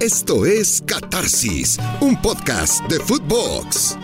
Esto 0.00 0.44
es 0.44 0.82
Catarsis, 0.84 1.78
un 2.02 2.20
podcast 2.20 2.84
de 2.90 3.00
Footbox. 3.00 3.96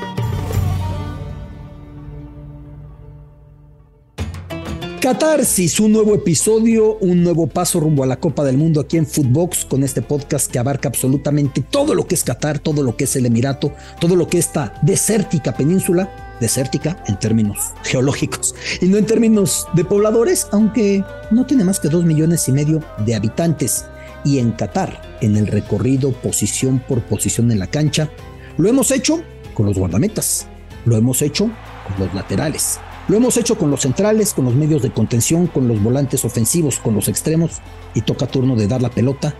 Catarsis, 5.02 5.78
un 5.80 5.92
nuevo 5.92 6.14
episodio, 6.14 6.96
un 6.96 7.22
nuevo 7.22 7.46
paso 7.46 7.78
rumbo 7.78 8.02
a 8.02 8.06
la 8.06 8.16
Copa 8.16 8.42
del 8.42 8.56
Mundo 8.56 8.80
aquí 8.80 8.96
en 8.96 9.06
Footbox 9.06 9.66
con 9.66 9.84
este 9.84 10.00
podcast 10.00 10.50
que 10.50 10.58
abarca 10.58 10.88
absolutamente 10.88 11.60
todo 11.60 11.94
lo 11.94 12.06
que 12.06 12.14
es 12.14 12.24
Qatar, 12.24 12.58
todo 12.58 12.82
lo 12.82 12.96
que 12.96 13.04
es 13.04 13.14
el 13.16 13.26
Emirato, 13.26 13.74
todo 14.00 14.16
lo 14.16 14.28
que 14.28 14.38
es 14.38 14.46
esta 14.46 14.72
desértica 14.80 15.54
península, 15.54 16.36
desértica 16.40 17.04
en 17.06 17.18
términos 17.18 17.58
geológicos 17.82 18.54
y 18.80 18.86
no 18.86 18.96
en 18.96 19.04
términos 19.04 19.66
de 19.74 19.84
pobladores, 19.84 20.46
aunque 20.52 21.04
no 21.30 21.44
tiene 21.44 21.64
más 21.64 21.80
que 21.80 21.88
dos 21.88 22.06
millones 22.06 22.48
y 22.48 22.52
medio 22.52 22.82
de 23.04 23.14
habitantes. 23.14 23.84
Y 24.24 24.38
en 24.38 24.52
Qatar, 24.52 25.18
en 25.20 25.36
el 25.36 25.46
recorrido 25.46 26.12
posición 26.12 26.78
por 26.86 27.02
posición 27.02 27.50
en 27.50 27.58
la 27.58 27.66
cancha, 27.66 28.10
lo 28.56 28.68
hemos 28.68 28.90
hecho 28.90 29.22
con 29.54 29.66
los 29.66 29.76
guardametas, 29.78 30.46
lo 30.84 30.96
hemos 30.96 31.22
hecho 31.22 31.50
con 31.86 32.06
los 32.06 32.14
laterales, 32.14 32.78
lo 33.08 33.16
hemos 33.16 33.36
hecho 33.36 33.58
con 33.58 33.70
los 33.70 33.82
centrales, 33.82 34.32
con 34.32 34.44
los 34.44 34.54
medios 34.54 34.82
de 34.82 34.92
contención, 34.92 35.46
con 35.46 35.66
los 35.68 35.82
volantes 35.82 36.24
ofensivos, 36.24 36.78
con 36.78 36.94
los 36.94 37.08
extremos 37.08 37.60
y 37.94 38.02
toca 38.02 38.26
turno 38.26 38.54
de 38.56 38.68
dar 38.68 38.80
la 38.80 38.90
pelota 38.90 39.34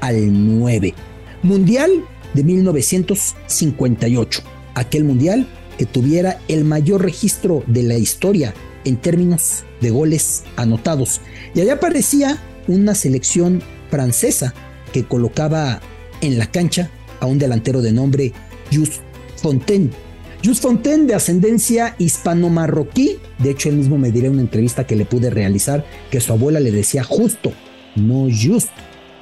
al 0.00 0.58
9. 0.58 0.94
Mundial 1.42 1.90
de 2.34 2.44
1958, 2.44 4.42
aquel 4.74 5.04
mundial 5.04 5.46
que 5.78 5.86
tuviera 5.86 6.40
el 6.48 6.64
mayor 6.64 7.02
registro 7.02 7.62
de 7.66 7.82
la 7.84 7.96
historia 7.96 8.54
en 8.84 8.96
términos 8.96 9.64
de 9.80 9.90
goles 9.90 10.44
anotados. 10.56 11.20
Y 11.54 11.60
allá 11.60 11.74
aparecía 11.74 12.38
una 12.66 12.94
selección 12.94 13.62
francesa 13.90 14.54
que 14.92 15.04
colocaba 15.04 15.80
en 16.20 16.38
la 16.38 16.50
cancha 16.50 16.90
a 17.20 17.26
un 17.26 17.38
delantero 17.38 17.82
de 17.82 17.92
nombre 17.92 18.32
Just 18.72 19.02
Fontaine 19.36 19.90
Just 20.44 20.62
Fontaine, 20.62 21.06
de 21.06 21.14
ascendencia 21.14 21.96
hispano-marroquí, 21.98 23.18
de 23.38 23.50
hecho 23.50 23.68
él 23.70 23.76
mismo 23.76 23.98
me 23.98 24.12
diré 24.12 24.28
en 24.28 24.34
una 24.34 24.42
entrevista 24.42 24.86
que 24.86 24.94
le 24.94 25.04
pude 25.04 25.30
realizar 25.30 25.84
que 26.10 26.20
su 26.20 26.32
abuela 26.32 26.60
le 26.60 26.70
decía 26.70 27.02
justo, 27.02 27.52
no 27.96 28.28
just, 28.30 28.70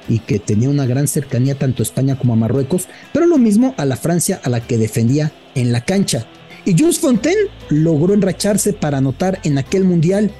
y 0.07 0.19
que 0.19 0.37
tenía 0.37 0.69
una 0.69 0.85
gran 0.85 1.07
cercanía 1.07 1.55
tanto 1.55 1.81
a 1.81 1.85
España 1.85 2.19
como 2.19 2.33
a 2.33 2.35
Marruecos, 2.35 2.87
pero 3.13 3.25
lo 3.25 3.39
mismo 3.39 3.73
a 3.77 3.85
la 3.85 3.97
Francia 3.97 4.39
a 4.43 4.49
la 4.49 4.61
que 4.61 4.77
defendía 4.77 5.31
en 5.55 5.71
la 5.71 5.83
cancha. 5.83 6.27
Y 6.65 6.77
Just 6.77 7.01
Fontaine 7.01 7.49
logró 7.69 8.13
enracharse 8.13 8.73
para 8.73 8.99
anotar 8.99 9.39
en 9.43 9.57
aquel 9.57 9.85
mundial 9.85 10.31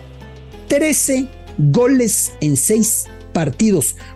13 0.68 1.28
goles 1.58 2.34
en 2.40 2.56
6 2.56 3.06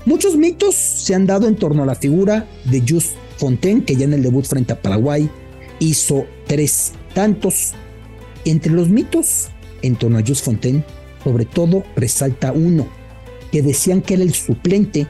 Muchos 0.05 0.35
mitos 0.35 0.73
se 0.73 1.13
han 1.13 1.27
dado 1.27 1.47
en 1.47 1.55
torno 1.55 1.83
a 1.83 1.85
la 1.85 1.95
figura 1.95 2.47
de 2.65 2.83
Just 2.87 3.15
Fontaine, 3.37 3.83
que 3.83 3.95
ya 3.95 4.05
en 4.05 4.13
el 4.13 4.23
debut 4.23 4.45
frente 4.45 4.73
a 4.73 4.81
Paraguay 4.81 5.29
hizo 5.79 6.25
tres 6.47 6.93
tantos. 7.13 7.73
Entre 8.45 8.71
los 8.71 8.89
mitos 8.89 9.49
en 9.83 9.95
torno 9.95 10.17
a 10.17 10.23
Just 10.25 10.43
Fontaine, 10.43 10.83
sobre 11.23 11.45
todo 11.45 11.83
resalta 11.95 12.51
uno, 12.51 12.87
que 13.51 13.61
decían 13.61 14.01
que 14.01 14.15
era 14.15 14.23
el 14.23 14.33
suplente 14.33 15.05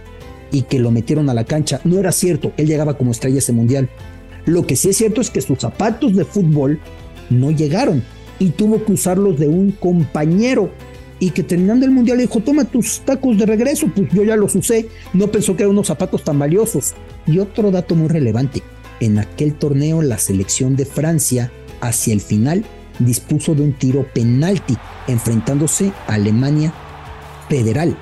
y 0.52 0.64
que 0.64 0.80
lo 0.80 0.92
metieron 0.92 1.30
a 1.30 1.34
la 1.34 1.46
cancha. 1.46 1.80
No 1.86 1.98
era 1.98 2.12
cierto, 2.12 2.52
él 2.58 2.68
llegaba 2.68 2.98
como 2.98 3.12
estrella 3.12 3.38
ese 3.38 3.54
mundial. 3.54 3.90
Lo 4.46 4.68
que 4.68 4.76
sí 4.76 4.90
es 4.90 4.98
cierto 4.98 5.22
es 5.22 5.30
que 5.30 5.42
sus 5.42 5.60
zapatos 5.60 6.16
de 6.16 6.26
fútbol 6.26 6.80
no 7.30 7.52
llegaron 7.52 8.04
y 8.40 8.50
tuvo 8.50 8.84
que 8.84 8.92
usarlos 8.92 9.40
de 9.40 9.48
un 9.48 9.72
compañero 9.72 10.72
y 11.22 11.30
que 11.30 11.44
terminando 11.44 11.86
el 11.86 11.92
mundial 11.92 12.18
dijo, 12.18 12.40
toma 12.40 12.66
tus 12.66 13.02
tacos 13.02 13.38
de 13.38 13.46
regreso, 13.46 13.88
pues 13.96 14.10
yo 14.12 14.24
ya 14.24 14.36
los 14.36 14.56
usé, 14.56 14.90
no 15.14 15.28
pensó 15.28 15.56
que 15.56 15.62
eran 15.62 15.74
unos 15.74 15.86
zapatos 15.86 16.24
tan 16.24 16.40
valiosos. 16.40 16.96
Y 17.28 17.38
otro 17.38 17.70
dato 17.70 17.96
muy 17.96 18.10
relevante, 18.10 18.64
en 19.00 19.20
aquel 19.20 19.54
torneo 19.54 20.02
la 20.02 20.18
selección 20.18 20.76
de 20.76 20.86
Francia 20.86 21.52
hacia 21.80 22.14
el 22.14 22.22
final 22.22 22.66
dispuso 22.98 23.54
de 23.54 23.62
un 23.62 23.74
tiro 23.74 24.06
penalti 24.12 24.76
enfrentándose 25.08 25.94
a 26.08 26.16
Alemania 26.16 26.74
Federal. 27.48 27.96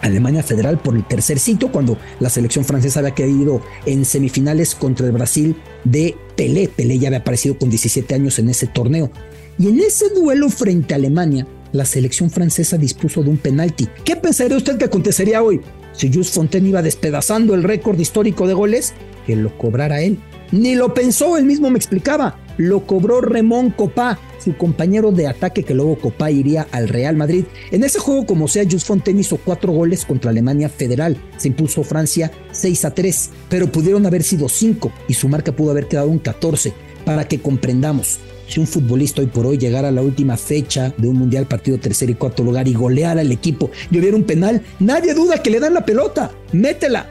Alemania 0.00 0.42
Federal 0.42 0.78
por 0.78 0.96
el 0.96 1.06
tercer 1.06 1.38
sitio 1.38 1.70
cuando 1.70 1.98
la 2.18 2.30
selección 2.30 2.64
francesa 2.64 3.00
había 3.00 3.14
caído 3.14 3.60
en 3.84 4.06
semifinales 4.06 4.74
contra 4.74 5.06
el 5.06 5.12
Brasil 5.12 5.54
de 5.84 6.16
Pelé. 6.34 6.68
Pelé 6.68 6.98
ya 6.98 7.08
había 7.08 7.18
aparecido 7.20 7.58
con 7.58 7.68
17 7.68 8.14
años 8.14 8.38
en 8.38 8.48
ese 8.48 8.66
torneo. 8.66 9.10
Y 9.58 9.68
en 9.68 9.80
ese 9.80 10.08
duelo 10.10 10.48
frente 10.50 10.94
a 10.94 10.96
Alemania, 10.96 11.46
la 11.74 11.84
selección 11.84 12.30
francesa 12.30 12.78
dispuso 12.78 13.22
de 13.22 13.30
un 13.30 13.36
penalti. 13.36 13.88
¿Qué 14.04 14.16
pensaría 14.16 14.56
usted 14.56 14.78
que 14.78 14.84
acontecería 14.84 15.42
hoy? 15.42 15.60
Si 15.92 16.12
Just 16.12 16.34
Fontaine 16.34 16.68
iba 16.68 16.82
despedazando 16.82 17.54
el 17.54 17.64
récord 17.64 17.98
histórico 17.98 18.46
de 18.46 18.54
goles, 18.54 18.94
que 19.26 19.36
lo 19.36 19.56
cobrara 19.58 20.00
él. 20.00 20.18
Ni 20.52 20.76
lo 20.76 20.94
pensó, 20.94 21.36
él 21.36 21.44
mismo 21.44 21.70
me 21.70 21.78
explicaba. 21.78 22.38
Lo 22.58 22.86
cobró 22.86 23.20
Remón 23.20 23.70
Copá, 23.70 24.20
su 24.42 24.56
compañero 24.56 25.10
de 25.10 25.26
ataque 25.26 25.64
que 25.64 25.74
luego 25.74 25.98
Copá 25.98 26.30
iría 26.30 26.68
al 26.70 26.88
Real 26.88 27.16
Madrid. 27.16 27.44
En 27.72 27.82
ese 27.82 27.98
juego, 27.98 28.24
como 28.24 28.46
sea, 28.46 28.64
Just 28.70 28.86
Fontaine 28.86 29.20
hizo 29.20 29.38
cuatro 29.38 29.72
goles 29.72 30.04
contra 30.04 30.30
Alemania 30.30 30.68
Federal. 30.68 31.16
Se 31.38 31.48
impuso 31.48 31.82
Francia 31.82 32.30
6 32.52 32.84
a 32.84 32.94
3, 32.94 33.30
pero 33.48 33.72
pudieron 33.72 34.06
haber 34.06 34.22
sido 34.22 34.48
cinco 34.48 34.92
y 35.08 35.14
su 35.14 35.28
marca 35.28 35.50
pudo 35.50 35.72
haber 35.72 35.88
quedado 35.88 36.12
en 36.12 36.20
14. 36.20 36.72
Para 37.04 37.26
que 37.26 37.40
comprendamos, 37.40 38.20
si 38.48 38.60
un 38.60 38.66
futbolista 38.66 39.20
hoy 39.20 39.26
por 39.28 39.46
hoy 39.46 39.58
llegara 39.58 39.88
a 39.88 39.92
la 39.92 40.02
última 40.02 40.36
fecha 40.36 40.92
de 40.96 41.08
un 41.08 41.16
mundial 41.16 41.46
partido 41.46 41.78
tercer 41.78 42.10
y 42.10 42.14
cuarto 42.14 42.42
lugar 42.42 42.68
y 42.68 42.74
goleara 42.74 43.20
al 43.20 43.32
equipo 43.32 43.70
y 43.90 43.98
hubiera 43.98 44.16
un 44.16 44.24
penal, 44.24 44.62
nadie 44.78 45.14
duda 45.14 45.42
que 45.42 45.50
le 45.50 45.60
dan 45.60 45.74
la 45.74 45.84
pelota. 45.84 46.30
Métela, 46.52 47.06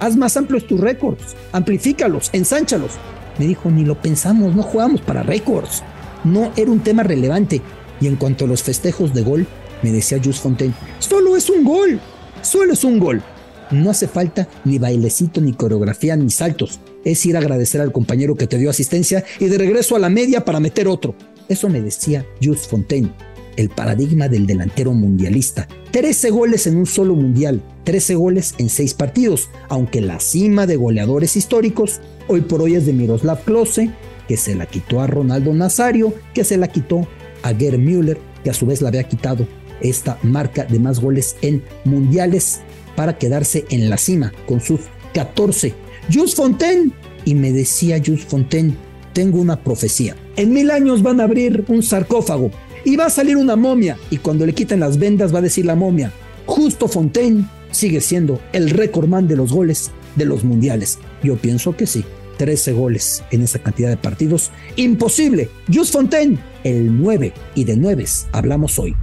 haz 0.00 0.16
más 0.16 0.36
amplios 0.36 0.66
tus 0.66 0.80
récords, 0.80 1.36
amplifícalos, 1.52 2.30
ensánchalos. 2.32 2.92
Me 3.38 3.46
dijo, 3.46 3.70
ni 3.70 3.84
lo 3.84 4.00
pensamos, 4.00 4.54
no 4.54 4.62
jugamos 4.62 5.00
para 5.00 5.22
récords. 5.22 5.82
No 6.24 6.50
era 6.56 6.70
un 6.70 6.80
tema 6.80 7.02
relevante. 7.04 7.62
Y 8.00 8.06
en 8.06 8.16
cuanto 8.16 8.44
a 8.44 8.48
los 8.48 8.62
festejos 8.62 9.14
de 9.14 9.22
gol, 9.22 9.46
me 9.82 9.92
decía 9.92 10.20
Just 10.22 10.42
Fontaine, 10.42 10.74
solo 10.98 11.36
es 11.36 11.48
un 11.48 11.64
gol, 11.64 12.00
solo 12.42 12.72
es 12.72 12.84
un 12.84 12.98
gol. 12.98 13.22
No 13.70 13.90
hace 13.90 14.08
falta 14.08 14.48
ni 14.64 14.78
bailecito, 14.78 15.40
ni 15.40 15.52
coreografía, 15.52 16.16
ni 16.16 16.30
saltos. 16.30 16.80
Es 17.08 17.24
ir 17.24 17.36
a 17.36 17.38
agradecer 17.38 17.80
al 17.80 17.90
compañero 17.90 18.34
que 18.34 18.46
te 18.46 18.58
dio 18.58 18.68
asistencia 18.68 19.24
y 19.40 19.46
de 19.46 19.56
regreso 19.56 19.96
a 19.96 19.98
la 19.98 20.10
media 20.10 20.44
para 20.44 20.60
meter 20.60 20.88
otro. 20.88 21.14
Eso 21.48 21.70
me 21.70 21.80
decía 21.80 22.26
Just 22.42 22.68
Fontaine 22.68 23.10
el 23.56 23.70
paradigma 23.70 24.28
del 24.28 24.46
delantero 24.46 24.92
mundialista. 24.92 25.66
13 25.90 26.28
goles 26.28 26.66
en 26.66 26.76
un 26.76 26.84
solo 26.84 27.14
mundial, 27.14 27.62
13 27.84 28.14
goles 28.14 28.54
en 28.58 28.68
6 28.68 28.92
partidos, 28.92 29.48
aunque 29.70 30.02
la 30.02 30.20
cima 30.20 30.66
de 30.66 30.76
goleadores 30.76 31.34
históricos 31.34 32.00
hoy 32.28 32.42
por 32.42 32.60
hoy 32.60 32.74
es 32.74 32.84
de 32.84 32.92
Miroslav 32.92 33.42
Klose, 33.42 33.90
que 34.28 34.36
se 34.36 34.54
la 34.54 34.66
quitó 34.66 35.00
a 35.00 35.06
Ronaldo 35.06 35.54
Nazario, 35.54 36.12
que 36.34 36.44
se 36.44 36.58
la 36.58 36.68
quitó 36.68 37.08
a 37.42 37.54
Gerd 37.54 37.78
Müller, 37.78 38.18
que 38.44 38.50
a 38.50 38.54
su 38.54 38.66
vez 38.66 38.82
la 38.82 38.90
había 38.90 39.08
quitado 39.08 39.48
esta 39.80 40.18
marca 40.22 40.64
de 40.64 40.78
más 40.78 41.00
goles 41.00 41.36
en 41.40 41.64
mundiales 41.86 42.60
para 42.96 43.16
quedarse 43.16 43.64
en 43.70 43.88
la 43.88 43.96
cima 43.96 44.34
con 44.46 44.60
sus 44.60 44.80
14. 45.14 45.87
Jules 46.12 46.34
Fontaine, 46.34 46.92
y 47.24 47.34
me 47.34 47.52
decía 47.52 48.00
Jules 48.04 48.24
Fontaine, 48.24 48.74
tengo 49.12 49.40
una 49.40 49.62
profecía. 49.62 50.16
En 50.36 50.52
mil 50.52 50.70
años 50.70 51.02
van 51.02 51.20
a 51.20 51.24
abrir 51.24 51.64
un 51.68 51.82
sarcófago 51.82 52.50
y 52.84 52.96
va 52.96 53.06
a 53.06 53.10
salir 53.10 53.36
una 53.36 53.56
momia 53.56 53.98
y 54.10 54.18
cuando 54.18 54.46
le 54.46 54.54
quiten 54.54 54.80
las 54.80 54.98
vendas 54.98 55.34
va 55.34 55.40
a 55.40 55.42
decir 55.42 55.66
la 55.66 55.74
momia, 55.74 56.12
justo 56.46 56.88
Fontaine 56.88 57.44
sigue 57.70 58.00
siendo 58.00 58.40
el 58.52 58.74
man 59.08 59.28
de 59.28 59.36
los 59.36 59.52
goles 59.52 59.90
de 60.16 60.24
los 60.24 60.44
mundiales. 60.44 60.98
Yo 61.22 61.36
pienso 61.36 61.76
que 61.76 61.86
sí. 61.86 62.04
13 62.38 62.72
goles 62.72 63.24
en 63.32 63.42
esa 63.42 63.58
cantidad 63.58 63.90
de 63.90 63.96
partidos. 63.96 64.50
Imposible. 64.76 65.50
Just 65.72 65.92
Fontaine, 65.92 66.38
el 66.64 66.96
9 67.02 67.32
y 67.56 67.64
de 67.64 67.76
9 67.76 68.04
hablamos 68.32 68.78
hoy. 68.78 68.94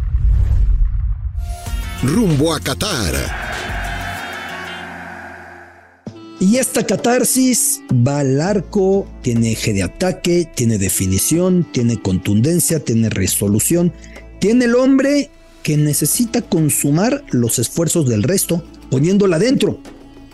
Rumbo 2.01 2.53
a 2.53 2.59
Qatar. 2.59 3.44
Y 6.45 6.57
esta 6.57 6.85
catarsis 6.85 7.81
va 7.91 8.19
al 8.19 8.39
arco, 8.39 9.07
tiene 9.23 9.53
eje 9.53 9.73
de 9.73 9.81
ataque, 9.81 10.47
tiene 10.53 10.77
definición, 10.77 11.65
tiene 11.71 11.99
contundencia, 11.99 12.79
tiene 12.79 13.09
resolución, 13.09 13.91
tiene 14.39 14.65
el 14.65 14.75
hombre 14.75 15.31
que 15.63 15.75
necesita 15.75 16.43
consumar 16.43 17.23
los 17.31 17.57
esfuerzos 17.57 18.07
del 18.07 18.21
resto 18.21 18.63
poniéndola 18.91 19.39
dentro, 19.39 19.79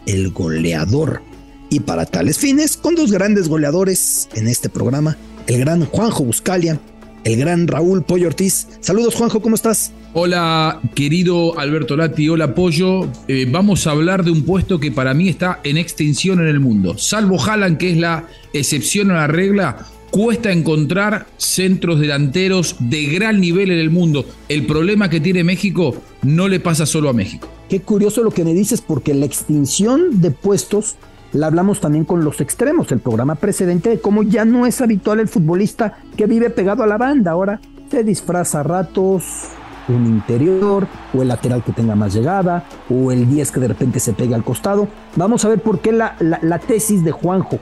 el 0.06 0.32
goleador. 0.32 1.22
Y 1.70 1.80
para 1.80 2.06
tales 2.06 2.38
fines, 2.38 2.76
con 2.76 2.96
dos 2.96 3.14
grandes 3.14 3.48
goleadores 3.48 4.28
en 4.34 4.50
este 4.50 4.68
programa, 4.68 5.16
el 5.48 5.60
gran 5.60 5.86
Juanjo 5.86 6.26
Buscalia, 6.26 6.78
el 7.24 7.38
gran 7.40 7.70
Raúl 7.70 8.04
Pollo 8.04 8.28
Ortiz. 8.28 8.68
Saludos 8.82 9.16
Juanjo, 9.16 9.42
¿cómo 9.42 9.56
estás? 9.56 9.94
Hola, 10.14 10.82
querido 10.94 11.58
Alberto 11.58 11.96
Lati, 11.96 12.28
hola 12.28 12.54
Pollo. 12.54 13.08
Eh, 13.30 13.48
vamos 13.50 13.88
a 13.88 13.92
hablar 13.92 14.26
de 14.26 14.32
un 14.32 14.44
puesto 14.44 14.78
que 14.78 14.92
para 14.92 15.14
mí 15.14 15.30
está 15.30 15.62
en 15.64 15.78
extinción 15.78 16.42
en 16.42 16.48
el 16.48 16.60
mundo. 16.60 16.98
Salvo 16.98 17.42
Haaland, 17.42 17.78
que 17.78 17.92
es 17.92 17.98
la 17.98 18.26
excepción 18.52 19.12
a 19.12 19.14
la 19.14 19.28
regla, 19.28 19.86
cuesta 20.10 20.52
encontrar 20.52 21.28
centros 21.38 22.02
delanteros 22.02 22.76
de 22.80 23.06
gran 23.06 23.40
nivel 23.40 23.72
en 23.72 23.80
el 23.80 23.90
mundo. 23.90 24.26
El 24.50 24.66
problema 24.66 25.10
que 25.10 25.22
tiene 25.22 25.46
México 25.46 25.96
no 26.24 26.50
le 26.50 26.60
pasa 26.60 26.86
solo 26.86 27.08
a 27.08 27.14
México. 27.14 27.48
Qué 27.70 27.80
curioso 27.80 28.22
lo 28.22 28.32
que 28.32 28.44
me 28.44 28.54
dices, 28.54 28.82
porque 28.82 29.14
la 29.14 29.26
extinción 29.26 30.20
de 30.20 30.32
puestos 30.32 30.98
la 31.32 31.48
hablamos 31.48 31.80
también 31.80 32.04
con 32.04 32.26
los 32.26 32.42
extremos, 32.42 32.92
el 32.92 33.00
programa 33.00 33.36
precedente, 33.36 33.90
de 33.90 34.02
cómo 34.02 34.24
ya 34.24 34.44
no 34.44 34.66
es 34.66 34.82
habitual 34.82 35.22
el 35.22 35.30
futbolista 35.30 36.00
que 36.18 36.26
vive 36.26 36.50
pegado 36.50 36.84
a 36.84 36.88
la 36.88 36.98
banda. 36.98 37.32
Ahora 37.32 37.62
se 37.90 38.04
disfraza 38.04 38.60
a 38.60 38.64
ratos 38.64 39.24
un 39.88 40.06
interior, 40.06 40.88
o 41.14 41.22
el 41.22 41.28
lateral 41.28 41.64
que 41.64 41.72
tenga 41.72 41.96
más 41.96 42.14
llegada, 42.14 42.66
o 42.90 43.12
el 43.12 43.30
10 43.30 43.52
que 43.52 43.60
de 43.60 43.68
repente 43.68 44.00
se 44.00 44.14
pega 44.14 44.36
al 44.36 44.44
costado. 44.44 44.88
Vamos 45.16 45.46
a 45.46 45.50
ver 45.50 45.62
por 45.62 45.80
qué 45.80 45.92
la, 45.92 46.16
la 46.20 46.60
tesis 46.60 47.04
de 47.04 47.12
Juanjo 47.12 47.60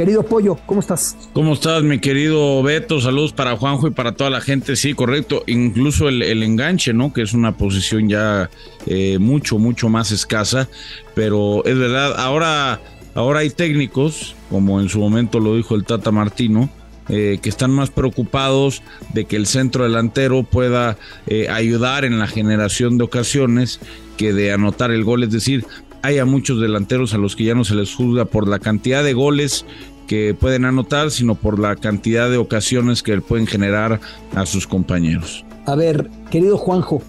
Querido 0.00 0.22
Pollo, 0.22 0.56
¿cómo 0.64 0.80
estás? 0.80 1.14
¿Cómo 1.34 1.52
estás, 1.52 1.82
mi 1.82 1.98
querido 1.98 2.62
Beto? 2.62 3.02
Saludos 3.02 3.34
para 3.34 3.56
Juanjo 3.56 3.86
y 3.86 3.90
para 3.90 4.12
toda 4.12 4.30
la 4.30 4.40
gente. 4.40 4.74
Sí, 4.74 4.94
correcto. 4.94 5.42
Incluso 5.46 6.08
el, 6.08 6.42
enganche, 6.42 6.94
¿no? 6.94 7.12
Que 7.12 7.20
es 7.20 7.34
una 7.34 7.52
posición 7.52 8.08
ya 8.08 8.48
eh, 8.86 9.18
mucho, 9.18 9.58
mucho 9.58 9.90
más 9.90 10.10
escasa. 10.10 10.70
Pero 11.14 11.64
es 11.66 11.76
verdad, 11.76 12.18
ahora, 12.18 12.80
ahora 13.14 13.40
hay 13.40 13.50
técnicos, 13.50 14.36
como 14.48 14.80
en 14.80 14.88
su 14.88 15.00
momento 15.00 15.38
lo 15.38 15.54
dijo 15.54 15.74
el 15.74 15.84
Tata 15.84 16.10
Martino, 16.10 16.70
eh, 17.10 17.38
que 17.42 17.48
están 17.48 17.72
más 17.72 17.90
preocupados 17.90 18.82
de 19.12 19.24
que 19.24 19.34
el 19.34 19.46
centro 19.46 19.84
delantero 19.84 20.44
pueda 20.44 20.96
eh, 21.26 21.48
ayudar 21.48 22.04
en 22.04 22.20
la 22.20 22.28
generación 22.28 22.98
de 22.98 23.04
ocasiones 23.04 23.80
que 24.16 24.32
de 24.32 24.52
anotar 24.52 24.92
el 24.92 25.02
gol. 25.02 25.24
Es 25.24 25.32
decir, 25.32 25.66
hay 26.02 26.18
a 26.18 26.24
muchos 26.24 26.60
delanteros 26.60 27.12
a 27.12 27.18
los 27.18 27.34
que 27.34 27.44
ya 27.44 27.54
no 27.54 27.64
se 27.64 27.74
les 27.74 27.94
juzga 27.94 28.26
por 28.26 28.46
la 28.46 28.60
cantidad 28.60 29.02
de 29.02 29.12
goles 29.12 29.66
que 30.06 30.34
pueden 30.34 30.64
anotar, 30.64 31.10
sino 31.10 31.34
por 31.34 31.58
la 31.58 31.76
cantidad 31.76 32.30
de 32.30 32.36
ocasiones 32.36 33.02
que 33.02 33.20
pueden 33.20 33.46
generar 33.46 34.00
a 34.34 34.46
sus 34.46 34.66
compañeros. 34.66 35.44
A 35.66 35.74
ver, 35.74 36.10
querido 36.30 36.56
Juanjo, 36.56 37.02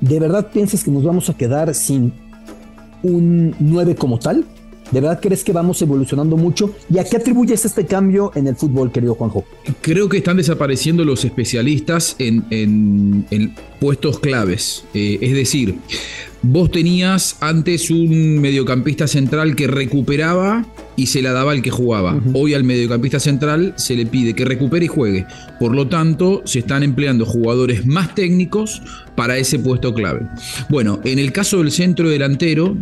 ¿de 0.00 0.20
verdad 0.20 0.50
piensas 0.52 0.84
que 0.84 0.90
nos 0.90 1.02
vamos 1.02 1.28
a 1.28 1.34
quedar 1.34 1.74
sin 1.74 2.12
un 3.02 3.54
9 3.58 3.94
como 3.96 4.18
tal? 4.18 4.44
¿De 4.90 5.00
verdad 5.00 5.18
crees 5.20 5.42
que 5.42 5.52
vamos 5.52 5.80
evolucionando 5.82 6.36
mucho? 6.36 6.74
¿Y 6.88 6.98
a 6.98 7.04
qué 7.04 7.16
atribuyes 7.16 7.64
este 7.64 7.86
cambio 7.86 8.30
en 8.34 8.46
el 8.46 8.56
fútbol, 8.56 8.92
querido 8.92 9.14
Juanjo? 9.14 9.44
Creo 9.80 10.08
que 10.08 10.18
están 10.18 10.36
desapareciendo 10.36 11.04
los 11.04 11.24
especialistas 11.24 12.16
en, 12.18 13.54
puestos 13.80 14.20
claves. 14.20 14.84
Eh, 14.94 15.18
es 15.20 15.34
decir, 15.34 15.76
vos 16.42 16.70
tenías 16.70 17.36
antes 17.40 17.90
un 17.90 18.38
mediocampista 18.38 19.06
central 19.06 19.56
que 19.56 19.66
recuperaba 19.66 20.64
y 20.96 21.06
se 21.06 21.20
la 21.20 21.32
daba 21.32 21.52
al 21.52 21.62
que 21.62 21.70
jugaba. 21.70 22.18
Hoy 22.32 22.54
al 22.54 22.64
mediocampista 22.64 23.20
central 23.20 23.74
se 23.76 23.96
le 23.96 24.06
pide 24.06 24.34
que 24.34 24.44
recupere 24.44 24.86
y 24.86 24.88
juegue. 24.88 25.26
Por 25.60 25.74
lo 25.74 25.88
tanto, 25.88 26.42
se 26.44 26.60
están 26.60 26.82
empleando 26.82 27.26
jugadores 27.26 27.86
más 27.86 28.14
técnicos 28.14 28.82
para 29.14 29.36
ese 29.36 29.58
puesto 29.58 29.92
clave. 29.92 30.26
Bueno, 30.68 31.00
en 31.04 31.18
el 31.18 31.32
caso 31.32 31.58
del 31.58 31.70
centro 31.70 32.08
delantero, 32.08 32.76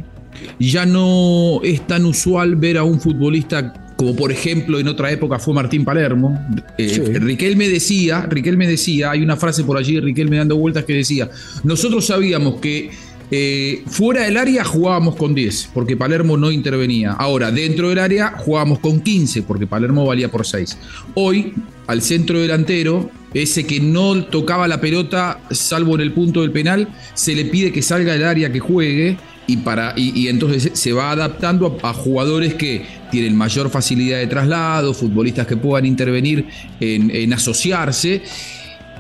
ya 0.59 0.87
no 0.87 1.61
es 1.63 1.87
tan 1.87 2.05
usual 2.05 2.57
ver 2.57 2.79
a 2.79 2.85
un 2.85 3.01
futbolista 3.01 3.73
como 3.97 4.17
por 4.17 4.33
ejemplo 4.33 4.79
en 4.81 4.89
otra 4.89 5.11
época 5.13 5.39
fue 5.39 5.55
Martín 5.55 5.85
Palermo. 5.85 6.39
Eh, 6.79 7.19
Riquelme 7.21 7.69
decía, 7.69 8.27
Riquelme 8.29 8.67
decía, 8.67 9.13
hay 9.13 9.23
una 9.23 9.37
frase 9.37 9.63
por 9.65 9.77
allí, 9.77 10.01
Riquelme 10.01 10.37
dando 10.37 10.57
vueltas 10.57 10.85
que 10.85 10.95
decía, 10.95 11.31
nosotros 11.63 12.07
sabíamos 12.07 12.61
que 12.61 12.91
eh, 13.31 13.83
fuera 13.87 14.23
del 14.23 14.37
área 14.37 14.65
jugábamos 14.65 15.17
con 15.17 15.35
10, 15.35 15.71
porque 15.73 15.97
Palermo 15.97 16.37
no 16.37 16.51
intervenía. 16.51 17.13
Ahora, 17.13 17.51
dentro 17.51 17.89
del 17.89 17.99
área 17.99 18.35
jugábamos 18.37 18.81
con 18.81 19.01
15, 19.01 19.43
porque 19.43 19.67
Palermo 19.67 20.05
valía 20.05 20.31
por 20.31 20.47
6. 20.47 20.79
Hoy, 21.15 21.55
al 21.87 22.03
centro 22.03 22.39
delantero, 22.39 23.11
ese 23.33 23.67
que 23.67 23.81
no 23.81 24.25
tocaba 24.27 24.69
la 24.69 24.81
pelota, 24.81 25.41
salvo 25.51 25.95
en 25.95 26.03
el 26.03 26.13
punto 26.13 26.43
del 26.43 26.53
penal, 26.53 26.89
se 27.15 27.35
le 27.35 27.47
pide 27.47 27.73
que 27.73 27.83
salga 27.83 28.13
del 28.13 28.25
área, 28.25 28.53
que 28.53 28.61
juegue. 28.61 29.17
Y, 29.47 29.59
para, 29.59 29.93
y, 29.97 30.29
entonces 30.29 30.71
se 30.73 30.93
va 30.93 31.11
adaptando 31.11 31.79
a, 31.83 31.93
jugadores 31.93 32.55
que 32.55 32.87
tienen 33.11 33.37
mayor 33.37 33.69
facilidad 33.69 34.19
de 34.19 34.27
traslado, 34.27 34.95
futbolistas 34.95 35.47
que 35.47 35.57
puedan 35.57 35.85
intervenir 35.85 36.47
en, 36.81 37.11
en 37.11 37.33
asociarse 37.35 38.23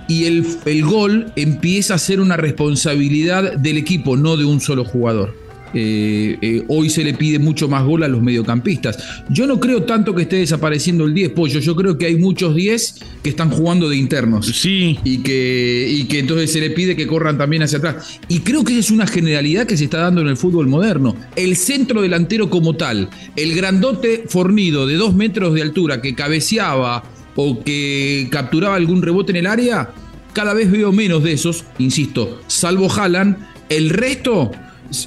y 0.06 0.24
el, 0.24 0.46
el, 0.66 0.84
gol 0.84 1.32
empieza 1.34 1.94
a 1.94 1.98
ser 1.98 2.20
una 2.20 2.36
responsabilidad 2.36 3.54
del 3.54 3.78
equipo, 3.78 4.16
no 4.16 4.36
de 4.36 4.44
un 4.44 4.60
solo 4.60 4.84
jugador. 4.84 5.43
Eh, 5.74 6.38
eh, 6.40 6.64
hoy 6.68 6.88
se 6.88 7.04
le 7.04 7.14
pide 7.14 7.38
mucho 7.38 7.68
más 7.68 7.84
gol 7.84 8.02
a 8.04 8.08
los 8.08 8.22
mediocampistas. 8.22 8.98
Yo 9.28 9.46
no 9.46 9.58
creo 9.60 9.82
tanto 9.82 10.14
que 10.14 10.22
esté 10.22 10.36
desapareciendo 10.36 11.04
el 11.04 11.14
10, 11.14 11.30
Pollo. 11.30 11.60
Yo 11.60 11.74
creo 11.74 11.98
que 11.98 12.06
hay 12.06 12.16
muchos 12.16 12.54
10 12.54 13.00
que 13.22 13.30
están 13.30 13.50
jugando 13.50 13.88
de 13.88 13.96
internos. 13.96 14.46
Sí. 14.46 14.98
Y 15.04 15.18
que, 15.18 15.88
y 15.90 16.04
que 16.04 16.20
entonces 16.20 16.52
se 16.52 16.60
le 16.60 16.70
pide 16.70 16.96
que 16.96 17.06
corran 17.06 17.38
también 17.38 17.62
hacia 17.62 17.78
atrás. 17.78 18.20
Y 18.28 18.40
creo 18.40 18.64
que 18.64 18.78
es 18.78 18.90
una 18.90 19.06
generalidad 19.06 19.66
que 19.66 19.76
se 19.76 19.84
está 19.84 19.98
dando 19.98 20.20
en 20.20 20.28
el 20.28 20.36
fútbol 20.36 20.66
moderno. 20.66 21.16
El 21.36 21.56
centro 21.56 22.02
delantero 22.02 22.50
como 22.50 22.74
tal, 22.74 23.08
el 23.36 23.54
grandote 23.54 24.24
fornido 24.28 24.86
de 24.86 24.94
dos 24.94 25.14
metros 25.14 25.54
de 25.54 25.62
altura 25.62 26.00
que 26.00 26.14
cabeceaba 26.14 27.02
o 27.36 27.62
que 27.62 28.28
capturaba 28.30 28.76
algún 28.76 29.02
rebote 29.02 29.32
en 29.32 29.36
el 29.36 29.46
área, 29.46 29.90
cada 30.32 30.54
vez 30.54 30.70
veo 30.70 30.92
menos 30.92 31.22
de 31.22 31.32
esos, 31.32 31.64
insisto, 31.78 32.40
salvo 32.46 32.90
Haaland, 32.90 33.36
el 33.68 33.90
resto, 33.90 34.50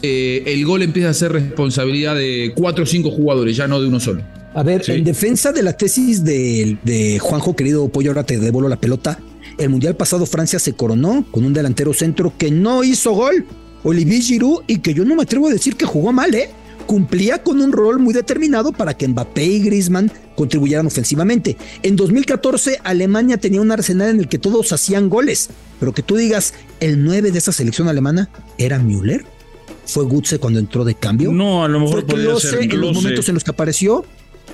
eh, 0.01 0.43
el 0.45 0.65
gol 0.65 0.81
empieza 0.83 1.09
a 1.09 1.13
ser 1.13 1.31
responsabilidad 1.31 2.15
de 2.15 2.51
cuatro 2.55 2.83
o 2.83 2.87
cinco 2.87 3.11
jugadores, 3.11 3.55
ya 3.55 3.67
no 3.67 3.79
de 3.79 3.87
uno 3.87 3.99
solo. 3.99 4.21
A 4.53 4.63
ver, 4.63 4.89
en 4.89 5.03
defensa 5.03 5.51
de 5.51 5.61
la 5.61 5.73
tesis 5.73 6.23
de, 6.23 6.77
de 6.83 7.19
Juanjo, 7.19 7.55
querido 7.55 7.87
Pollo, 7.89 8.11
ahora 8.11 8.23
te 8.23 8.39
devuelvo 8.39 8.69
la 8.69 8.79
pelota. 8.79 9.19
El 9.57 9.69
mundial 9.69 9.95
pasado 9.95 10.25
Francia 10.25 10.59
se 10.59 10.73
coronó 10.73 11.25
con 11.31 11.45
un 11.45 11.53
delantero 11.53 11.93
centro 11.93 12.33
que 12.37 12.49
no 12.49 12.83
hizo 12.83 13.11
gol, 13.11 13.45
Olivier 13.83 14.21
Giroud, 14.21 14.63
y 14.67 14.79
que 14.79 14.93
yo 14.93 15.05
no 15.05 15.15
me 15.15 15.23
atrevo 15.23 15.47
a 15.47 15.51
decir 15.51 15.75
que 15.75 15.85
jugó 15.85 16.11
mal, 16.11 16.33
¿eh? 16.33 16.49
cumplía 16.87 17.43
con 17.43 17.61
un 17.61 17.71
rol 17.71 17.99
muy 17.99 18.13
determinado 18.13 18.71
para 18.71 18.95
que 18.95 19.07
Mbappé 19.07 19.43
y 19.45 19.59
Griezmann 19.59 20.11
contribuyeran 20.35 20.87
ofensivamente. 20.87 21.57
En 21.83 21.95
2014 21.95 22.79
Alemania 22.83 23.37
tenía 23.37 23.61
un 23.61 23.71
arsenal 23.71 24.09
en 24.09 24.19
el 24.21 24.27
que 24.27 24.39
todos 24.39 24.71
hacían 24.71 25.09
goles, 25.09 25.49
pero 25.79 25.93
que 25.93 26.01
tú 26.01 26.15
digas, 26.15 26.53
el 26.79 27.03
9 27.03 27.31
de 27.31 27.37
esa 27.37 27.51
selección 27.51 27.89
alemana 27.89 28.29
era 28.57 28.79
Müller. 28.79 29.25
¿Fue 29.87 30.03
Gutze 30.03 30.39
cuando 30.39 30.59
entró 30.59 30.85
de 30.85 30.95
cambio? 30.95 31.31
No, 31.31 31.63
a 31.63 31.67
lo 31.67 31.79
mejor 31.79 32.05
podía 32.05 32.35
ser 32.39 32.63
en 32.63 32.79
los 32.79 32.93
momentos 32.93 33.27
en 33.27 33.33
los 33.33 33.43
que 33.43 33.51
apareció, 33.51 34.05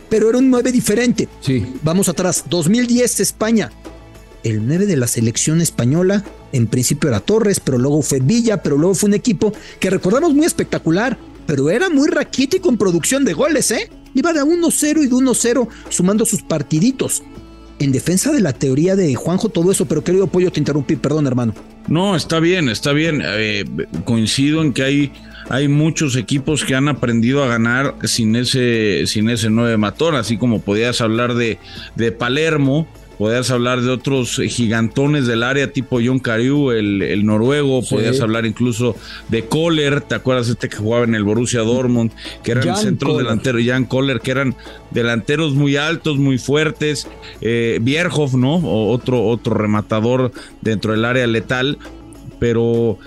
pero 0.09 0.29
era 0.29 0.37
un 0.37 0.49
9 0.49 0.71
diferente. 0.71 1.27
Sí. 1.41 1.65
Vamos 1.81 2.07
atrás, 2.07 2.45
2010 2.49 3.19
España. 3.19 3.71
El 4.43 4.65
9 4.67 4.85
de 4.85 4.97
la 4.97 5.07
selección 5.07 5.61
española, 5.61 6.23
en 6.51 6.67
principio 6.67 7.09
era 7.09 7.19
Torres, 7.19 7.59
pero 7.59 7.77
luego 7.77 8.01
fue 8.01 8.19
Villa, 8.19 8.61
pero 8.61 8.77
luego 8.77 8.93
fue 8.93 9.07
un 9.07 9.13
equipo 9.13 9.53
que 9.79 9.89
recordamos 9.89 10.33
muy 10.33 10.45
espectacular 10.45 11.17
pero 11.45 11.69
era 11.69 11.89
muy 11.89 12.07
raquítico 12.07 12.69
en 12.69 12.77
producción 12.77 13.25
de 13.25 13.33
goles, 13.33 13.71
¿eh? 13.71 13.89
Iba 14.13 14.33
de 14.33 14.41
1-0 14.41 15.03
y 15.03 15.07
de 15.07 15.11
1-0 15.11 15.67
sumando 15.89 16.25
sus 16.25 16.41
partiditos. 16.41 17.23
En 17.79 17.91
defensa 17.91 18.31
de 18.31 18.41
la 18.41 18.53
teoría 18.53 18.95
de 18.95 19.15
Juanjo, 19.15 19.49
todo 19.49 19.71
eso, 19.71 19.85
pero 19.85 20.03
querido 20.03 20.27
Pollo, 20.27 20.51
te 20.51 20.59
interrumpí, 20.59 20.95
perdón, 20.95 21.27
hermano. 21.27 21.53
No, 21.87 22.15
está 22.15 22.39
bien, 22.39 22.69
está 22.69 22.93
bien. 22.93 23.21
Eh, 23.23 23.65
coincido 24.05 24.61
en 24.61 24.73
que 24.73 24.83
hay, 24.83 25.11
hay 25.49 25.67
muchos 25.67 26.15
equipos 26.15 26.63
que 26.63 26.75
han 26.75 26.87
aprendido 26.87 27.43
a 27.43 27.47
ganar 27.47 27.95
sin 28.03 28.35
ese, 28.35 29.05
sin 29.07 29.29
ese 29.29 29.49
9 29.49 29.77
matón, 29.77 30.15
así 30.15 30.37
como 30.37 30.61
podías 30.61 31.01
hablar 31.01 31.35
de, 31.35 31.59
de 31.95 32.11
Palermo, 32.11 32.87
Podías 33.23 33.51
hablar 33.51 33.79
de 33.79 33.89
otros 33.89 34.41
gigantones 34.49 35.27
del 35.27 35.43
área, 35.43 35.71
tipo 35.71 36.01
John 36.05 36.19
Carew, 36.19 36.71
el, 36.71 37.25
noruego. 37.25 37.81
Podías 37.81 38.19
hablar 38.19 38.45
incluso 38.45 38.97
de 39.29 39.45
Kohler. 39.45 40.01
¿Te 40.01 40.15
acuerdas 40.15 40.49
este 40.49 40.67
que 40.67 40.75
jugaba 40.75 41.05
en 41.05 41.15
el 41.15 41.23
Borussia 41.23 41.61
Dortmund? 41.61 42.11
Que 42.43 42.51
eran 42.51 42.67
el 42.67 42.75
centro 42.75 43.17
delantero. 43.17 43.59
Jan 43.65 43.85
Kohler, 43.85 44.19
que 44.19 44.31
eran 44.31 44.57
delanteros 44.91 45.53
muy 45.53 45.77
altos, 45.77 46.17
muy 46.17 46.37
fuertes. 46.37 47.07
Eh, 47.39 47.79
Bierhoff, 47.81 48.33
¿no? 48.33 48.57
otro, 48.57 49.25
otro 49.25 49.53
rematador 49.53 50.33
dentro 50.59 50.91
del 50.91 51.05
área 51.05 51.25
letal. 51.25 51.77
Pero, 52.39 52.97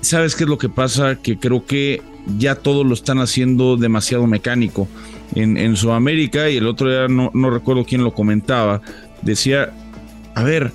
¿sabes 0.00 0.36
qué 0.36 0.44
es 0.44 0.48
lo 0.48 0.56
que 0.56 0.70
pasa? 0.70 1.16
Que 1.16 1.38
creo 1.38 1.66
que 1.66 2.00
ya 2.38 2.54
todos 2.54 2.86
lo 2.86 2.94
están 2.94 3.18
haciendo 3.18 3.76
demasiado 3.76 4.26
mecánico. 4.26 4.88
En, 5.34 5.58
en 5.58 5.76
Sudamérica, 5.76 6.48
y 6.48 6.56
el 6.56 6.66
otro 6.68 6.88
día 6.88 7.08
no, 7.08 7.32
no 7.34 7.50
recuerdo 7.50 7.84
quién 7.84 8.04
lo 8.04 8.14
comentaba, 8.14 8.80
decía, 9.26 9.72
a 10.34 10.42
ver, 10.42 10.72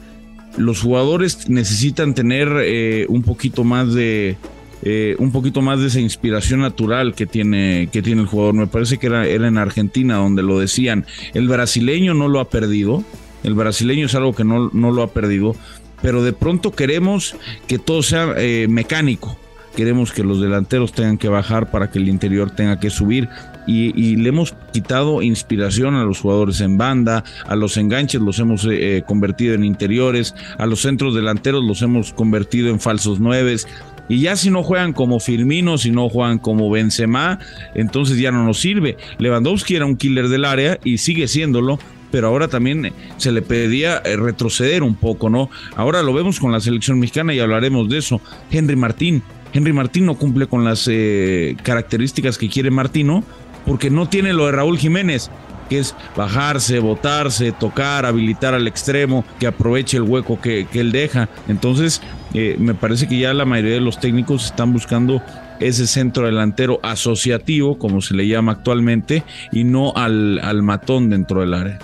los 0.57 0.81
jugadores 0.81 1.49
necesitan 1.49 2.13
tener 2.13 2.49
eh, 2.59 3.05
un 3.09 3.23
poquito 3.23 3.63
más 3.63 3.93
de 3.93 4.37
eh, 4.83 5.15
un 5.19 5.31
poquito 5.31 5.61
más 5.61 5.79
de 5.79 5.87
esa 5.87 5.99
inspiración 5.99 6.61
natural 6.61 7.13
que 7.13 7.27
tiene, 7.27 7.89
que 7.91 8.01
tiene 8.01 8.21
el 8.21 8.27
jugador. 8.27 8.55
Me 8.55 8.67
parece 8.67 8.97
que 8.97 9.07
era, 9.07 9.27
en 9.27 9.57
Argentina 9.57 10.15
donde 10.15 10.41
lo 10.41 10.59
decían. 10.59 11.05
El 11.33 11.47
brasileño 11.47 12.13
no 12.13 12.27
lo 12.27 12.39
ha 12.39 12.49
perdido. 12.49 13.03
El 13.43 13.53
brasileño 13.53 14.07
es 14.07 14.15
algo 14.15 14.33
que 14.33 14.43
no, 14.43 14.69
no 14.73 14.91
lo 14.91 15.03
ha 15.03 15.07
perdido. 15.07 15.55
Pero 16.01 16.23
de 16.23 16.33
pronto 16.33 16.71
queremos 16.71 17.35
que 17.67 17.77
todo 17.77 18.01
sea 18.01 18.33
eh, 18.37 18.67
mecánico. 18.69 19.37
Queremos 19.75 20.11
que 20.11 20.23
los 20.23 20.41
delanteros 20.41 20.91
tengan 20.91 21.17
que 21.17 21.29
bajar 21.29 21.71
para 21.71 21.89
que 21.89 21.99
el 21.99 22.09
interior 22.09 22.51
tenga 22.51 22.79
que 22.79 22.89
subir 22.89 23.29
y, 23.67 24.15
le 24.15 24.29
hemos 24.29 24.53
quitado 24.73 25.21
inspiración 25.21 25.95
a 25.95 26.03
los 26.03 26.19
jugadores 26.19 26.61
en 26.61 26.77
banda, 26.77 27.23
a 27.47 27.55
los 27.55 27.77
enganches 27.77 28.21
los 28.21 28.39
hemos 28.39 28.67
eh, 28.69 29.03
convertido 29.05 29.53
en 29.53 29.63
interiores, 29.63 30.35
a 30.57 30.65
los 30.65 30.81
centros 30.81 31.15
delanteros 31.15 31.63
los 31.63 31.81
hemos 31.81 32.13
convertido 32.13 32.69
en 32.69 32.79
falsos 32.79 33.19
nueves 33.19 33.67
Y 34.09 34.21
ya 34.21 34.35
si 34.35 34.49
no 34.49 34.63
juegan 34.63 34.93
como 34.93 35.19
Firmino, 35.19 35.77
si 35.77 35.91
no 35.91 36.09
juegan 36.09 36.39
como 36.39 36.69
Benzema, 36.69 37.39
entonces 37.75 38.17
ya 38.17 38.31
no 38.31 38.43
nos 38.43 38.59
sirve. 38.59 38.97
Lewandowski 39.19 39.75
era 39.75 39.85
un 39.85 39.95
killer 39.95 40.27
del 40.27 40.45
área 40.45 40.79
y 40.83 40.97
sigue 40.97 41.27
siéndolo, 41.27 41.79
pero 42.11 42.27
ahora 42.27 42.47
también 42.49 42.91
se 43.17 43.31
le 43.31 43.41
pedía 43.41 44.01
eh, 44.03 44.17
retroceder 44.17 44.83
un 44.83 44.95
poco, 44.95 45.29
¿no? 45.29 45.49
Ahora 45.75 46.03
lo 46.03 46.13
vemos 46.13 46.39
con 46.39 46.51
la 46.51 46.59
selección 46.59 46.99
mexicana 46.99 47.33
y 47.33 47.39
hablaremos 47.39 47.87
de 47.89 47.99
eso. 47.99 48.21
Henry 48.51 48.75
Martín. 48.75 49.23
Henry 49.53 49.73
Martín 49.73 50.05
no 50.05 50.15
cumple 50.15 50.47
con 50.47 50.63
las 50.63 50.87
eh, 50.89 51.55
características 51.63 52.37
que 52.37 52.49
quiere 52.49 52.71
Martino 52.71 53.23
porque 53.65 53.89
no 53.89 54.09
tiene 54.09 54.33
lo 54.33 54.45
de 54.45 54.53
Raúl 54.53 54.77
Jiménez 54.77 55.29
que 55.71 55.79
es 55.79 55.95
bajarse, 56.17 56.79
botarse, 56.79 57.53
tocar, 57.53 58.05
habilitar 58.05 58.53
al 58.53 58.67
extremo, 58.67 59.23
que 59.39 59.47
aproveche 59.47 59.95
el 59.95 60.03
hueco 60.03 60.41
que, 60.41 60.67
él 60.73 60.91
deja. 60.91 61.29
Entonces, 61.47 62.01
eh, 62.33 62.57
me 62.59 62.73
parece 62.73 63.07
que 63.07 63.17
ya 63.17 63.33
la 63.33 63.45
mayoría 63.45 63.75
de 63.75 63.79
los 63.79 63.97
técnicos 63.97 64.47
están 64.47 64.73
buscando 64.73 65.21
ese 65.61 65.87
centro 65.87 66.25
delantero 66.25 66.81
asociativo, 66.83 67.77
como 67.77 68.01
se 68.01 68.15
le 68.15 68.27
llama 68.27 68.51
actualmente, 68.51 69.23
y 69.53 69.63
no 69.63 69.93
al, 69.95 70.39
al 70.39 70.61
matón 70.61 71.09
dentro 71.09 71.39
del 71.39 71.53
área. 71.53 71.79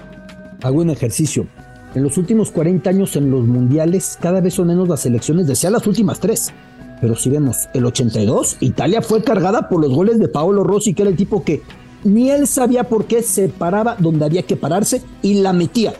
Hago 0.63 0.81
un 0.81 0.89
ejercicio. 0.89 1.47
En 1.95 2.03
los 2.03 2.17
últimos 2.17 2.51
40 2.51 2.89
años 2.89 3.15
en 3.15 3.31
los 3.31 3.45
mundiales, 3.45 4.17
cada 4.21 4.41
vez 4.41 4.55
son 4.55 4.67
menos 4.67 4.89
las 4.89 5.00
selecciones, 5.00 5.47
decía 5.47 5.69
las 5.69 5.88
últimas 5.88 6.19
tres. 6.19 6.53
Pero 7.01 7.15
si 7.15 7.29
vemos, 7.29 7.67
el 7.73 7.85
82, 7.85 8.57
Italia 8.59 9.01
fue 9.01 9.23
cargada 9.23 9.69
por 9.69 9.81
los 9.81 9.93
goles 9.93 10.19
de 10.19 10.27
Paolo 10.27 10.63
Rossi, 10.63 10.93
que 10.93 11.03
era 11.03 11.11
el 11.11 11.17
tipo 11.17 11.43
que 11.43 11.61
ni 12.03 12.29
él 12.29 12.47
sabía 12.47 12.85
por 12.85 13.05
qué 13.05 13.21
se 13.21 13.49
paraba 13.49 13.95
donde 13.99 14.25
había 14.25 14.43
que 14.43 14.55
pararse 14.55 15.01
y 15.21 15.35
la 15.35 15.53
metía. 15.53 15.93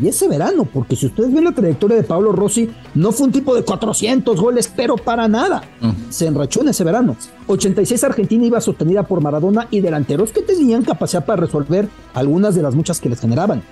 Y 0.00 0.08
ese 0.08 0.28
verano, 0.28 0.68
porque 0.70 0.94
si 0.94 1.06
ustedes 1.06 1.32
ven 1.32 1.44
la 1.44 1.52
trayectoria 1.52 1.96
de 1.96 2.02
Pablo 2.02 2.32
Rossi, 2.32 2.68
no 2.94 3.12
fue 3.12 3.28
un 3.28 3.32
tipo 3.32 3.54
de 3.54 3.62
400 3.62 4.38
goles, 4.38 4.70
pero 4.74 4.96
para 4.96 5.26
nada. 5.26 5.62
Se 6.10 6.26
enrachó 6.26 6.60
en 6.60 6.68
ese 6.68 6.84
verano. 6.84 7.16
86 7.46 8.04
Argentina 8.04 8.44
iba 8.44 8.60
sostenida 8.60 9.04
por 9.04 9.22
Maradona 9.22 9.68
y 9.70 9.80
delanteros 9.80 10.32
que 10.32 10.42
tenían 10.42 10.82
capacidad 10.82 11.24
para 11.24 11.40
resolver 11.40 11.88
algunas 12.12 12.54
de 12.54 12.62
las 12.62 12.74
muchas 12.74 13.00
que 13.00 13.08
les 13.08 13.20
generaban. 13.20 13.62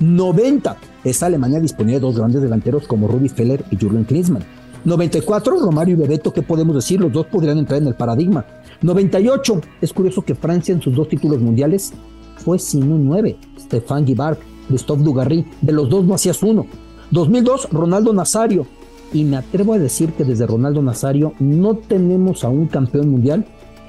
90. 0.00 0.76
Esa 1.04 1.26
Alemania 1.26 1.60
disponía 1.60 1.96
de 1.96 2.00
dos 2.00 2.16
grandes 2.16 2.42
delanteros 2.42 2.88
como 2.88 3.06
Rudi 3.06 3.28
Feller 3.28 3.64
y 3.70 3.76
Jürgen 3.76 4.04
Klinsmann. 4.04 4.44
94, 4.84 5.58
Romario 5.58 5.94
y 5.94 5.98
Bebeto, 5.98 6.32
¿qué 6.32 6.42
podemos 6.42 6.74
decir? 6.74 7.00
Los 7.00 7.12
dos 7.12 7.26
podrían 7.26 7.58
entrar 7.58 7.80
en 7.80 7.88
el 7.88 7.94
paradigma. 7.94 8.44
98. 8.82 9.60
Es 9.80 9.92
curioso 9.92 10.22
que 10.22 10.34
Francia 10.34 10.74
en 10.74 10.80
sus 10.80 10.94
dos 10.94 11.08
títulos 11.08 11.40
mundiales 11.40 11.92
fue 12.36 12.58
sin 12.58 12.90
un 12.90 13.06
9. 13.06 13.36
Stefan 13.58 14.04
Guibard, 14.04 14.38
Christophe 14.68 15.02
Dugarry. 15.02 15.44
De 15.60 15.72
los 15.72 15.88
dos 15.90 16.04
no 16.04 16.14
hacías 16.14 16.42
uno. 16.42 16.66
2002, 17.10 17.68
Ronaldo 17.70 18.12
Nazario. 18.12 18.66
Y 19.12 19.24
me 19.24 19.36
atrevo 19.36 19.74
a 19.74 19.78
decir 19.78 20.12
que 20.12 20.24
desde 20.24 20.46
Ronaldo 20.46 20.82
Nazario 20.82 21.34
no 21.40 21.74
tenemos 21.74 22.44
a 22.44 22.48
un 22.48 22.68
campeón 22.68 23.08
mundial 23.10 23.44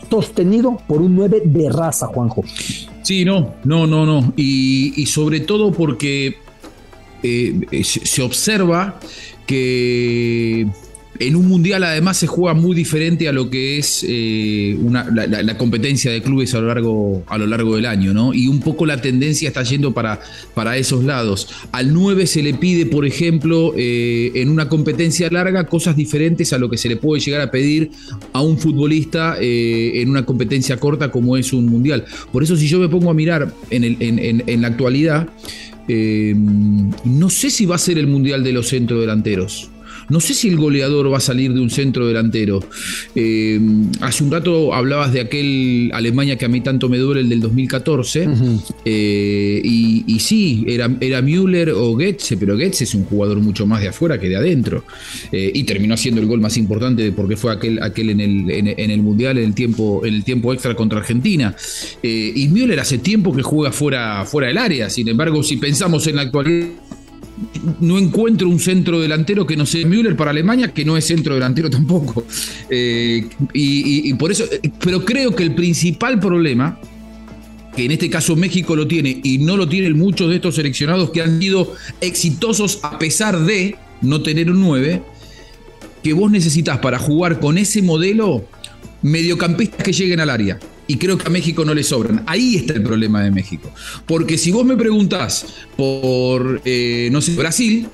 sostenido 0.10 0.78
por 0.88 1.02
un 1.02 1.16
9 1.16 1.44
de 1.46 1.70
raza, 1.70 2.08
Juanjo. 2.08 2.44
Sí, 3.04 3.24
no, 3.24 3.54
no, 3.64 3.86
no, 3.86 4.06
no. 4.06 4.34
Y, 4.36 5.06
sobre 5.06 5.42
todo 5.42 5.72
porque 5.72 6.38
eh, 7.24 7.84
se 7.84 8.22
observa 8.24 9.00
que 9.52 10.66
en 11.20 11.36
un 11.36 11.46
mundial 11.46 11.84
además 11.84 12.16
se 12.16 12.26
juega 12.26 12.54
muy 12.54 12.74
diferente 12.74 13.28
a 13.28 13.34
lo 13.34 13.50
que 13.50 13.78
es 13.78 14.06
eh, 14.08 14.78
la, 15.12 15.58
competencia 15.58 16.10
de 16.10 16.22
clubes 16.22 16.56
a 16.56 16.62
lo, 16.62 16.68
largo, 16.68 17.24
a 17.28 17.38
lo 17.38 17.48
largo 17.48 17.76
del 17.76 17.86
año, 17.86 18.14
¿no? 18.14 18.34
Y 18.34 18.48
un 18.48 18.62
poco 18.62 18.86
la 18.86 19.02
tendencia 19.02 19.50
está 19.50 19.62
yendo 19.64 19.94
para, 19.94 20.22
para 20.54 20.78
esos 20.78 21.04
lados. 21.04 21.50
Al 21.74 21.94
9 21.94 22.28
se 22.28 22.42
le 22.42 22.54
pide, 22.54 22.86
por 22.86 23.06
ejemplo, 23.06 23.74
eh, 23.76 24.32
en 24.36 24.48
una 24.48 24.70
competencia 24.70 25.30
larga, 25.30 25.68
cosas 25.68 25.98
diferentes 25.98 26.54
a 26.54 26.58
lo 26.58 26.70
que 26.70 26.78
se 26.78 26.88
le 26.88 26.96
puede 26.96 27.22
llegar 27.22 27.42
a 27.42 27.52
pedir 27.52 27.92
a 28.32 28.42
un 28.42 28.58
futbolista 28.58 29.36
eh, 29.38 30.02
en 30.02 30.10
una 30.10 30.26
competencia 30.26 30.78
corta 30.78 31.12
como 31.12 31.36
es 31.36 31.52
un 31.52 31.66
mundial. 31.66 32.06
Por 32.32 32.42
eso 32.42 32.56
si 32.56 32.70
yo 32.70 32.80
me 32.80 32.88
pongo 32.88 33.12
a 33.12 33.14
mirar 33.14 33.54
en, 33.70 33.98
en 34.00 34.62
la 34.62 34.70
actualidad, 34.70 35.28
no 36.36 37.30
sé 37.30 37.50
si 37.50 37.66
va 37.66 37.76
a 37.76 37.80
ser 37.80 37.98
el 37.98 38.08
mundial 38.08 38.44
de 38.44 38.54
los 38.54 38.70
centrodelanteros. 38.70 39.70
No 40.12 40.20
sé 40.20 40.34
si 40.34 40.50
el 40.50 40.58
goleador 40.58 41.12
va 41.12 41.18
a 41.18 41.22
salir 41.22 41.54
de 41.54 41.62
un 41.62 41.70
centro 41.70 42.06
delantero. 42.06 42.60
Eh, 43.16 43.58
hace 44.02 44.26
un 44.26 44.32
rato 44.32 44.74
hablabas 44.74 45.14
de 45.14 45.22
aquel 45.22 45.90
Alemania 45.94 46.38
que 46.38 46.44
a 46.44 46.50
mí 46.50 46.60
tanto 46.60 46.90
me 46.90 46.98
duele, 46.98 47.22
el 47.22 47.30
del 47.30 47.40
2014. 47.40 48.28
Eh, 48.84 49.62
y, 49.64 50.20
sí, 50.20 50.66
era, 50.68 50.90
era 51.00 51.22
Müller 51.22 51.70
o 51.70 51.94
Goetze, 51.94 52.36
pero 52.36 52.58
Goetze 52.58 52.84
es 52.84 52.94
un 52.94 53.06
jugador 53.06 53.40
mucho 53.40 53.66
más 53.66 53.80
de 53.80 53.88
afuera 53.88 54.20
que 54.20 54.28
de 54.28 54.36
adentro. 54.36 54.84
Eh, 55.32 55.50
y 55.54 55.64
terminó 55.64 55.94
haciendo 55.94 56.20
el 56.20 56.28
gol 56.28 56.42
más 56.42 56.58
importante 56.58 57.14
porque 57.14 57.38
fue 57.38 57.54
aquel, 57.54 57.82
aquel 57.82 58.10
en, 58.10 58.20
el, 58.20 58.52
en, 58.52 58.92
el 58.92 59.02
Mundial, 59.02 59.38
en 59.38 59.46
el, 59.46 59.54
tiempo, 59.54 60.06
en 60.06 60.16
el 60.16 60.26
tiempo 60.26 60.52
extra 60.52 60.76
contra 60.76 61.00
Argentina. 61.00 61.56
y 62.04 62.50
Müller 62.50 62.82
hace 62.82 62.98
tiempo 62.98 63.34
que 63.34 63.44
juega 63.44 63.72
fuera, 63.72 64.26
fuera 64.26 64.50
del 64.50 64.58
área. 64.58 64.90
Sin 64.90 65.08
embargo, 65.08 65.42
si 65.42 65.56
pensamos 65.56 66.06
en 66.08 66.18
la 66.18 66.24
actualidad 66.24 66.68
no 67.80 67.98
encuentro 67.98 68.48
un 68.50 68.60
centro 68.60 69.00
delantero 69.00 69.46
que 69.46 69.56
no 69.56 69.66
sea 69.66 69.86
Müller 69.86 70.16
para 70.16 70.32
Alemania, 70.32 70.74
que 70.74 70.86
no 70.86 70.98
es 70.98 71.06
centro 71.06 71.34
delantero 71.34 71.70
tampoco. 71.70 72.26
Eh, 72.70 73.28
y, 73.54 74.14
por 74.16 74.32
eso, 74.32 74.46
pero 74.80 75.04
creo 75.04 75.36
que 75.36 75.44
el 75.44 75.56
principal 75.56 76.20
problema, 76.20 76.80
que 77.76 77.86
en 77.86 77.92
este 77.92 78.10
caso 78.10 78.36
México 78.36 78.76
lo 78.76 78.88
tiene 78.88 79.20
y 79.24 79.38
no 79.40 79.58
lo 79.58 79.68
tienen 79.68 79.98
muchos 79.98 80.30
de 80.30 80.36
estos 80.36 80.56
seleccionados 80.56 81.12
que 81.12 81.22
han 81.22 81.40
sido 81.40 81.74
exitosos 82.00 82.80
a 82.84 82.98
pesar 83.00 83.40
de 83.40 83.76
no 84.02 84.22
tener 84.22 84.50
un 84.50 84.62
9, 84.62 85.02
que 86.04 86.14
vos 86.14 86.32
necesitas 86.32 86.80
para 86.80 86.98
jugar 86.98 87.40
con 87.40 87.58
ese 87.58 87.82
modelo 87.82 88.46
mediocampistas 89.02 89.84
que 89.84 89.94
lleguen 89.94 90.20
al 90.20 90.30
área 90.30 90.60
y 90.92 90.98
creo 90.98 91.18
que 91.18 91.26
a 91.26 91.30
México 91.30 91.64
no 91.64 91.74
le 91.74 91.84
sobran. 91.84 92.26
Ahí 92.28 92.58
está 92.58 92.74
el 92.74 92.84
problema 92.84 93.24
de 93.24 93.32
México. 93.32 93.72
Porque 94.06 94.38
si 94.38 94.52
vos 94.52 94.66
me 94.66 94.76
preguntás 94.76 95.46
por, 95.78 96.62
eh, 96.66 97.08
no 97.14 97.22
sé, 97.22 97.34
Brasil, 97.36 97.88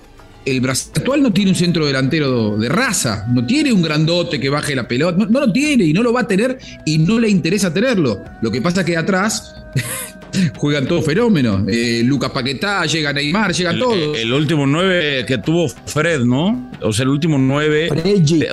el 0.43 0.61
Brasil 0.61 0.93
actual 0.95 1.21
no 1.21 1.31
tiene 1.31 1.51
un 1.51 1.55
centro 1.55 1.85
delantero 1.85 2.57
de 2.57 2.69
raza, 2.69 3.27
no 3.29 3.45
tiene 3.45 3.71
un 3.71 3.83
grandote 3.83 4.39
que 4.39 4.49
baje 4.49 4.75
la 4.75 4.87
pelota, 4.87 5.15
no, 5.15 5.27
no, 5.27 5.41
lo 5.41 5.53
tiene 5.53 5.83
y 5.83 5.93
no 5.93 6.01
lo 6.01 6.11
va 6.11 6.21
a 6.21 6.27
tener 6.27 6.57
y 6.87 6.97
no 6.97 7.19
le 7.19 7.29
interesa 7.29 7.71
tenerlo. 7.71 8.23
Lo 8.41 8.49
que 8.49 8.63
pasa 8.63 8.79
es 8.79 8.87
que 8.87 8.97
atrás 8.97 9.53
juegan 10.57 10.87
todos 10.87 11.05
fenómenos. 11.05 11.63
Eh, 11.67 12.01
Lucas 12.03 12.31
Paquetá, 12.31 12.85
llega 12.85 13.13
Neymar, 13.13 13.53
llega 13.53 13.77
todo. 13.77 14.15
El 14.15 14.33
último 14.33 14.65
nueve 14.65 15.25
que 15.27 15.37
tuvo 15.37 15.67
Fred, 15.69 16.21
¿no? 16.21 16.71
O 16.81 16.93
sea, 16.93 17.03
el 17.03 17.09
último 17.09 17.37
nueve. 17.37 17.89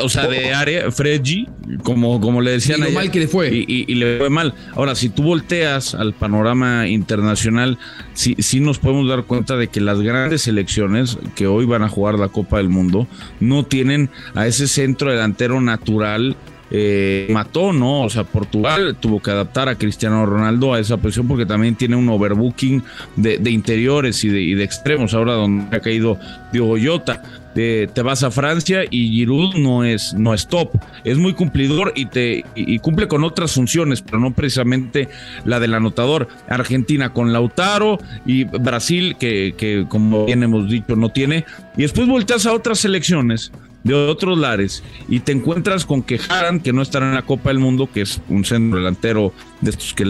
o 0.00 0.08
sea, 0.08 0.26
de 0.26 0.52
área, 0.52 0.90
Fredji, 0.90 1.48
como, 1.82 2.20
como 2.20 2.40
le 2.40 2.52
decían. 2.52 2.80
Y 2.80 2.84
lo 2.84 2.90
mal 2.90 3.10
que 3.10 3.20
le 3.20 3.28
fue. 3.28 3.50
Y, 3.52 3.94
le 3.94 4.18
fue 4.18 4.30
mal. 4.30 4.54
Ahora, 4.74 4.94
si 4.94 5.08
tú 5.08 5.22
volteas 5.22 5.94
al 5.94 6.14
panorama 6.14 6.88
internacional, 6.88 7.78
sí, 8.14 8.36
sí 8.38 8.60
nos 8.60 8.78
podemos 8.78 9.08
dar 9.08 9.24
cuenta 9.24 9.56
de 9.56 9.68
que 9.68 9.80
las 9.80 10.00
grandes 10.00 10.42
selecciones 10.42 11.18
que 11.34 11.46
hoy 11.46 11.64
van 11.64 11.82
a 11.82 11.88
jugar 11.88 12.18
la 12.18 12.28
Copa 12.28 12.58
del 12.58 12.68
Mundo 12.68 13.06
no 13.40 13.64
tienen 13.64 14.10
a 14.34 14.46
ese 14.46 14.68
centro 14.68 15.10
delantero 15.10 15.60
natural 15.60 16.36
eh, 16.70 17.28
mató, 17.30 17.72
¿no? 17.72 18.02
O 18.02 18.10
sea, 18.10 18.24
Portugal 18.24 18.96
tuvo 18.98 19.20
que 19.20 19.30
adaptar 19.30 19.68
a 19.68 19.74
Cristiano 19.76 20.24
Ronaldo 20.26 20.72
a 20.72 20.80
esa 20.80 20.96
posición 20.96 21.28
porque 21.28 21.46
también 21.46 21.76
tiene 21.76 21.96
un 21.96 22.08
overbooking 22.08 22.82
de, 23.16 23.50
interiores 23.50 24.24
y 24.24 24.54
de, 24.54 24.64
extremos, 24.64 25.14
ahora 25.14 25.34
donde 25.34 25.76
ha 25.76 25.80
caído 25.80 26.18
Diogo 26.52 26.76
Jota. 26.82 27.22
te 27.54 28.02
vas 28.02 28.22
a 28.22 28.30
Francia 28.30 28.82
y 28.90 29.10
Giroud 29.10 29.56
no 29.56 29.84
es, 29.84 30.14
no 30.14 30.32
es 30.32 30.48
top, 30.48 30.70
es 31.04 31.18
muy 31.18 31.34
cumplidor 31.34 31.92
y, 31.94 32.06
te, 32.06 32.44
y 32.54 32.78
cumple 32.78 33.08
con 33.08 33.24
otras 33.24 33.52
funciones, 33.52 34.00
pero 34.02 34.18
no 34.18 34.32
precisamente 34.32 35.08
la 35.44 35.60
del 35.60 35.74
anotador. 35.74 36.28
Argentina 36.48 37.12
con 37.12 37.32
Lautaro 37.32 37.98
y 38.24 38.44
Brasil, 38.44 39.16
que, 39.18 39.54
que 39.56 39.84
como 39.88 40.24
bien 40.24 40.42
hemos 40.42 40.68
dicho, 40.68 40.96
no 40.96 41.10
tiene. 41.10 41.44
Y 41.76 41.82
después 41.82 42.08
volteas 42.08 42.46
a 42.46 42.54
otras 42.54 42.78
selecciones 42.78 43.52
de 43.84 43.94
otros 43.94 44.36
lares 44.36 44.82
y 45.08 45.20
te 45.20 45.32
encuentras 45.32 45.84
con 45.84 46.02
que 46.02 46.18
Haran, 46.28 46.60
que 46.60 46.72
no 46.72 46.82
estará 46.82 47.06
en 47.06 47.14
la 47.14 47.22
Copa 47.22 47.50
del 47.50 47.58
Mundo, 47.58 47.88
que 47.92 48.00
es 48.00 48.20
un 48.28 48.44
centro 48.44 48.78
delantero 48.78 49.32
de 49.60 49.70
estos 49.70 49.94
que 49.94 50.04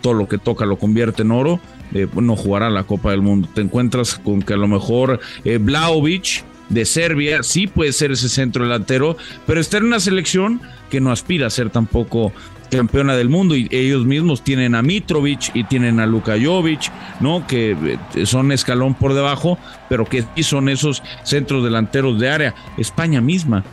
todo 0.00 0.14
lo 0.14 0.28
que 0.28 0.38
toca 0.38 0.66
lo 0.66 0.78
convierte 0.78 1.22
en 1.22 1.30
oro, 1.30 1.60
eh, 1.94 2.06
no 2.14 2.36
jugará 2.36 2.68
la 2.68 2.84
Copa 2.84 3.12
del 3.12 3.22
Mundo. 3.22 3.48
Te 3.54 3.62
encuentras 3.62 4.16
con 4.16 4.42
que 4.42 4.54
a 4.54 4.56
lo 4.56 4.68
mejor 4.68 5.20
eh, 5.44 5.58
de 6.68 6.84
Serbia 6.84 7.42
sí 7.42 7.66
puede 7.66 7.92
ser 7.92 8.12
ese 8.12 8.28
centro 8.28 8.64
delantero, 8.64 9.16
pero 9.46 9.60
está 9.60 9.78
en 9.78 9.84
una 9.84 10.00
selección 10.00 10.60
que 10.88 11.00
no 11.00 11.10
aspira 11.10 11.46
a 11.46 11.50
ser 11.50 11.70
tampoco 11.70 12.32
campeona 12.70 13.16
del 13.16 13.28
mundo 13.28 13.56
y 13.56 13.68
ellos 13.70 14.06
mismos 14.06 14.42
tienen 14.42 14.74
a 14.74 14.82
Mitrovic 14.82 15.50
y 15.54 15.64
tienen 15.64 16.00
a 16.00 16.06
Luka 16.06 16.36
Jovic, 16.42 16.90
¿no? 17.20 17.46
Que 17.46 17.76
eh, 18.14 18.26
son 18.26 18.52
escalón 18.52 18.94
por 18.94 19.14
debajo, 19.14 19.58
pero 19.88 20.04
que 20.06 20.24
sí 20.34 20.42
son 20.42 20.68
esos 20.68 21.02
centros 21.24 21.62
delanteros 21.64 22.18
de 22.18 22.30
área. 22.30 22.54
España 22.78 23.20
misma, 23.20 23.64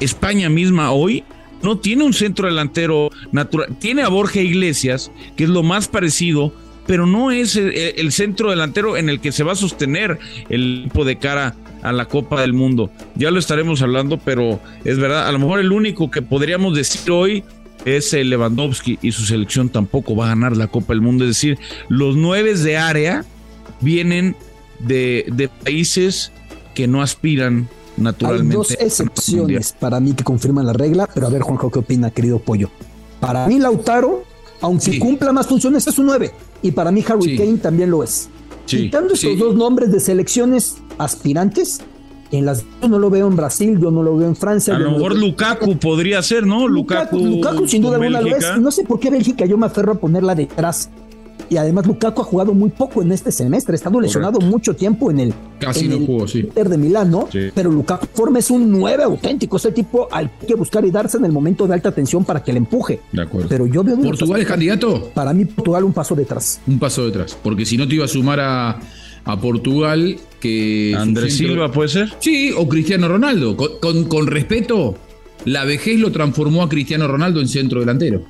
España 0.00 0.48
misma 0.48 0.90
hoy 0.90 1.24
no 1.62 1.78
tiene 1.78 2.04
un 2.04 2.12
centro 2.12 2.48
delantero 2.48 3.10
natural, 3.32 3.76
tiene 3.78 4.02
a 4.02 4.08
Borja 4.08 4.40
Iglesias, 4.40 5.10
que 5.36 5.44
es 5.44 5.50
lo 5.50 5.62
más 5.62 5.88
parecido, 5.88 6.52
pero 6.86 7.06
no 7.06 7.30
es 7.30 7.56
el, 7.56 8.12
centro 8.12 8.50
delantero 8.50 8.96
en 8.96 9.08
el 9.08 9.20
que 9.20 9.32
se 9.32 9.42
va 9.42 9.52
a 9.52 9.56
sostener 9.56 10.18
el 10.48 10.80
equipo 10.80 11.04
de 11.04 11.16
cara 11.16 11.54
a 11.82 11.92
la 11.92 12.06
Copa 12.06 12.40
del 12.40 12.52
Mundo. 12.52 12.90
Ya 13.16 13.30
lo 13.30 13.38
estaremos 13.38 13.82
hablando, 13.82 14.18
pero 14.18 14.60
es 14.84 14.98
verdad, 14.98 15.26
a 15.26 15.32
lo 15.32 15.38
mejor 15.38 15.60
el 15.60 15.72
único 15.72 16.10
que 16.10 16.22
podríamos 16.22 16.76
decir 16.76 17.10
hoy 17.10 17.44
es 17.86 18.12
Lewandowski 18.12 18.98
y 19.00 19.12
su 19.12 19.24
selección 19.24 19.68
tampoco 19.68 20.16
va 20.16 20.26
a 20.26 20.28
ganar 20.30 20.56
la 20.56 20.66
Copa 20.66 20.92
del 20.92 21.00
Mundo. 21.00 21.24
Es 21.24 21.30
decir, 21.30 21.58
los 21.88 22.16
nueve 22.16 22.54
de 22.54 22.76
área 22.76 23.24
vienen 23.80 24.36
de, 24.80 25.24
de 25.32 25.48
países 25.48 26.32
que 26.74 26.88
no 26.88 27.00
aspiran 27.00 27.68
naturalmente. 27.96 28.54
Hay 28.54 28.56
dos 28.56 28.70
excepciones 28.72 29.72
para 29.72 30.00
mí 30.00 30.14
que 30.14 30.24
confirman 30.24 30.66
la 30.66 30.72
regla, 30.72 31.08
pero 31.12 31.28
a 31.28 31.30
ver, 31.30 31.42
Juanjo, 31.42 31.70
¿qué 31.70 31.78
opina, 31.78 32.10
querido 32.10 32.40
Pollo? 32.40 32.70
Para 33.20 33.46
mí, 33.46 33.58
Lautaro, 33.58 34.24
aunque 34.60 34.98
cumpla 34.98 35.32
más 35.32 35.46
funciones, 35.46 35.86
es 35.86 35.96
un 35.98 36.06
9. 36.06 36.32
Y 36.62 36.72
para 36.72 36.90
mí, 36.90 37.04
Harry 37.08 37.36
Kane 37.36 37.58
también 37.58 37.90
lo 37.90 38.02
es. 38.02 38.28
Quitando 38.66 39.14
estos 39.14 39.38
dos 39.38 39.54
nombres 39.54 39.92
de 39.92 40.00
selecciones 40.00 40.78
aspirantes, 40.98 41.80
en 42.30 42.44
las 42.44 42.64
no 42.88 42.98
lo 42.98 43.10
veo 43.10 43.26
en 43.28 43.36
Brasil, 43.36 43.78
yo 43.80 43.90
no 43.90 44.02
lo 44.02 44.16
veo 44.16 44.28
en 44.28 44.36
Francia. 44.36 44.74
A 44.76 44.78
lo 44.78 44.92
mejor 44.92 45.16
Lukaku 45.16 45.76
podría 45.78 46.22
ser, 46.22 46.46
¿no? 46.46 46.68
Lukaku, 46.68 47.18
Lukaku, 47.18 47.68
sin 47.68 47.82
duda 47.82 47.96
alguna 47.96 48.20
lo 48.20 48.36
es. 48.36 48.58
No 48.60 48.70
sé 48.70 48.84
por 48.84 49.00
qué 49.00 49.10
Bélgica 49.10 49.46
yo 49.46 49.56
me 49.56 49.66
aferro 49.66 49.92
a 49.92 49.94
ponerla 49.96 50.34
detrás 50.34 50.90
y 51.48 51.56
además 51.56 51.86
Lukaku 51.86 52.22
ha 52.22 52.24
jugado 52.24 52.54
muy 52.54 52.70
poco 52.70 53.02
en 53.02 53.12
este 53.12 53.30
semestre, 53.30 53.74
ha 53.74 53.76
estado 53.76 54.00
lesionado 54.00 54.40
mucho 54.40 54.74
tiempo 54.74 55.10
en 55.10 55.20
el 55.20 55.34
Casi 55.58 55.88
no 55.88 55.98
jugó, 55.98 56.28
sí. 56.28 56.40
Inter 56.40 56.68
de 56.68 56.76
Milán, 56.76 57.10
¿no? 57.10 57.28
Pero 57.54 57.70
Lukaku 57.70 58.06
forma 58.12 58.38
es 58.38 58.50
un 58.50 58.70
nueve 58.70 59.04
auténtico, 59.04 59.56
es 59.56 59.64
el 59.64 59.74
tipo 59.74 60.08
al 60.10 60.30
que 60.46 60.54
buscar 60.54 60.84
y 60.84 60.90
darse 60.90 61.18
en 61.18 61.24
el 61.24 61.32
momento 61.32 61.66
de 61.66 61.74
alta 61.74 61.92
tensión 61.92 62.24
para 62.24 62.42
que 62.42 62.52
le 62.52 62.58
empuje. 62.58 63.00
De 63.12 63.22
acuerdo. 63.22 63.48
Pero 63.48 63.66
yo 63.66 63.82
veo 63.82 63.98
¿Portugal 64.00 64.40
es 64.40 64.46
candidato? 64.46 65.10
Para 65.14 65.32
mí 65.32 65.44
Portugal 65.44 65.84
un 65.84 65.92
paso 65.92 66.14
detrás. 66.14 66.60
Un 66.66 66.78
paso 66.78 67.06
detrás, 67.06 67.36
porque 67.42 67.64
si 67.64 67.76
no 67.76 67.86
te 67.86 67.94
iba 67.94 68.04
a 68.04 68.08
sumar 68.08 68.40
a, 68.40 68.80
a 69.24 69.40
Portugal 69.40 70.16
que... 70.46 70.94
Andrés 70.96 71.36
Silva 71.36 71.70
puede 71.70 71.88
ser. 71.88 72.14
Sí, 72.20 72.52
o 72.56 72.68
Cristiano 72.68 73.08
Ronaldo. 73.08 73.56
Con, 73.56 74.04
con 74.04 74.26
respeto, 74.26 74.96
la 75.44 75.64
vejez 75.64 75.98
lo 75.98 76.12
transformó 76.12 76.62
a 76.62 76.68
Cristiano 76.68 77.06
Ronaldo 77.08 77.40
en 77.40 77.48
centro 77.48 77.80
delantero. 77.80 78.24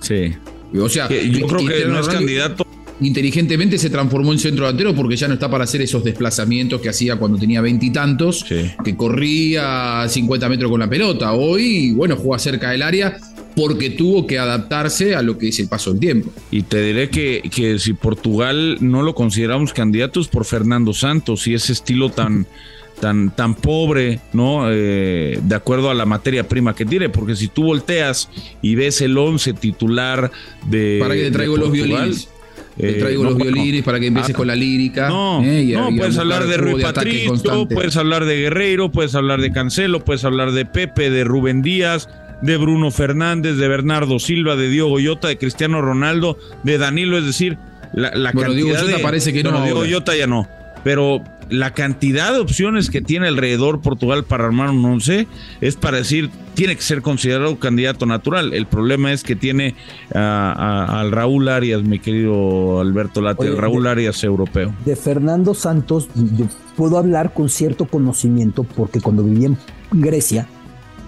Sí. 0.00 0.32
O 0.78 0.88
sea, 0.88 1.08
yo 1.08 1.46
creo 1.46 1.66
que 1.66 1.84
no 1.86 2.00
es 2.00 2.08
candidato 2.08 2.66
inteligentemente 3.04 3.78
se 3.78 3.90
transformó 3.90 4.32
en 4.32 4.38
centro 4.38 4.66
delantero 4.66 4.94
porque 4.94 5.16
ya 5.16 5.28
no 5.28 5.34
está 5.34 5.50
para 5.50 5.64
hacer 5.64 5.82
esos 5.82 6.04
desplazamientos 6.04 6.80
que 6.80 6.88
hacía 6.88 7.16
cuando 7.16 7.38
tenía 7.38 7.60
veintitantos, 7.60 8.44
que 8.44 8.96
corría 8.96 10.06
50 10.08 10.48
metros 10.48 10.70
con 10.70 10.80
la 10.80 10.88
pelota. 10.88 11.32
Hoy, 11.32 11.92
bueno, 11.92 12.16
juega 12.16 12.38
cerca 12.38 12.70
del 12.70 12.82
área 12.82 13.18
porque 13.54 13.90
tuvo 13.90 14.26
que 14.26 14.38
adaptarse 14.38 15.14
a 15.14 15.22
lo 15.22 15.38
que 15.38 15.48
es 15.48 15.58
el 15.60 15.68
paso 15.68 15.90
del 15.90 16.00
tiempo. 16.00 16.30
Y 16.50 16.62
te 16.62 16.82
diré 16.82 17.10
que, 17.10 17.42
que 17.54 17.78
si 17.78 17.92
Portugal 17.92 18.78
no 18.80 19.02
lo 19.02 19.14
consideramos 19.14 19.72
candidato 19.72 20.20
es 20.20 20.28
por 20.28 20.44
Fernando 20.44 20.92
Santos 20.92 21.46
y 21.46 21.54
ese 21.54 21.72
estilo 21.72 22.10
tan... 22.10 22.46
Tan, 23.00 23.34
tan, 23.34 23.56
pobre, 23.56 24.20
¿no? 24.32 24.70
Eh, 24.70 25.40
de 25.42 25.54
acuerdo 25.56 25.90
a 25.90 25.94
la 25.94 26.06
materia 26.06 26.46
prima 26.46 26.72
que 26.72 26.84
tiene, 26.84 27.08
porque 27.08 27.34
si 27.34 27.48
tú 27.48 27.64
volteas 27.64 28.28
y 28.60 28.76
ves 28.76 29.00
el 29.00 29.18
11 29.18 29.54
titular 29.54 30.30
de. 30.68 30.98
Para 31.00 31.14
que 31.14 31.22
te 31.22 31.30
traigo 31.32 31.56
los 31.56 31.72
violines. 31.72 32.28
Te 32.76 32.94
traigo 32.94 33.24
los 33.24 33.36
violines 33.36 33.82
para 33.82 34.00
que 34.00 34.06
empieces 34.06 34.34
ah, 34.34 34.36
con 34.36 34.46
la 34.46 34.56
lírica. 34.56 35.08
No, 35.08 35.42
eh, 35.44 35.72
no 35.74 35.94
puedes 35.94 36.16
hablar 36.16 36.46
de 36.46 36.56
Rui 36.56 36.80
Patricio, 36.80 37.68
puedes 37.68 37.96
hablar 37.96 38.24
de 38.24 38.36
Guerreiro, 38.36 38.90
puedes 38.90 39.14
hablar 39.14 39.40
de 39.40 39.52
Cancelo, 39.52 40.04
puedes 40.04 40.24
hablar 40.24 40.52
de 40.52 40.64
Pepe, 40.64 41.10
de 41.10 41.24
Rubén 41.24 41.62
Díaz, 41.62 42.08
de 42.40 42.56
Bruno 42.56 42.90
Fernández, 42.90 43.56
de 43.56 43.68
Bernardo 43.68 44.18
Silva, 44.18 44.56
de 44.56 44.68
Diego 44.68 44.98
Yota, 44.98 45.28
de 45.28 45.38
Cristiano 45.38 45.82
Ronaldo, 45.82 46.38
de 46.62 46.78
Danilo, 46.78 47.18
es 47.18 47.26
decir, 47.26 47.58
la, 47.92 48.10
la 48.14 48.32
bueno, 48.32 48.52
Diego 48.52 48.70
Yota 48.70 48.98
parece 49.02 49.32
que 49.32 49.42
no. 49.42 49.62
Diego 49.62 49.84
Yota 49.84 50.16
ya 50.16 50.26
no. 50.26 50.48
Pero 50.82 51.22
la 51.52 51.74
cantidad 51.74 52.32
de 52.32 52.40
opciones 52.40 52.90
que 52.90 53.02
tiene 53.02 53.28
alrededor 53.28 53.80
Portugal 53.80 54.24
para 54.24 54.44
armar 54.44 54.70
un 54.70 54.84
once 54.84 55.26
es 55.60 55.76
para 55.76 55.98
decir, 55.98 56.30
tiene 56.54 56.74
que 56.76 56.82
ser 56.82 57.02
considerado 57.02 57.58
candidato 57.58 58.06
natural. 58.06 58.54
El 58.54 58.66
problema 58.66 59.12
es 59.12 59.22
que 59.22 59.36
tiene 59.36 59.74
al 60.14 61.12
Raúl 61.12 61.48
Arias, 61.48 61.82
mi 61.82 61.98
querido 61.98 62.80
Alberto 62.80 63.20
Lati, 63.20 63.46
el 63.46 63.58
Raúl 63.58 63.86
Arias 63.86 64.24
europeo. 64.24 64.74
De 64.84 64.96
Fernando 64.96 65.54
Santos, 65.54 66.08
yo 66.14 66.46
puedo 66.76 66.98
hablar 66.98 67.32
con 67.34 67.48
cierto 67.48 67.86
conocimiento 67.86 68.64
porque 68.64 69.00
cuando 69.00 69.22
viví 69.22 69.44
en 69.44 69.58
Grecia, 69.92 70.46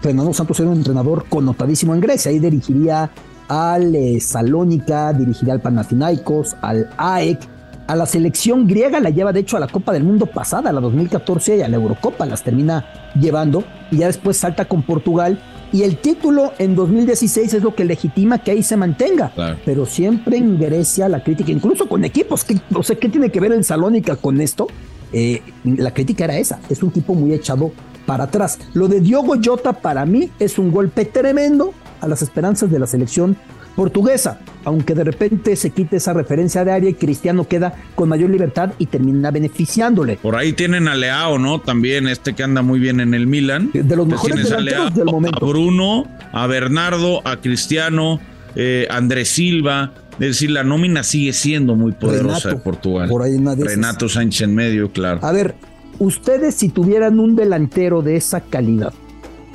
Fernando 0.03 0.35
Santos 0.35 0.61
era 0.61 0.69
un 0.69 0.77
entrenador 0.77 1.25
connotadísimo 1.29 1.95
en 1.95 2.01
Grecia. 2.01 2.31
Ahí 2.31 2.39
dirigiría 2.39 3.11
al 3.49 3.95
eh, 3.95 4.21
Salónica, 4.21 5.13
dirigiría 5.13 5.55
al 5.55 5.63
Panathinaikos, 5.63 6.57
al 6.61 6.91
AEK 6.99 7.54
a 7.87 7.97
la 7.97 8.07
selección 8.07 8.67
griega 8.67 9.01
la 9.01 9.11
lleva 9.11 9.33
de 9.33 9.41
hecho 9.41 9.57
a 9.57 9.61
la 9.61 9.69
Copa 9.69 9.93
del 9.93 10.05
Mundo 10.05 10.27
pasada, 10.27 10.73
la 10.73 10.81
2014 10.81 11.59
y 11.59 11.63
a 11.63 11.69
la 11.69 11.77
Eurocopa 11.77 12.27
las 12.27 12.43
termina 12.43 13.13
llevando 13.21 13.65
y 13.91 13.99
ya 13.99 14.07
después 14.07 14.37
salta 14.37 14.65
con 14.67 14.83
Portugal 14.83 15.39
y 15.73 15.83
el 15.83 15.97
título 15.97 16.53
en 16.59 16.77
2016 16.77 17.55
es 17.55 17.63
lo 17.63 17.75
que 17.75 17.85
legitima 17.85 18.39
que 18.39 18.53
ahí 18.53 18.63
se 18.63 18.77
mantenga. 18.77 19.33
Pero 19.65 19.87
siempre 19.87 20.37
en 20.37 20.57
Grecia 20.57 21.09
la 21.09 21.25
crítica, 21.25 21.51
incluso 21.51 21.89
con 21.89 22.05
equipos, 22.05 22.45
que, 22.45 22.61
no 22.71 22.85
sé 22.85 22.97
¿qué 22.97 23.09
tiene 23.09 23.31
que 23.31 23.41
ver 23.41 23.51
el 23.51 23.65
Salónica 23.65 24.15
con 24.15 24.41
esto? 24.41 24.69
Eh, 25.13 25.43
la 25.65 25.93
crítica 25.93 26.25
era 26.25 26.39
esa, 26.39 26.61
es 26.69 26.83
un 26.83 26.93
tipo 26.93 27.15
muy 27.15 27.33
echado 27.33 27.73
para 28.07 28.25
atrás. 28.25 28.61
Lo 28.73 28.87
de 28.87 29.01
Diogo 29.01 29.35
Jota 29.43 29.73
para 29.73 30.07
mí 30.07 30.31
es 30.39 30.59
un 30.59 30.71
golpe 30.71 31.07
tremendo 31.07 31.75
a 32.01 32.07
las 32.07 32.23
esperanzas 32.23 32.71
de 32.71 32.79
la 32.79 32.87
selección 32.87 33.37
portuguesa, 33.75 34.41
aunque 34.65 34.95
de 34.95 35.05
repente 35.05 35.57
se 35.57 35.71
quite 35.71 35.97
esa 35.97 36.13
referencia 36.13 36.65
de 36.65 36.73
área 36.73 36.91
y 36.91 36.95
Cristiano 36.95 37.47
queda 37.47 37.75
con 37.95 38.09
mayor 38.09 38.31
libertad 38.31 38.73
y 38.79 38.87
termina 38.87 39.31
beneficiándole. 39.31 40.17
Por 40.17 40.37
ahí 40.37 40.53
tienen 40.53 40.89
a 40.89 40.95
Leao, 40.95 41.39
¿no? 41.39 41.61
También 41.61 42.09
este 42.09 42.35
que 42.35 42.43
anda 42.43 42.63
muy 42.63 42.79
bien 42.79 43.01
en 43.01 43.15
el 43.15 43.27
Milan. 43.27 43.71
De 43.73 43.97
los 43.97 44.07
mejores 44.07 44.49
delanteros 44.49 44.95
del 44.95 45.07
momento. 45.07 45.45
A 45.45 45.49
Bruno, 45.49 46.05
a 46.33 46.47
Bernardo, 46.47 47.27
a 47.27 47.41
Cristiano, 47.41 48.21
eh, 48.55 48.87
Andrés 48.91 49.29
Silva. 49.29 49.93
Es 50.13 50.29
decir, 50.29 50.51
la 50.51 50.63
nómina 50.63 51.03
sigue 51.03 51.33
siendo 51.33 51.75
muy 51.75 51.93
poderosa 51.93 52.51
de 52.51 52.57
Portugal. 52.57 53.09
Por 53.09 53.23
ahí 53.23 53.37
Renato 53.37 54.09
Sánchez 54.09 54.43
en 54.43 54.55
medio, 54.55 54.93
claro. 54.93 55.19
A 55.23 55.33
ver, 55.33 55.57
ustedes 55.99 56.55
si 56.55 56.69
tuvieran 56.69 57.19
un 57.19 57.35
delantero 57.35 58.01
de 58.01 58.17
esa 58.17 58.41
calidad, 58.41 58.93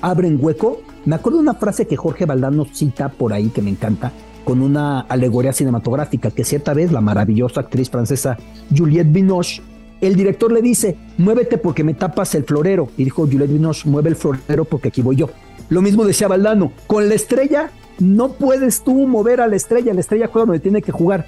¿abren 0.02 0.38
hueco? 0.40 0.82
Me 1.10 1.16
acuerdo 1.16 1.40
de 1.40 1.42
una 1.42 1.56
frase 1.56 1.88
que 1.88 1.98
Jorge 1.98 2.28
Valdano 2.28 2.66
cita 2.72 3.10
por 3.10 3.34
ahí 3.34 3.50
que 3.50 3.64
me 3.64 3.72
encanta, 3.72 4.12
con 4.46 4.62
una 4.62 5.00
alegoría 5.00 5.52
cinematográfica, 5.52 6.30
que 6.30 6.44
cierta 6.44 6.76
vez 6.76 6.92
la 6.92 7.02
maravillosa 7.02 7.62
actriz 7.62 7.90
francesa 7.90 8.38
Juliette 8.78 9.12
Binoche, 9.12 9.64
el 10.02 10.16
director 10.16 10.52
le 10.52 10.62
dice, 10.62 10.98
muévete 11.18 11.58
porque 11.58 11.84
me 11.84 11.96
tapas 11.96 12.36
el 12.36 12.44
florero. 12.44 12.90
Y 12.96 13.06
dijo 13.06 13.26
Juliette 13.26 13.52
Binoche, 13.52 13.90
mueve 13.90 14.10
el 14.10 14.18
florero 14.18 14.66
porque 14.66 14.90
aquí 14.90 15.02
voy 15.02 15.16
yo. 15.16 15.32
Lo 15.70 15.82
mismo 15.82 16.06
decía 16.06 16.28
Valdano, 16.28 16.74
con 16.86 17.10
la 17.10 17.16
estrella 17.16 17.72
no 17.98 18.34
puedes 18.34 18.84
tú 18.84 19.08
mover 19.08 19.42
a 19.42 19.48
la 19.48 19.56
estrella, 19.56 19.96
la 19.96 20.02
estrella 20.02 20.30
juega 20.32 20.46
donde 20.46 20.60
tiene 20.60 20.84
que 20.84 20.92
jugar. 20.92 21.26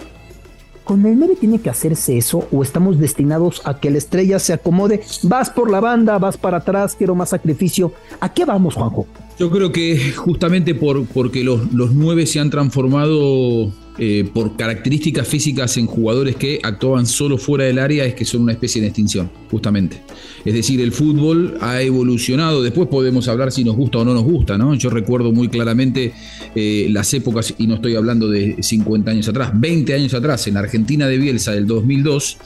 ¿Con 0.83 1.03
el 1.07 1.17
9 1.17 1.37
tiene 1.39 1.59
que 1.59 1.71
hacerse 1.71 2.17
eso 2.17 2.47
o 2.51 2.61
estamos 2.61 2.99
destinados 2.99 3.61
a 3.65 3.79
que 3.79 3.89
la 3.89 3.97
estrella 3.97 4.37
se 4.37 4.53
acomode? 4.53 5.01
Vas 5.23 5.49
por 5.49 5.71
la 5.71 5.79
banda, 5.79 6.19
vas 6.19 6.37
para 6.37 6.57
atrás, 6.57 6.95
quiero 6.95 7.15
más 7.15 7.29
sacrificio. 7.29 7.93
¿A 8.19 8.31
qué 8.31 8.45
vamos, 8.45 8.75
Juanjo? 8.75 9.07
Yo 9.41 9.49
creo 9.49 9.71
que 9.71 10.11
justamente 10.11 10.75
por, 10.75 11.03
porque 11.07 11.43
los, 11.43 11.73
los 11.73 11.93
nueve 11.93 12.27
se 12.27 12.39
han 12.39 12.51
transformado 12.51 13.71
eh, 13.97 14.29
por 14.33 14.55
características 14.55 15.27
físicas 15.27 15.75
en 15.75 15.85
jugadores 15.85 16.37
que 16.37 16.59
actuaban 16.63 17.05
solo 17.05 17.37
fuera 17.37 17.65
del 17.65 17.77
área 17.77 18.05
es 18.05 18.13
que 18.13 18.23
son 18.23 18.43
una 18.43 18.53
especie 18.53 18.81
de 18.81 18.87
extinción, 18.87 19.29
justamente. 19.49 20.01
Es 20.45 20.53
decir, 20.53 20.79
el 20.79 20.91
fútbol 20.91 21.57
ha 21.59 21.81
evolucionado, 21.81 22.63
después 22.63 22.87
podemos 22.87 23.27
hablar 23.27 23.51
si 23.51 23.63
nos 23.63 23.75
gusta 23.75 23.99
o 23.99 24.05
no 24.05 24.13
nos 24.13 24.23
gusta, 24.23 24.57
¿no? 24.57 24.73
Yo 24.75 24.89
recuerdo 24.89 25.31
muy 25.33 25.49
claramente 25.49 26.13
eh, 26.55 26.87
las 26.89 27.13
épocas, 27.13 27.53
y 27.57 27.67
no 27.67 27.75
estoy 27.75 27.95
hablando 27.95 28.29
de 28.29 28.57
50 28.61 29.11
años 29.11 29.27
atrás, 29.27 29.51
20 29.53 29.93
años 29.93 30.13
atrás, 30.13 30.47
en 30.47 30.57
Argentina 30.57 31.07
de 31.07 31.17
Bielsa 31.17 31.51
del 31.51 31.67
2002, 31.67 32.37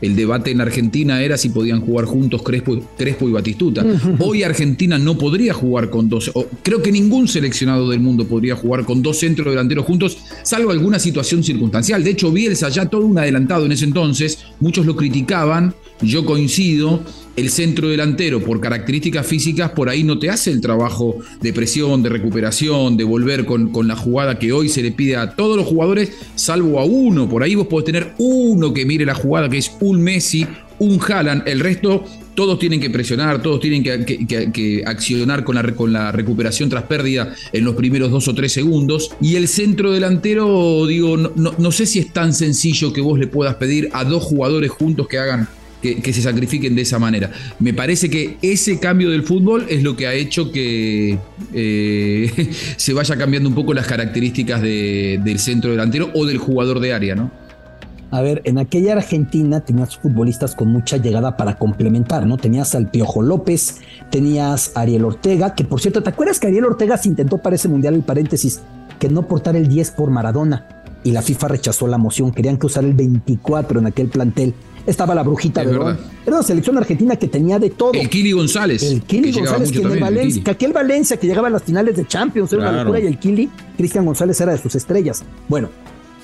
el 0.00 0.16
debate 0.16 0.50
en 0.50 0.60
Argentina 0.60 1.22
era 1.22 1.36
si 1.36 1.48
podían 1.48 1.80
jugar 1.80 2.06
juntos 2.06 2.42
Crespo, 2.42 2.80
Crespo 2.98 3.28
y 3.28 3.32
Batistuta. 3.32 3.84
Hoy 4.18 4.42
Argentina 4.42 4.98
no 4.98 5.16
podría 5.16 5.54
jugar 5.54 5.90
con 5.90 6.08
dos, 6.08 6.32
creo 6.62 6.82
que 6.82 6.92
ningún 6.92 7.28
seleccionado 7.28 7.90
del 7.90 8.00
mundo 8.00 8.26
podría 8.26 8.56
jugar 8.56 8.84
con 8.84 9.02
dos 9.02 9.18
centros 9.18 9.52
delanteros 9.52 9.84
juntos, 9.84 10.18
salvo 10.42 10.70
alguna 10.92 10.98
situación 10.98 11.42
circunstancial. 11.42 12.04
De 12.04 12.10
hecho, 12.10 12.30
Bielsa 12.30 12.68
ya 12.68 12.84
todo 12.84 13.06
un 13.06 13.18
adelantado 13.18 13.64
en 13.64 13.72
ese 13.72 13.86
entonces, 13.86 14.38
muchos 14.60 14.84
lo 14.84 14.94
criticaban, 14.94 15.74
yo 16.02 16.26
coincido, 16.26 17.00
el 17.34 17.48
centro 17.48 17.88
delantero 17.88 18.42
por 18.42 18.60
características 18.60 19.26
físicas 19.26 19.70
por 19.70 19.88
ahí 19.88 20.04
no 20.04 20.18
te 20.18 20.28
hace 20.28 20.50
el 20.50 20.60
trabajo 20.60 21.16
de 21.40 21.54
presión, 21.54 22.02
de 22.02 22.10
recuperación, 22.10 22.98
de 22.98 23.04
volver 23.04 23.46
con, 23.46 23.72
con, 23.72 23.88
la 23.88 23.96
jugada 23.96 24.38
que 24.38 24.52
hoy 24.52 24.68
se 24.68 24.82
le 24.82 24.92
pide 24.92 25.16
a 25.16 25.34
todos 25.34 25.56
los 25.56 25.66
jugadores, 25.66 26.12
salvo 26.34 26.78
a 26.78 26.84
uno. 26.84 27.26
Por 27.26 27.42
ahí 27.42 27.54
vos 27.54 27.68
podés 27.68 27.86
tener 27.86 28.12
uno 28.18 28.74
que 28.74 28.84
mire 28.84 29.06
la 29.06 29.14
jugada, 29.14 29.48
que 29.48 29.58
es 29.58 29.72
un 29.80 30.02
Messi, 30.02 30.46
un 30.78 31.00
Haaland, 31.00 31.44
el 31.46 31.60
resto 31.60 32.04
todos 32.34 32.58
tienen 32.58 32.80
que 32.80 32.90
presionar, 32.90 33.42
todos 33.42 33.60
tienen 33.60 33.82
que, 33.82 34.82
accionar 34.86 35.44
con 35.44 35.92
la, 35.92 36.12
recuperación 36.12 36.68
tras 36.68 36.84
pérdida 36.84 37.34
en 37.52 37.64
los 37.64 37.74
primeros 37.74 38.10
dos 38.10 38.28
o 38.28 38.34
tres 38.34 38.52
segundos. 38.52 39.10
Y 39.20 39.36
el 39.36 39.48
centro 39.48 39.92
delantero, 39.92 40.86
digo, 40.86 41.16
no, 41.16 41.54
no, 41.56 41.72
sé 41.72 41.86
si 41.86 41.98
es 41.98 42.12
tan 42.12 42.32
sencillo 42.32 42.92
que 42.92 43.00
vos 43.00 43.18
le 43.18 43.26
puedas 43.26 43.56
pedir 43.56 43.88
a 43.92 44.04
dos 44.04 44.22
jugadores 44.22 44.70
juntos 44.70 45.08
que 45.08 45.18
hagan 45.18 45.48
que, 45.82 46.12
se 46.12 46.22
sacrifiquen 46.22 46.74
de 46.74 46.82
esa 46.82 46.98
manera. 46.98 47.30
Me 47.58 47.74
parece 47.74 48.08
que 48.08 48.36
ese 48.40 48.78
cambio 48.78 49.10
del 49.10 49.24
fútbol 49.24 49.66
es 49.68 49.82
lo 49.82 49.96
que 49.96 50.06
ha 50.06 50.14
hecho 50.14 50.52
que 50.52 51.18
eh, 51.52 52.50
se 52.76 52.92
vaya 52.92 53.16
cambiando 53.16 53.48
un 53.48 53.54
poco 53.54 53.74
las 53.74 53.86
características 53.86 54.62
del 54.62 55.38
centro 55.38 55.72
delantero 55.72 56.10
o 56.14 56.24
del 56.24 56.38
jugador 56.38 56.80
de 56.80 56.92
área, 56.92 57.14
¿no? 57.14 57.41
A 58.12 58.20
ver, 58.20 58.42
en 58.44 58.58
aquella 58.58 58.92
Argentina 58.92 59.60
tenías 59.60 59.96
futbolistas 59.96 60.54
con 60.54 60.68
mucha 60.68 60.98
llegada 60.98 61.38
para 61.38 61.56
complementar, 61.56 62.26
¿no? 62.26 62.36
Tenías 62.36 62.74
al 62.74 62.90
Piojo 62.90 63.22
López, 63.22 63.76
tenías 64.10 64.72
a 64.74 64.82
Ariel 64.82 65.06
Ortega, 65.06 65.54
que 65.54 65.64
por 65.64 65.80
cierto, 65.80 66.02
¿te 66.02 66.10
acuerdas 66.10 66.38
que 66.38 66.48
Ariel 66.48 66.66
Ortega 66.66 66.98
se 66.98 67.08
intentó 67.08 67.38
para 67.38 67.56
ese 67.56 67.68
mundial, 67.68 67.94
el 67.94 68.02
paréntesis, 68.02 68.60
que 68.98 69.08
no 69.08 69.26
portar 69.26 69.56
el 69.56 69.66
10 69.66 69.92
por 69.92 70.10
Maradona? 70.10 70.84
Y 71.04 71.12
la 71.12 71.22
FIFA 71.22 71.48
rechazó 71.48 71.86
la 71.86 71.96
moción, 71.96 72.32
querían 72.32 72.58
que 72.58 72.66
usara 72.66 72.86
el 72.86 72.92
24 72.92 73.80
en 73.80 73.86
aquel 73.86 74.08
plantel. 74.08 74.52
Estaba 74.86 75.14
la 75.14 75.22
brujita 75.22 75.64
de 75.64 75.70
Era 75.74 75.96
una 76.26 76.42
selección 76.42 76.76
argentina 76.76 77.16
que 77.16 77.28
tenía 77.28 77.58
de 77.58 77.70
todo. 77.70 77.92
El 77.94 78.10
Kili 78.10 78.32
González. 78.32 78.82
El 78.82 79.00
Kili 79.04 79.32
González, 79.32 79.72
que 79.72 79.78
el 79.78 80.00
Valencia, 80.00 80.44
que 80.44 80.50
aquel 80.50 80.74
Valencia 80.74 81.16
que 81.16 81.26
llegaba 81.26 81.48
a 81.48 81.50
las 81.50 81.62
finales 81.62 81.96
de 81.96 82.06
Champions, 82.06 82.52
era 82.52 82.68
una 82.68 82.82
locura, 82.84 83.00
y 83.00 83.06
el 83.06 83.18
Kili, 83.18 83.48
Cristian 83.78 84.04
González 84.04 84.38
era 84.38 84.52
de 84.52 84.58
sus 84.58 84.74
estrellas. 84.74 85.24
Bueno, 85.48 85.70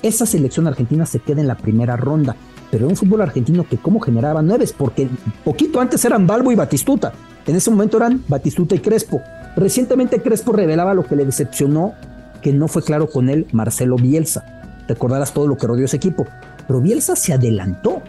esa 0.01 0.25
selección 0.25 0.67
argentina 0.67 1.05
se 1.05 1.19
queda 1.19 1.41
en 1.41 1.47
la 1.47 1.57
primera 1.57 1.97
ronda, 1.97 2.35
pero 2.71 2.85
era 2.85 2.91
un 2.91 2.95
fútbol 2.95 3.21
argentino 3.21 3.67
que 3.67 3.77
como 3.77 3.99
generaba 3.99 4.41
nueves, 4.41 4.73
porque 4.73 5.09
poquito 5.43 5.81
antes 5.81 6.03
eran 6.05 6.27
Balbo 6.27 6.51
y 6.51 6.55
Batistuta. 6.55 7.13
En 7.45 7.55
ese 7.55 7.71
momento 7.71 7.97
eran 7.97 8.23
Batistuta 8.27 8.75
y 8.75 8.79
Crespo. 8.79 9.21
Recientemente 9.55 10.21
Crespo 10.21 10.53
revelaba 10.53 10.93
lo 10.93 11.03
que 11.03 11.15
le 11.15 11.25
decepcionó, 11.25 11.93
que 12.41 12.53
no 12.53 12.67
fue 12.67 12.83
claro 12.83 13.09
con 13.09 13.29
él 13.29 13.47
Marcelo 13.51 13.95
Bielsa. 13.95 14.61
Recordarás 14.87 15.33
todo 15.33 15.47
lo 15.47 15.57
que 15.57 15.67
rodeó 15.67 15.85
ese 15.85 15.97
equipo. 15.97 16.25
Pero 16.67 16.81
Bielsa 16.81 17.15
se 17.15 17.33
adelantó. 17.33 18.01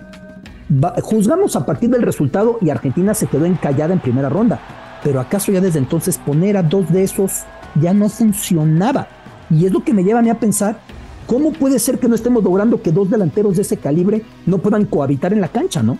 juzgamos 1.02 1.56
a 1.56 1.66
partir 1.66 1.90
del 1.90 2.02
resultado 2.02 2.58
y 2.60 2.70
Argentina 2.70 3.14
se 3.14 3.26
quedó 3.26 3.46
encallada 3.46 3.92
en 3.92 4.00
primera 4.00 4.28
ronda. 4.28 4.60
Pero 5.02 5.20
acaso 5.20 5.50
ya 5.50 5.60
desde 5.60 5.78
entonces 5.78 6.18
poner 6.18 6.56
a 6.56 6.62
dos 6.62 6.92
de 6.92 7.02
esos 7.02 7.42
ya 7.80 7.94
no 7.94 8.08
funcionaba. 8.08 9.08
Y 9.48 9.66
es 9.66 9.72
lo 9.72 9.82
que 9.82 9.94
me 9.94 10.04
lleva 10.04 10.20
a 10.20 10.22
mí 10.22 10.30
a 10.30 10.38
pensar 10.38 10.78
¿Cómo 11.30 11.52
puede 11.52 11.78
ser 11.78 12.00
que 12.00 12.08
no 12.08 12.16
estemos 12.16 12.42
logrando 12.42 12.82
que 12.82 12.90
dos 12.90 13.08
delanteros 13.08 13.54
de 13.54 13.62
ese 13.62 13.76
calibre 13.76 14.22
no 14.46 14.58
puedan 14.58 14.84
cohabitar 14.84 15.32
en 15.32 15.40
la 15.40 15.46
cancha, 15.46 15.80
no? 15.80 15.96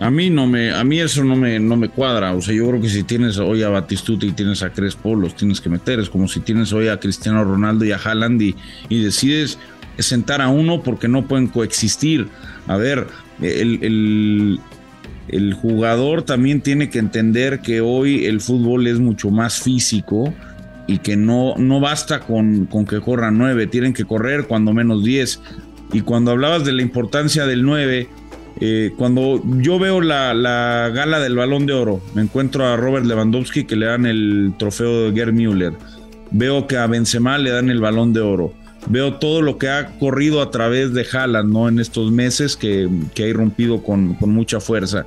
A 0.00 0.10
mí 0.10 0.30
no 0.30 0.48
me, 0.48 0.72
a 0.72 0.82
mí 0.82 0.98
eso 0.98 1.22
no 1.22 1.36
me, 1.36 1.60
no 1.60 1.76
me 1.76 1.88
cuadra. 1.90 2.34
O 2.34 2.42
sea, 2.42 2.52
yo 2.52 2.66
creo 2.66 2.80
que 2.80 2.88
si 2.88 3.04
tienes 3.04 3.38
hoy 3.38 3.62
a 3.62 3.68
Batistuta 3.68 4.26
y 4.26 4.32
tienes 4.32 4.64
a 4.64 4.70
Crespo, 4.70 5.14
los 5.14 5.36
tienes 5.36 5.60
que 5.60 5.68
meter. 5.68 6.00
Es 6.00 6.10
como 6.10 6.26
si 6.26 6.40
tienes 6.40 6.72
hoy 6.72 6.88
a 6.88 6.98
Cristiano 6.98 7.44
Ronaldo 7.44 7.84
y 7.84 7.92
a 7.92 7.98
Haaland 7.98 8.42
y, 8.42 8.56
decides 8.88 9.60
sentar 9.96 10.42
a 10.42 10.48
uno 10.48 10.82
porque 10.82 11.06
no 11.06 11.28
pueden 11.28 11.46
coexistir. 11.46 12.26
A 12.66 12.76
ver, 12.76 13.06
el, 13.40 14.58
el 15.28 15.54
jugador 15.54 16.22
también 16.22 16.62
tiene 16.62 16.90
que 16.90 16.98
entender 16.98 17.60
que 17.60 17.80
hoy 17.80 18.24
el 18.24 18.40
fútbol 18.40 18.88
es 18.88 18.98
mucho 18.98 19.30
más 19.30 19.60
físico 19.60 20.34
y 20.88 20.98
que 20.98 21.16
no, 21.16 21.54
no 21.58 21.80
basta 21.80 22.20
con, 22.20 22.66
con 22.66 22.86
que 22.86 23.00
corran 23.00 23.38
nueve, 23.38 23.68
tienen 23.68 23.92
que 23.92 24.06
correr 24.06 24.46
cuando 24.46 24.72
menos 24.72 25.04
diez. 25.04 25.40
Y 25.92 26.00
cuando 26.00 26.32
hablabas 26.32 26.64
de 26.64 26.72
la 26.72 26.82
importancia 26.82 27.46
del 27.46 27.62
nueve, 27.62 28.08
eh, 28.60 28.92
cuando 28.96 29.40
yo 29.58 29.78
veo 29.78 30.00
la, 30.00 30.32
la, 30.32 30.90
gala 30.92 31.20
del 31.20 31.36
balón 31.36 31.66
de 31.66 31.74
oro, 31.74 32.00
me 32.14 32.22
encuentro 32.22 32.66
a 32.66 32.76
Robert 32.76 33.04
Lewandowski 33.04 33.64
que 33.64 33.76
le 33.76 33.86
dan 33.86 34.06
el 34.06 34.54
trofeo 34.58 35.04
de 35.04 35.12
Gerd 35.12 35.34
Müller, 35.34 35.74
veo 36.30 36.66
que 36.66 36.78
a 36.78 36.86
Benzema 36.86 37.36
le 37.36 37.50
dan 37.50 37.68
el 37.68 37.80
balón 37.80 38.14
de 38.14 38.20
oro, 38.20 38.54
veo 38.88 39.14
todo 39.14 39.42
lo 39.42 39.58
que 39.58 39.68
ha 39.68 39.98
corrido 39.98 40.40
a 40.40 40.50
través 40.50 40.94
de 40.94 41.06
Haaland 41.10 41.52
¿no? 41.52 41.68
en 41.68 41.78
estos 41.78 42.10
meses 42.10 42.56
que, 42.56 42.88
que 43.14 43.24
ha 43.24 43.28
irrumpido 43.28 43.82
con, 43.82 44.14
con 44.14 44.30
mucha 44.30 44.58
fuerza 44.58 45.06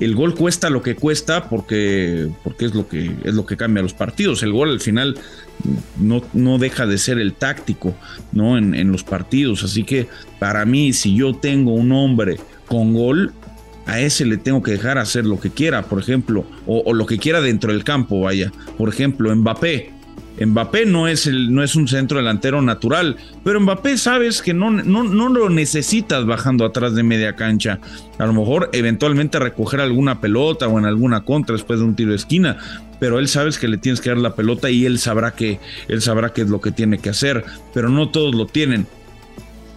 el 0.00 0.14
gol 0.14 0.34
cuesta 0.34 0.70
lo 0.70 0.82
que 0.82 0.96
cuesta 0.96 1.48
porque, 1.48 2.28
porque 2.42 2.66
es, 2.66 2.74
lo 2.74 2.88
que, 2.88 3.10
es 3.24 3.34
lo 3.34 3.46
que 3.46 3.56
cambia 3.56 3.82
los 3.82 3.94
partidos. 3.94 4.42
El 4.42 4.52
gol 4.52 4.70
al 4.70 4.80
final 4.80 5.16
no, 5.98 6.22
no 6.32 6.58
deja 6.58 6.86
de 6.86 6.98
ser 6.98 7.18
el 7.18 7.34
táctico 7.34 7.94
¿no? 8.32 8.58
En, 8.58 8.74
en, 8.74 8.90
los 8.90 9.04
partidos. 9.04 9.62
Así 9.62 9.84
que 9.84 10.08
para 10.38 10.64
mí, 10.64 10.92
si 10.92 11.14
yo 11.14 11.34
tengo 11.34 11.72
un 11.74 11.92
hombre 11.92 12.38
con 12.66 12.94
gol, 12.94 13.32
a 13.86 14.00
ese 14.00 14.24
le 14.24 14.36
tengo 14.36 14.62
que 14.62 14.72
dejar 14.72 14.98
hacer 14.98 15.26
lo 15.26 15.38
que 15.38 15.50
quiera, 15.50 15.82
por 15.82 16.00
ejemplo, 16.00 16.44
o, 16.66 16.82
o 16.86 16.94
lo 16.94 17.06
que 17.06 17.18
quiera 17.18 17.40
dentro 17.40 17.72
del 17.72 17.84
campo, 17.84 18.20
vaya. 18.20 18.50
Por 18.76 18.88
ejemplo, 18.88 19.34
Mbappé 19.34 19.93
Mbappé 20.40 20.84
no 20.86 21.06
es, 21.06 21.26
el, 21.26 21.54
no 21.54 21.62
es 21.62 21.76
un 21.76 21.86
centro 21.86 22.18
delantero 22.18 22.60
natural, 22.60 23.16
pero 23.44 23.60
Mbappé 23.60 23.96
sabes 23.98 24.42
que 24.42 24.52
no, 24.52 24.70
no, 24.70 25.04
no, 25.04 25.28
lo 25.28 25.48
necesitas 25.48 26.26
bajando 26.26 26.64
atrás 26.64 26.94
de 26.94 27.02
media 27.04 27.36
cancha. 27.36 27.78
A 28.18 28.26
lo 28.26 28.32
mejor 28.32 28.68
eventualmente 28.72 29.38
recoger 29.38 29.80
alguna 29.80 30.20
pelota 30.20 30.66
o 30.66 30.78
en 30.78 30.86
alguna 30.86 31.24
contra 31.24 31.54
después 31.54 31.78
de 31.78 31.84
un 31.84 31.94
tiro 31.94 32.10
de 32.10 32.16
esquina, 32.16 32.58
pero 32.98 33.18
él 33.18 33.28
sabes 33.28 33.58
que 33.58 33.68
le 33.68 33.78
tienes 33.78 34.00
que 34.00 34.10
dar 34.10 34.18
la 34.18 34.34
pelota 34.34 34.70
y 34.70 34.86
él 34.86 34.98
sabrá 34.98 35.34
que 35.34 35.60
él 35.88 36.02
sabrá 36.02 36.32
qué 36.32 36.42
es 36.42 36.48
lo 36.48 36.60
que 36.60 36.72
tiene 36.72 36.98
que 36.98 37.10
hacer, 37.10 37.44
pero 37.72 37.88
no 37.88 38.08
todos 38.08 38.34
lo 38.34 38.46
tienen. 38.46 38.86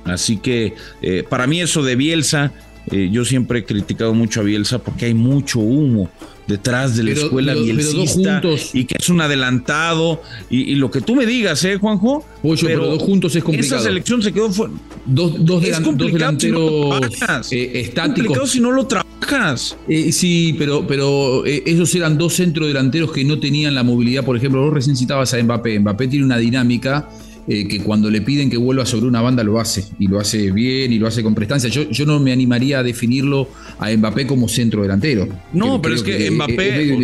Así 0.06 0.38
que 0.38 0.74
eh, 1.02 1.24
para 1.30 1.48
mí 1.48 1.62
eso 1.62 1.84
de 1.84 1.96
Bielsa, 1.96 2.52
eh, 2.91 3.10
yo 3.12 3.26
siempre 3.26 3.60
he 3.60 3.65
criticado 3.65 4.13
mucho 4.13 4.41
a 4.41 4.43
Bielsa 4.43 4.80
porque 4.80 5.06
hay 5.06 5.13
mucho 5.13 5.60
humo 5.60 6.10
detrás 6.47 6.95
de 6.95 7.04
la 7.04 7.12
escuela 7.12 7.54
bielcista 7.54 8.41
y 8.73 8.86
que 8.86 8.95
es 8.97 9.10
un 9.10 9.21
adelantado 9.21 10.21
y, 10.50 10.76
lo 10.76 10.89
que 10.89 11.02
tú 11.02 11.15
me 11.15 11.26
digas, 11.26 11.63
¿eh, 11.65 11.78
Juanjo? 11.78 12.23
pero, 12.62 12.88
dos 12.88 13.04
juntos 13.04 13.36
es 13.36 13.43
complicado. 13.43 13.76
Esa 13.76 13.84
selección 13.84 14.21
se 14.21 14.32
quedó 14.32 14.47
dos, 14.47 15.45
dos, 15.45 15.62
delanteros 15.62 17.52
eh, 17.52 17.71
estáticos. 17.76 18.50
si 18.50 18.60
no 18.60 18.71
lo 18.71 18.88
trabajas. 18.88 19.78
Eh, 19.88 20.12
sí, 20.12 20.56
pero, 20.58 20.88
pero 20.88 21.45
eh, 21.45 21.63
esos 21.65 21.93
eran 21.95 22.17
dos 22.17 22.36
centrodelanteros 22.36 23.12
que 23.12 23.26
no 23.26 23.39
tenían 23.39 23.76
la 23.76 23.84
movilidad. 23.84 24.23
Por 24.23 24.38
ejemplo, 24.38 24.62
vos 24.62 24.73
recién 24.73 24.95
citabas 24.95 25.34
a 25.34 25.43
Mbappé. 25.43 25.80
Mbappé 25.80 26.08
tiene 26.08 26.26
una 26.26 26.38
dinámica 26.38 27.10
eh, 27.48 27.68
que 27.68 27.80
cuando 27.80 28.10
le 28.10 28.22
piden 28.22 28.50
que 28.50 28.58
vuelva 28.58 28.86
sobre 28.86 29.06
una 29.06 29.22
banda 29.22 29.42
lo 29.42 29.60
hace, 29.60 29.86
y 30.00 30.08
lo 30.08 30.20
hace 30.20 30.52
bien, 30.52 30.92
y 30.92 31.00
lo 31.00 31.08
hace 31.08 31.24
con 31.24 31.34
prestancia. 31.34 31.70
Yo, 31.70 31.90
yo 31.90 32.06
no 32.06 32.20
me 32.20 32.34
animaría 32.34 32.80
a 32.80 32.84
definirlo 32.84 33.50
a 33.80 33.90
Mbappé 33.90 34.28
como 34.28 34.50
centro 34.50 34.82
delantero. 34.82 35.28
No, 35.54 35.82
pero 35.82 35.96
es 35.96 36.04
que, 36.04 36.30
Mbappé... 36.30 36.98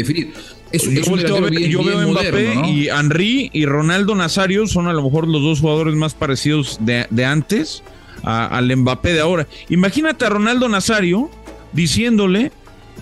Es, 0.74 0.84
yo, 0.90 1.84
veo 1.84 2.10
Mbappé 2.10 2.56
y 2.68 2.88
Henry 2.88 3.52
y 3.54 3.66
Ronaldo 3.68 4.16
Nazario 4.16 4.66
son 4.66 4.88
a 4.88 4.94
lo 4.94 5.04
mejor 5.04 5.28
los 5.28 5.44
dos 5.44 5.60
jugadores 5.60 5.94
más 5.94 6.16
parecidos 6.16 6.80
de, 6.82 7.26
antes 7.26 7.84
al 8.24 8.76
Mbappé 8.76 9.14
de 9.14 9.20
ahora. 9.22 9.48
Imagínate 9.70 10.26
a 10.26 10.30
Ronaldo 10.30 10.68
Nazario 10.68 11.30
diciéndole 11.74 12.52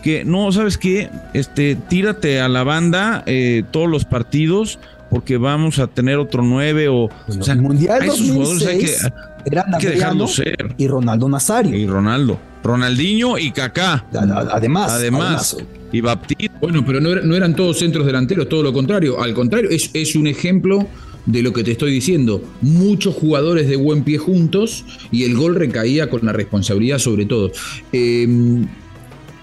que 0.03 0.25
no, 0.25 0.51
¿sabes 0.51 0.77
qué? 0.77 1.09
Este, 1.33 1.75
tírate 1.75 2.41
a 2.41 2.49
la 2.49 2.63
banda 2.63 3.23
eh, 3.25 3.63
todos 3.71 3.89
los 3.89 4.03
partidos 4.03 4.77
porque 5.11 5.37
vamos 5.37 5.77
a 5.77 5.87
tener 5.87 6.17
otro 6.17 6.41
9 6.41 6.87
o, 6.87 6.95
o 7.03 7.11
sea, 7.41 7.53
el 7.53 7.61
Mundial 7.61 8.07
2006 8.07 8.65
hay 8.65 8.77
que, 8.79 9.57
hay 9.57 9.79
que 9.79 9.89
dejarlo 9.89 10.25
ser. 10.25 10.73
Y 10.77 10.87
Ronaldo 10.87 11.27
Nazario. 11.27 11.77
Y 11.77 11.85
Ronaldo. 11.85 12.39
Ronaldinho 12.63 13.37
y 13.37 13.51
Kaká. 13.51 14.05
Además. 14.13 14.91
Además. 14.93 15.57
Y 15.91 15.99
Baptista. 15.99 16.57
Bueno, 16.61 16.85
pero 16.85 17.01
no, 17.01 17.35
eran 17.35 17.55
todos 17.55 17.79
centros 17.79 18.05
delanteros, 18.05 18.47
todo 18.47 18.63
lo 18.63 18.71
contrario. 18.71 19.21
Al 19.21 19.33
contrario, 19.33 19.69
es, 19.69 19.89
es 19.93 20.15
un 20.15 20.27
ejemplo 20.27 20.87
de 21.25 21.41
lo 21.41 21.51
que 21.51 21.65
te 21.65 21.71
estoy 21.71 21.91
diciendo. 21.91 22.41
Muchos 22.61 23.13
jugadores 23.13 23.67
de 23.67 23.75
buen 23.75 24.05
pie 24.05 24.17
juntos 24.17 24.85
y 25.11 25.25
el 25.25 25.35
gol 25.35 25.55
recaía 25.55 26.09
con 26.09 26.25
la 26.25 26.31
responsabilidad 26.31 26.99
sobre 26.99 27.25
todo. 27.25 27.51
Eh, 27.91 28.65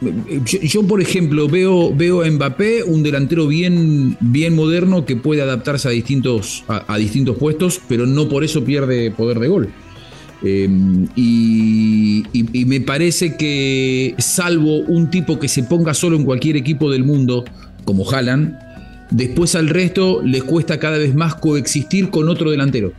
yo, 0.01 0.87
por 0.87 1.01
ejemplo, 1.01 1.49
veo, 1.49 1.95
veo 1.95 2.23
a 2.23 2.31
Mbappé 2.31 2.85
un 2.85 3.03
delantero 3.03 3.49
bien, 3.49 4.17
bien 4.21 4.55
moderno 4.55 5.05
que 5.05 5.17
puede 5.17 5.43
adaptarse 5.43 5.89
a 5.89 5.91
distintos, 5.91 6.65
a, 6.69 6.97
distintos 6.99 7.37
puestos, 7.37 7.81
pero 7.89 8.07
no 8.07 8.29
por 8.29 8.45
eso 8.45 8.65
pierde 8.65 9.11
poder 9.11 9.41
de 9.41 9.49
gol. 9.49 9.69
Em, 10.43 11.09
y, 11.17 12.23
me 12.65 12.81
parece 12.81 13.37
que, 13.37 14.15
salvo 14.19 14.79
un 14.79 15.11
tipo 15.11 15.39
que 15.39 15.49
se 15.49 15.65
ponga 15.65 15.95
solo 15.95 16.17
en 16.17 16.25
cualquier 16.25 16.57
equipo 16.57 16.91
del 16.91 17.05
mundo, 17.05 17.45
como 17.85 18.09
Haaland, 18.09 18.57
después 19.11 19.57
al 19.57 19.69
resto 19.69 20.23
les 20.23 20.45
cuesta 20.45 20.79
cada 20.79 20.99
vez 20.99 21.15
más 21.15 21.35
coexistir 21.35 22.11
con 22.11 22.29
otro 22.29 22.51
delantero 22.51 22.93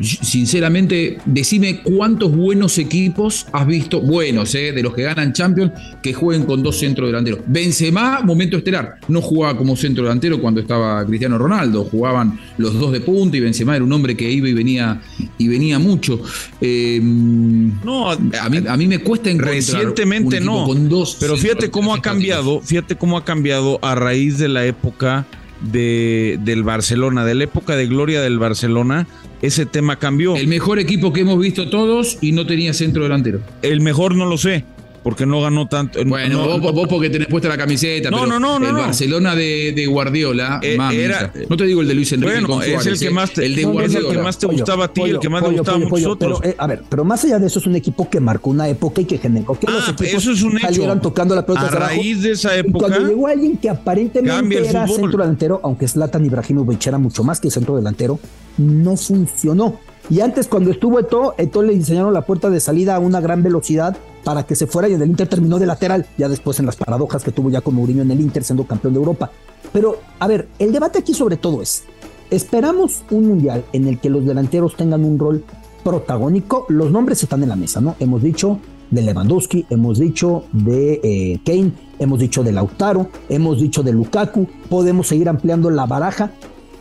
sinceramente, 0.00 1.18
decime 1.24 1.80
cuántos 1.82 2.34
buenos 2.34 2.78
equipos 2.78 3.46
has 3.52 3.66
visto, 3.66 4.00
buenos, 4.00 4.54
eh, 4.54 4.72
de 4.72 4.82
los 4.82 4.94
que 4.94 5.02
ganan 5.02 5.32
Champions, 5.32 5.72
que 6.02 6.12
jueguen 6.12 6.44
con 6.44 6.62
dos 6.62 6.78
centros 6.78 7.08
delanteros. 7.08 7.40
Benzema, 7.46 8.20
momento 8.22 8.56
estelar, 8.56 8.96
no 9.08 9.20
jugaba 9.20 9.56
como 9.56 9.76
centro 9.76 10.04
delantero 10.04 10.40
cuando 10.40 10.60
estaba 10.60 11.04
Cristiano 11.06 11.38
Ronaldo, 11.38 11.84
jugaban 11.84 12.38
los 12.58 12.74
dos 12.78 12.92
de 12.92 13.00
punta 13.00 13.36
y 13.36 13.40
Benzema 13.40 13.76
era 13.76 13.84
un 13.84 13.92
hombre 13.92 14.16
que 14.16 14.30
iba 14.30 14.48
y 14.48 14.52
venía 14.54 15.00
y 15.38 15.48
venía 15.48 15.78
mucho. 15.78 16.20
Em, 16.60 17.72
no, 17.82 18.10
a 18.10 18.16
mí, 18.16 18.62
a 18.66 18.76
mí, 18.76 18.86
me 18.86 18.98
cuesta 18.98 19.30
encontrar 19.30 19.54
recientemente 19.54 20.40
no, 20.40 20.64
con 20.64 20.88
dos 20.88 21.16
pero 21.20 21.36
fíjate 21.36 21.70
cómo 21.70 21.94
ha 21.94 22.00
cambiado, 22.00 22.60
fíjate 22.60 22.96
cómo 22.96 23.16
ha 23.16 23.24
cambiado 23.24 23.78
a 23.82 23.94
raíz 23.94 24.38
de 24.38 24.48
la 24.48 24.64
época 24.64 25.26
de, 25.60 26.38
del 26.42 26.62
Barcelona, 26.62 27.24
de 27.24 27.34
la 27.34 27.44
época 27.44 27.76
de 27.76 27.86
gloria 27.86 28.20
del 28.20 28.38
Barcelona, 28.38 29.06
ese 29.42 29.66
tema 29.66 29.98
cambió. 29.98 30.36
El 30.36 30.48
mejor 30.48 30.78
equipo 30.78 31.12
que 31.12 31.20
hemos 31.20 31.38
visto 31.38 31.68
todos 31.68 32.18
y 32.20 32.32
no 32.32 32.46
tenía 32.46 32.72
centro 32.72 33.02
delantero. 33.02 33.40
El 33.62 33.80
mejor 33.80 34.14
no 34.14 34.26
lo 34.26 34.38
sé, 34.38 34.64
porque 35.04 35.26
no 35.26 35.42
ganó 35.42 35.68
tanto. 35.68 36.00
Bueno, 36.04 36.58
vos, 36.58 36.88
porque 36.88 37.10
tenés 37.10 37.28
puesta 37.28 37.48
la 37.48 37.58
camiseta. 37.58 38.10
No, 38.10 38.26
no, 38.26 38.40
no, 38.40 38.58
no. 38.58 38.66
El 38.66 38.74
Barcelona 38.74 39.36
de, 39.36 39.86
Guardiola, 39.86 40.60
eh, 40.62 40.78
era, 40.92 41.30
no 41.48 41.56
te 41.56 41.64
digo 41.64 41.82
el 41.82 41.88
de 41.88 41.94
Luis 41.94 42.10
Enrique. 42.12 42.40
Bueno, 42.40 42.62
es 42.62 42.86
el 42.86 42.98
que 42.98 43.10
más 43.10 43.30
te, 43.30 43.44
el 43.44 43.54
de 43.54 43.64
Guardiola. 43.64 44.08
el 44.08 44.16
que 44.16 44.22
más 44.22 44.38
te 44.38 44.46
gustaba 44.46 44.86
a 44.86 44.92
ti, 44.92 45.02
el 45.02 45.18
que 45.20 45.28
más 45.28 45.44
te 45.44 45.50
gustaba 45.50 45.76
a 45.76 45.80
muchos 45.80 46.06
otros. 46.06 46.40
Pero, 46.40 46.52
eh, 46.52 46.56
a 46.58 46.66
ver, 46.66 46.82
pero 46.88 47.04
más 47.04 47.22
allá 47.24 47.38
de 47.38 47.46
eso, 47.46 47.58
es 47.58 47.66
un 47.66 47.76
equipo 47.76 48.08
que 48.08 48.18
marcó 48.18 48.50
una 48.50 48.66
época 48.66 49.02
y 49.02 49.04
que 49.04 49.18
generó 49.18 49.58
que 49.60 49.66
los 49.70 49.86
ah, 49.86 49.92
equipos 49.92 50.14
eso 50.14 50.32
es 50.32 50.42
un 50.42 50.58
salieran 50.58 51.02
tocando 51.02 51.34
la 51.34 51.44
pelota. 51.44 51.66
A 51.66 51.70
raíz 51.70 52.22
de 52.22 52.32
esa 52.32 52.56
época. 52.56 52.88
cuando 52.88 53.06
llegó 53.06 53.26
alguien 53.26 53.58
que 53.58 53.68
aparentemente 53.68 54.66
era 54.66 54.88
centro 54.88 55.18
delantero, 55.18 55.60
aunque 55.62 55.86
Zlatan 55.86 56.24
Ibrahimovic 56.24 56.86
era 56.86 56.96
mucho 56.96 57.22
más 57.22 57.40
que 57.40 57.50
centro 57.50 57.76
delantero, 57.76 58.18
no 58.56 58.96
funcionó. 58.96 59.78
Y 60.10 60.20
antes, 60.20 60.48
cuando 60.48 60.70
estuvo 60.70 61.00
Eto, 61.00 61.34
Eto 61.38 61.62
le 61.62 61.74
diseñaron 61.74 62.12
la 62.12 62.26
puerta 62.26 62.50
de 62.50 62.60
salida 62.60 62.96
a 62.96 62.98
una 62.98 63.20
gran 63.20 63.42
velocidad 63.42 63.96
para 64.22 64.44
que 64.44 64.54
se 64.54 64.66
fuera 64.66 64.88
y 64.88 64.94
el 64.94 65.02
Inter 65.02 65.28
terminó 65.28 65.58
de 65.58 65.66
lateral, 65.66 66.06
ya 66.18 66.28
después 66.28 66.58
en 66.60 66.66
las 66.66 66.76
paradojas 66.76 67.24
que 67.24 67.32
tuvo 67.32 67.50
ya 67.50 67.60
con 67.60 67.74
Mourinho 67.74 68.02
en 68.02 68.10
el 68.10 68.20
Inter 68.20 68.44
siendo 68.44 68.64
campeón 68.64 68.94
de 68.94 68.98
Europa. 68.98 69.30
Pero, 69.72 69.96
a 70.18 70.26
ver, 70.26 70.48
el 70.58 70.72
debate 70.72 70.98
aquí 70.98 71.14
sobre 71.14 71.36
todo 71.36 71.62
es, 71.62 71.84
¿esperamos 72.30 73.02
un 73.10 73.28
mundial 73.28 73.64
en 73.72 73.88
el 73.88 73.98
que 73.98 74.10
los 74.10 74.24
delanteros 74.24 74.76
tengan 74.76 75.04
un 75.04 75.18
rol 75.18 75.44
protagónico? 75.82 76.66
Los 76.68 76.90
nombres 76.90 77.22
están 77.22 77.42
en 77.42 77.48
la 77.48 77.56
mesa, 77.56 77.80
¿no? 77.80 77.96
Hemos 77.98 78.22
dicho 78.22 78.58
de 78.90 79.02
Lewandowski, 79.02 79.66
hemos 79.70 79.98
dicho 79.98 80.44
de 80.52 81.00
eh, 81.02 81.40
Kane, 81.44 81.72
hemos 81.98 82.18
dicho 82.18 82.42
de 82.42 82.52
Lautaro, 82.52 83.08
hemos 83.28 83.60
dicho 83.60 83.82
de 83.82 83.92
Lukaku, 83.92 84.46
podemos 84.68 85.08
seguir 85.08 85.28
ampliando 85.28 85.70
la 85.70 85.86
baraja, 85.86 86.30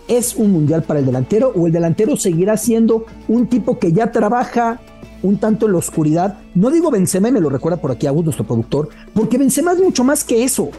es 0.08 0.36
un 0.36 0.52
mundial 0.52 0.84
para 0.84 1.00
el 1.00 1.06
delantero 1.06 1.52
o 1.56 1.68
el 1.68 1.74
delantero 1.74 2.18
seguirá 2.18 2.58
siendo 2.58 3.06
un 3.28 3.48
tipo 3.48 3.80
que 3.80 3.92
ya 3.92 4.12
trabaja 4.12 4.82
un 5.22 5.38
tanto 5.38 5.66
en 5.66 5.72
la 5.72 5.78
oscuridad. 5.80 6.40
No 6.54 6.70
digo 6.70 6.92
Benzema, 6.92 7.30
y 7.30 7.32
me 7.32 7.42
lo 7.42 7.50
recuerda 7.50 7.82
por 7.82 7.92
aquí 7.92 8.08
Agus, 8.08 8.26
nuestro 8.26 8.46
productor, 8.46 8.90
porque 9.14 9.38
Benzema 9.38 9.72
es 9.72 9.80
mucho 9.80 10.04
más 10.04 10.24
que 10.24 10.44
eso. 10.44 10.70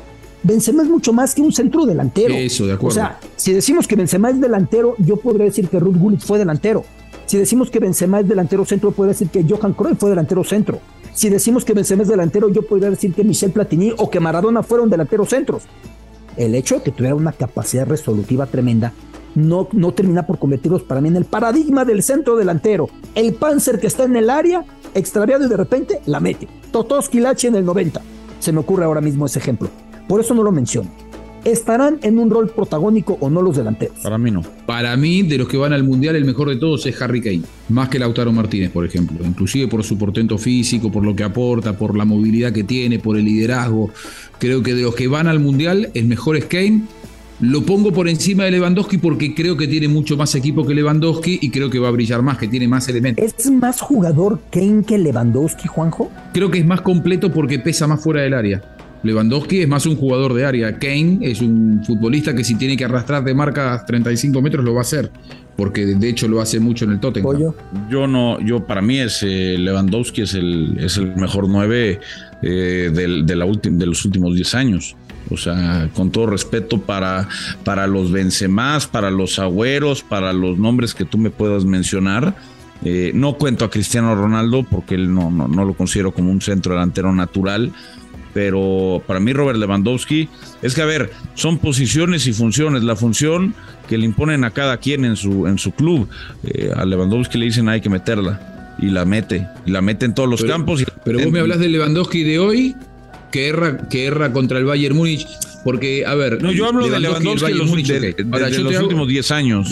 Benzema 0.43 0.83
es 0.83 0.89
mucho 0.91 1.13
más 1.15 1.35
que 1.35 1.41
un 1.41 1.53
centro 1.53 1.87
delantero. 1.87 2.35
Eso, 2.35 2.67
de 2.67 2.75
acuerdo. 2.75 2.89
O 2.89 2.95
sea, 2.95 3.19
si 3.37 3.55
decimos 3.55 3.89
que 3.89 3.97
Benzema 3.97 4.29
es 4.29 4.39
delantero, 4.39 4.95
yo 4.99 5.17
podría 5.17 5.47
decir 5.47 5.69
que 5.69 5.81
Ruth 5.81 5.97
Gullit 5.97 6.21
fue 6.21 6.39
delantero. 6.39 6.85
Si 7.25 7.39
decimos 7.39 7.71
que 7.71 7.79
Benzema 7.79 8.21
es 8.21 8.29
delantero 8.29 8.67
centro, 8.67 8.91
podría 8.91 9.13
decir 9.13 9.29
que 9.31 9.45
Johan 9.49 9.73
Cruyff 9.73 9.99
fue 9.99 10.11
delantero 10.11 10.45
centro. 10.45 10.81
Si 11.15 11.31
decimos 11.31 11.65
que 11.65 11.73
Benzema 11.73 12.03
es 12.03 12.09
delantero, 12.09 12.51
yo 12.51 12.63
podría 12.63 12.91
decir 12.91 13.15
que 13.15 13.25
Michel 13.25 13.53
Platini 13.53 13.93
o 13.97 14.11
que 14.11 14.21
Maradona 14.21 14.63
fueron 14.63 14.91
delanteros 14.91 15.31
centros. 15.31 15.63
El 16.37 16.55
hecho 16.55 16.77
de 16.77 16.83
que 16.83 16.91
tuviera 16.91 17.15
una 17.15 17.33
capacidad 17.33 17.87
resolutiva 17.87 18.47
tremenda 18.47 18.93
no, 19.35 19.69
no 19.73 19.93
termina 19.93 20.27
por 20.27 20.39
convertirlos 20.39 20.83
para 20.83 21.01
mí 21.01 21.09
en 21.09 21.17
el 21.17 21.25
paradigma 21.25 21.85
del 21.85 22.03
centro 22.03 22.37
delantero. 22.37 22.89
El 23.15 23.35
Panzer 23.35 23.79
que 23.81 23.87
está 23.87 24.05
en 24.05 24.17
el 24.17 24.31
área, 24.31 24.65
extraviado 24.95 25.45
y 25.45 25.49
de 25.49 25.57
repente 25.57 26.01
la 26.07 26.21
mete. 26.21 26.49
Totoski 26.71 27.21
Lachi 27.21 27.49
en 27.49 27.57
el 27.57 27.65
90. 27.65 28.01
Se 28.39 28.53
me 28.53 28.61
ocurre 28.61 28.85
ahora 28.85 29.01
mismo 29.01 29.27
ese 29.27 29.39
ejemplo. 29.39 29.69
Por 30.09 30.21
eso 30.21 30.35
no 30.35 30.43
lo 30.43 30.53
menciono. 30.53 30.91
¿Estarán 31.45 31.99
en 32.03 32.19
un 32.19 32.31
rol 32.31 32.49
protagónico 32.49 33.19
o 33.21 33.29
no 33.29 33.43
los 33.43 33.57
delanteros? 33.57 33.99
Para 34.03 34.17
mí 34.17 34.31
no. 34.31 34.43
Para 34.65 34.97
mí, 34.97 35.23
de 35.23 35.37
los 35.37 35.47
que 35.47 35.59
van 35.59 35.75
al 35.75 35.85
Mundial, 35.85 36.17
el 36.17 36.25
mejor 36.25 36.49
de 36.49 36.57
todos 36.57 36.87
es 36.87 37.01
Harry 37.03 37.21
Kane. 37.21 37.43
Más 37.69 37.91
que 37.91 37.99
Lautaro 37.99 38.33
Martínez, 38.33 38.71
por 38.71 38.87
ejemplo. 38.87 39.19
Inclusive 39.27 39.69
por 39.69 39.85
su 39.85 39.99
portento 39.99 40.39
físico, 40.39 40.91
por 40.91 41.05
lo 41.05 41.15
que 41.15 41.23
aporta, 41.23 41.77
por 41.77 41.99
la 41.99 42.07
movilidad 42.07 42.51
que 42.51 42.65
tiene, 42.65 42.99
por 42.99 43.19
el 43.19 43.27
liderazgo. 43.27 43.91
Creo 44.39 44.63
que 44.63 44.73
de 44.75 44.83
los 44.83 44.95
que 44.95 45.07
van 45.07 45.29
al 45.29 45.39
Mundial, 45.39 45.91
el 45.93 46.07
mejor 46.07 46.39
es 46.39 46.47
Kane 46.47 46.85
lo 47.41 47.63
pongo 47.63 47.93
por 47.93 48.09
encima 48.09 48.45
de 48.45 48.53
Lewandowski 48.53 48.99
porque 48.99 49.35
creo 49.35 49.57
que 49.57 49.67
tiene 49.67 49.89
mucho 49.89 50.17
más 50.17 50.35
equipo 50.35 50.65
que 50.65 50.75
Lewandowski 50.75 51.39
y 51.43 51.51
creo 51.51 51.69
que 51.69 51.79
va 51.79 51.89
a 51.89 51.91
brillar 51.91 52.23
más, 52.23 52.39
que 52.39 52.49
tiene 52.49 52.69
más 52.69 52.89
elementos. 52.89 53.25
¿Es 53.25 53.51
más 53.51 53.81
jugador 53.81 54.41
Kane 54.51 54.85
que 54.87 54.99
Lewandowski, 54.99 55.69
Juanjo? 55.69 56.11
Creo 56.33 56.51
que 56.51 56.59
es 56.59 56.67
más 56.67 56.81
completo 56.81 57.33
porque 57.33 57.59
pesa 57.59 57.87
más 57.87 58.01
fuera 58.03 58.23
del 58.23 58.35
área. 58.35 58.63
Lewandowski 59.03 59.61
es 59.61 59.69
más 59.69 59.85
un 59.85 59.97
jugador 59.97 60.33
de 60.33 60.47
área. 60.47 60.79
Kane 60.79 61.19
es 61.21 61.43
un 61.43 61.83
futbolista 61.85 62.35
que 62.35 62.43
si 62.43 62.55
tiene 62.55 62.77
que 62.77 62.87
arrastrar 62.87 63.23
de 63.23 63.35
marca 63.35 63.85
35 63.87 64.41
metros 64.41 64.65
lo 64.65 64.73
va 64.73 64.81
a 64.81 64.83
hacer, 64.83 65.11
porque 65.57 65.85
de 65.85 66.09
hecho 66.09 66.27
lo 66.27 66.41
hace 66.41 66.59
mucho 66.59 66.87
en 66.87 66.93
el 66.93 67.01
Tottenham. 67.01 67.53
Yo 67.91 68.07
no, 68.07 68.41
yo 68.41 68.67
para 68.67 68.81
mí 68.81 68.99
es 68.99 69.23
eh, 69.23 69.57
Lewandowski 69.59 70.23
es 70.23 70.33
el, 70.35 70.79
es 70.81 70.97
el 70.97 71.15
mejor 71.17 71.49
9 71.49 72.01
eh, 72.43 72.91
de, 72.95 73.37
la 73.37 73.47
de 73.47 73.87
los 73.87 74.05
últimos 74.07 74.35
10 74.35 74.55
años. 74.55 74.97
O 75.31 75.37
sea, 75.37 75.89
con 75.95 76.11
todo 76.11 76.27
respeto 76.27 76.81
para, 76.81 77.29
para 77.65 77.87
los 77.87 78.13
Benzemás, 78.13 78.87
para 78.87 79.11
los 79.11 79.39
Agüeros, 79.39 80.03
para 80.03 80.33
los 80.33 80.59
nombres 80.59 80.95
que 80.95 81.05
tú 81.05 81.19
me 81.19 81.31
puedas 81.31 81.65
mencionar. 81.65 82.35
Eh, 82.85 83.13
no 83.15 83.35
cuento 83.35 83.65
a 83.65 83.71
Cristiano 83.71 84.15
Ronaldo 84.15 84.63
porque 84.63 84.95
él 84.95 85.13
no, 85.15 85.31
no, 85.31 85.49
no, 85.49 85.65
lo 85.65 85.75
considero 85.75 86.13
como 86.13 86.31
un 86.31 86.41
centro 86.41 86.75
delantero 86.75 87.13
natural. 87.13 87.73
Pero 88.35 89.01
para 89.07 89.21
mí 89.21 89.33
Robert 89.33 89.59
Lewandowski 89.59 90.29
es 90.61 90.75
que, 90.75 90.83
a 90.83 90.87
ver, 90.87 91.13
son 91.35 91.59
posiciones 91.59 92.27
y 92.27 92.33
funciones. 92.33 92.83
La 92.83 92.97
función 92.97 93.55
que 93.89 93.97
le 93.97 94.05
imponen 94.05 94.45
a 94.45 94.51
cada 94.51 94.79
quien 94.79 95.05
en 95.05 95.17
su, 95.17 95.47
en 95.47 95.57
su 95.57 95.71
club. 95.73 96.09
Eh, 96.43 96.73
a 96.75 96.85
Lewandowski 96.85 97.39
le 97.39 97.47
dicen 97.47 97.69
hay 97.69 97.81
que 97.81 97.89
meterla. 97.89 98.75
Y 98.81 98.87
la 98.87 99.05
mete. 99.05 99.47
Y 99.65 99.71
la 99.71 99.81
mete 99.81 100.05
en 100.05 100.15
todos 100.15 100.29
los 100.29 100.43
campos. 100.45 100.85
pero 101.05 101.21
vos 101.21 101.31
me 101.31 101.39
hablas 101.39 101.61
de 101.61 101.69
Lewandowski 101.69 102.25
de 102.25 102.41
hoy 102.41 102.75
que 103.35 103.49
erra, 103.49 103.89
que 103.89 104.05
erra 104.05 104.33
contra 104.33 104.59
el 104.59 104.65
Bayern 104.65 104.97
Múnich. 104.97 105.27
Porque, 105.65 106.07
a 106.07 106.15
ver. 106.15 106.41
No, 106.41 106.53
yo 106.53 106.67
hablo 106.67 106.89
de 106.89 107.01
Lewandowski 107.01 107.49
de 107.49 107.55
los, 107.55 107.69
los 107.69 108.83
últimos 108.83 109.09
10 109.09 109.31
años. 109.33 109.69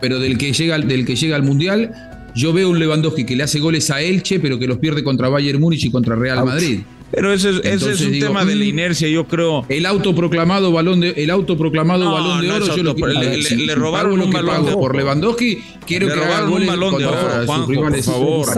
pero 0.00 0.20
del 0.20 0.38
que, 0.38 0.52
llega, 0.52 0.78
del 0.78 1.04
que 1.04 1.16
llega 1.16 1.34
al 1.34 1.42
Mundial, 1.42 1.90
yo 2.36 2.52
veo 2.52 2.70
un 2.70 2.78
Lewandowski 2.78 3.24
que 3.24 3.34
le 3.34 3.42
hace 3.42 3.58
goles 3.58 3.90
a 3.90 4.02
Elche, 4.02 4.38
pero 4.38 4.56
que 4.60 4.68
los 4.68 4.78
pierde 4.78 5.02
contra 5.02 5.28
Bayern 5.28 5.60
Múnich 5.60 5.84
y 5.84 5.90
contra 5.90 6.14
Real 6.14 6.44
Madrid. 6.44 6.82
Pero 7.10 7.32
ese, 7.32 7.60
es 7.64 8.00
un 8.02 8.18
tema 8.20 8.44
de 8.44 8.54
la 8.54 8.64
mm, 8.64 8.68
inercia, 8.68 9.08
yo 9.08 9.26
creo. 9.26 9.66
El 9.68 9.86
autoproclamado 9.86 10.70
balón 10.70 11.00
de, 11.00 11.10
el 11.10 11.30
autoproclamado 11.30 12.12
balón 12.12 12.40
de 12.40 12.52
oro, 12.52 12.76
yo 12.76 12.82
lo 12.84 12.94
le, 12.94 13.36
le, 13.36 13.74
robaron 13.74 14.20
un 14.20 14.30
balón 14.30 14.64
de 14.64 14.70
oro. 14.70 14.80
por 14.80 14.96
Lewandowski. 14.96 15.58
Quiero 15.86 16.06
que 16.06 16.20
haga 16.20 16.48
un 16.48 16.66
balón 16.66 16.98
de 16.98 17.06
oro, 17.06 17.46
por 17.46 18.02
favor. 18.02 18.48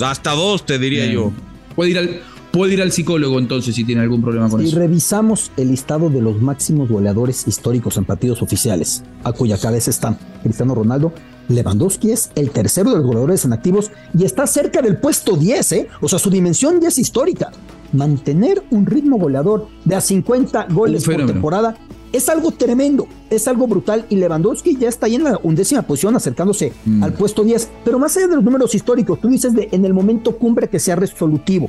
Hasta 0.00 0.32
dos, 0.32 0.66
te 0.66 0.78
diría 0.80 1.06
yo. 1.06 1.32
Puede 1.76 1.90
ir 1.90 1.98
al 1.98 2.20
Puede 2.54 2.74
ir 2.74 2.82
al 2.82 2.92
psicólogo 2.92 3.40
entonces 3.40 3.74
si 3.74 3.82
tiene 3.82 4.02
algún 4.02 4.22
problema 4.22 4.48
con 4.48 4.60
eso. 4.60 4.76
Y 4.76 4.78
revisamos 4.78 5.50
el 5.56 5.72
listado 5.72 6.08
de 6.08 6.20
los 6.20 6.40
máximos 6.40 6.88
goleadores 6.88 7.48
históricos 7.48 7.96
en 7.96 8.04
partidos 8.04 8.42
oficiales, 8.42 9.02
a 9.24 9.32
cuya 9.32 9.58
cabeza 9.58 9.90
están 9.90 10.16
Cristiano 10.44 10.72
Ronaldo. 10.72 11.12
Lewandowski 11.48 12.12
es 12.12 12.30
el 12.36 12.50
tercero 12.50 12.90
de 12.90 12.98
los 12.98 13.06
goleadores 13.06 13.44
en 13.44 13.52
activos 13.52 13.90
y 14.16 14.22
está 14.22 14.46
cerca 14.46 14.82
del 14.82 14.98
puesto 14.98 15.36
10, 15.36 15.72
¿eh? 15.72 15.88
O 16.00 16.08
sea, 16.08 16.20
su 16.20 16.30
dimensión 16.30 16.80
ya 16.80 16.88
es 16.88 16.98
histórica. 16.98 17.50
Mantener 17.92 18.62
un 18.70 18.86
ritmo 18.86 19.18
goleador 19.18 19.66
de 19.84 19.96
a 19.96 20.00
50 20.00 20.68
goles 20.70 21.04
por 21.04 21.26
temporada 21.26 21.76
es 22.12 22.28
algo 22.28 22.52
tremendo, 22.52 23.08
es 23.30 23.48
algo 23.48 23.66
brutal 23.66 24.06
y 24.08 24.14
Lewandowski 24.14 24.76
ya 24.76 24.88
está 24.88 25.06
ahí 25.06 25.16
en 25.16 25.24
la 25.24 25.40
undécima 25.42 25.82
posición 25.82 26.14
acercándose 26.14 26.72
mm. 26.84 27.02
al 27.02 27.14
puesto 27.14 27.42
10. 27.42 27.68
Pero 27.84 27.98
más 27.98 28.16
allá 28.16 28.28
de 28.28 28.36
los 28.36 28.44
números 28.44 28.76
históricos, 28.76 29.20
tú 29.20 29.26
dices 29.28 29.52
de 29.54 29.68
en 29.72 29.84
el 29.84 29.92
momento 29.92 30.36
cumbre 30.38 30.68
que 30.68 30.78
sea 30.78 30.94
resolutivo. 30.94 31.68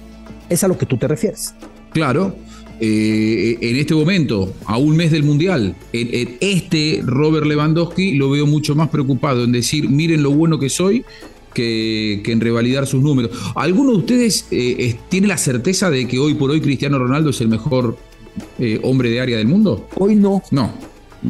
Es 0.50 0.64
a 0.64 0.68
lo 0.68 0.78
que 0.78 0.86
tú 0.86 0.98
te 0.98 1.08
refieres. 1.08 1.54
Claro. 1.92 2.36
Eh, 2.80 3.58
en 3.62 3.78
este 3.78 3.96
momento, 3.96 4.54
a 4.66 4.78
un 4.78 4.98
mes 4.98 5.12
del 5.12 5.24
Mundial, 5.24 5.76
este 5.94 7.02
Robert 7.06 7.46
Lewandowski 7.46 8.16
lo 8.16 8.30
veo 8.30 8.46
mucho 8.46 8.76
más 8.76 8.90
preocupado 8.90 9.46
en 9.46 9.54
decir, 9.54 9.90
miren 9.90 10.22
lo 10.22 10.32
bueno 10.32 10.60
que 10.60 10.70
soy, 10.70 11.06
que, 11.54 12.22
en 12.26 12.42
revalidar 12.42 12.86
sus 12.86 13.02
números. 13.02 13.32
¿Alguno 13.56 13.92
de 13.92 13.98
ustedes 13.98 14.48
eh, 14.52 14.98
tiene 15.08 15.28
la 15.28 15.38
certeza 15.38 15.90
de 15.90 16.06
que 16.08 16.20
hoy 16.20 16.34
por 16.34 16.52
hoy 16.52 16.60
Cristiano 16.60 17.00
Ronaldo 17.00 17.30
es 17.30 17.40
el 17.40 17.48
mejor 17.48 17.98
eh, 18.60 18.80
hombre 18.84 19.10
de 19.10 19.22
área 19.22 19.38
del 19.38 19.48
mundo? 19.48 19.88
Hoy 19.96 20.16
no. 20.16 20.44
No. 20.52 20.74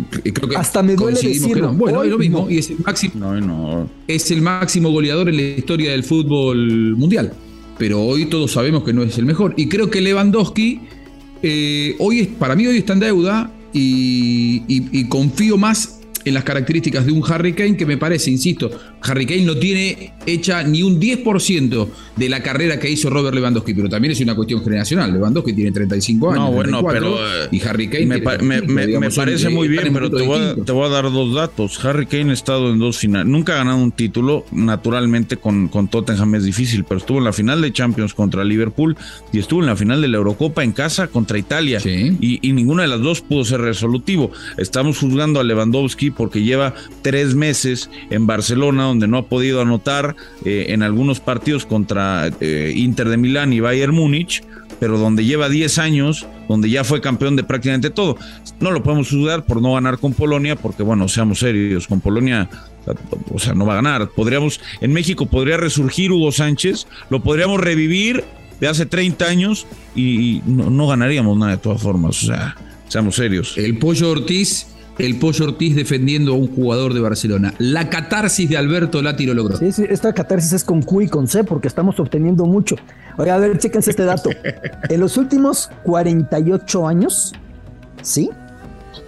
Creo 0.10 0.50
que 0.50 0.58
Hasta 0.58 0.82
me 0.82 0.96
duele 0.96 1.22
decirlo. 1.22 1.72
Bueno, 1.74 2.04
es 2.04 2.10
lo 2.10 2.18
mismo. 2.18 2.50
Y 2.50 2.58
es 2.58 2.72
el 2.72 2.80
máximo. 2.80 3.88
Es 4.08 4.32
el 4.32 4.42
máximo 4.42 4.90
goleador 4.90 5.30
en 5.30 5.38
la 5.38 5.44
historia 5.44 5.92
del 5.92 6.04
fútbol 6.04 6.98
mundial 6.98 7.32
pero 7.78 8.02
hoy 8.02 8.26
todos 8.26 8.52
sabemos 8.52 8.84
que 8.84 8.94
no 8.94 9.04
es 9.04 9.18
el 9.18 9.26
mejor. 9.26 9.54
Y 9.58 9.68
creo 9.68 9.90
que 9.90 10.02
Lewandowski, 10.02 10.82
eh, 11.44 11.96
hoy 12.00 12.20
es, 12.20 12.28
para 12.28 12.56
mí 12.56 12.66
hoy 12.68 12.78
está 12.78 12.94
en 12.94 13.00
deuda 13.00 13.52
y 13.74 15.04
confío 15.10 15.58
más 15.58 16.00
en 16.26 16.34
las 16.34 16.44
características 16.44 17.06
de 17.06 17.12
un 17.12 17.24
Harry 17.32 17.54
Kane 17.54 17.78
que 17.78 17.86
me 17.86 17.98
parece, 17.98 18.32
insisto, 18.32 18.72
Harry 19.08 19.26
Kane 19.26 19.44
no 19.44 19.56
tiene 19.58 20.14
hecha 20.26 20.64
ni 20.64 20.82
un 20.82 21.00
10% 21.00 21.88
de 22.16 22.30
la 22.30 22.42
carrera 22.42 22.80
que 22.80 22.90
hizo 22.90 23.10
Robert 23.10 23.36
Lewandowski, 23.36 23.74
pero 23.74 23.90
también 23.90 24.14
es 24.14 24.22
una 24.22 24.36
cuestión 24.36 24.64
generacional. 24.64 25.14
Lewandowski 25.14 25.54
tiene 25.54 25.72
35 25.72 26.32
años. 26.32 26.44
No, 26.46 26.52
bueno, 26.52 26.84
pero. 26.88 27.18
y 27.52 27.62
Harry 27.62 27.88
Kane. 27.88 28.06
Me, 28.06 29.10
parece 29.12 29.50
muy 29.50 29.68
bien, 29.68 29.94
pero 29.94 30.10
te 30.10 30.24
voy, 30.24 30.86
a, 30.86 30.90
dar 30.90 31.12
dos 31.12 31.34
datos. 31.34 31.84
Harry 31.86 32.06
Kane 32.06 32.32
ha 32.32 32.34
estado 32.34 32.72
en 32.72 32.80
dos 32.80 32.98
finales. 32.98 33.28
Nunca 33.28 33.54
ha 33.54 33.58
ganado 33.58 33.78
un 33.78 33.92
título. 33.92 34.46
Naturalmente, 34.52 35.38
con, 35.38 35.68
con 35.68 35.88
Tottenham 35.88 36.36
es 36.36 36.46
difícil, 36.46 36.84
pero 36.84 37.00
estuvo 37.00 37.20
en 37.20 37.26
la 37.26 37.34
final 37.34 37.62
de 37.62 37.72
Champions 37.72 38.14
contra 38.14 38.44
Liverpool 38.44 38.98
y 39.32 39.40
estuvo 39.40 39.60
en 39.60 39.68
la 39.68 39.76
final 39.76 40.02
de 40.02 40.08
la 40.08 40.18
Eurocopa 40.18 40.64
en 40.64 40.72
casa 40.72 41.08
contra 41.08 41.38
Italia. 41.38 41.80
Y, 41.86 42.40
y 42.42 42.54
ninguna 42.54 42.84
de 42.84 42.88
las 42.88 43.02
dos 43.02 43.22
pudo 43.22 43.46
ser 43.46 43.62
resolutivo. 43.62 44.32
Estamos 44.58 45.00
juzgando 45.00 45.40
a 45.40 45.44
Lewandowski 45.44 46.12
porque 46.12 46.44
lleva 46.44 46.74
tres 47.02 47.36
meses 47.36 47.90
en 48.10 48.26
Barcelona 48.26 48.95
donde 48.96 49.08
no 49.08 49.18
ha 49.18 49.26
podido 49.28 49.62
anotar 49.62 50.16
eh, 50.46 50.68
en 50.70 50.82
algunos 50.82 51.20
partidos 51.20 51.66
contra 51.66 52.30
eh, 52.40 52.74
Inter 52.76 53.10
de 53.10 53.18
Milán 53.18 53.52
y 53.52 53.60
Bayern 53.60 53.94
Múnich, 53.94 54.42
pero 54.80 54.98
donde 54.98 55.26
lleva 55.26 55.50
10 55.50 55.78
años, 55.80 56.26
donde 56.48 56.70
ya 56.70 56.86
fue 56.86 57.02
campeón 57.02 57.36
de 57.36 57.44
prácticamente 57.44 57.90
todo. 57.90 58.18
No 58.62 58.72
lo 58.72 58.84
podemos 58.84 59.12
dudar 59.12 59.46
por 59.46 59.62
no 59.62 59.74
ganar 59.74 60.00
con 60.00 60.14
Polonia, 60.14 60.56
porque 60.56 60.82
bueno, 60.82 61.10
seamos 61.10 61.40
serios, 61.40 61.88
con 61.88 62.00
Polonia, 62.00 62.50
o 63.34 63.40
sea, 63.40 63.54
no 63.54 63.66
va 63.66 63.74
a 63.74 63.76
ganar. 63.78 64.10
Podríamos, 64.10 64.62
en 64.80 64.94
México 64.94 65.26
podría 65.26 65.58
resurgir 65.58 66.12
Hugo 66.12 66.32
Sánchez, 66.32 66.88
lo 67.10 67.22
podríamos 67.22 67.60
revivir 67.60 68.24
de 68.62 68.68
hace 68.70 68.86
30 68.86 69.26
años 69.26 69.68
y, 69.94 70.42
no, 70.46 70.70
no 70.70 70.88
ganaríamos 70.88 71.38
nada 71.38 71.52
de 71.52 71.58
todas 71.58 71.82
formas, 71.82 72.24
o 72.24 72.28
sea, 72.28 72.56
seamos 72.88 73.16
serios. 73.16 73.58
El 73.58 73.78
Pollo 73.78 74.12
Ortiz 74.12 74.68
el 74.98 75.20
Pollo 75.20 75.46
Ortiz 75.46 75.76
defendiendo 75.76 76.34
a 76.34 76.38
un 76.38 76.54
jugador 76.54 76.94
de 76.94 77.00
Barcelona. 77.02 77.54
La 77.58 77.90
catarsis 77.90 78.50
de 78.50 78.58
Alberto 78.58 79.02
Lati 79.02 79.26
lo 79.26 79.34
logró. 79.34 79.58
Sí, 79.58 79.72
sí, 79.72 79.86
esta 79.90 80.14
catarsis 80.14 80.54
es 80.54 80.64
con 80.64 80.82
Q 80.82 81.02
y 81.02 81.08
con 81.08 81.28
C 81.28 81.44
porque 81.44 81.68
estamos 81.68 82.00
obteniendo 82.00 82.46
mucho. 82.46 82.76
Oiga, 83.18 83.36
a 83.36 83.40
ver, 83.40 83.58
chéquense 83.58 83.92
este 83.92 84.06
dato. 84.06 84.30
En 84.90 85.00
los 85.00 85.18
últimos 85.18 85.70
48 85.84 86.88
años, 86.88 87.34
¿sí? 88.02 88.30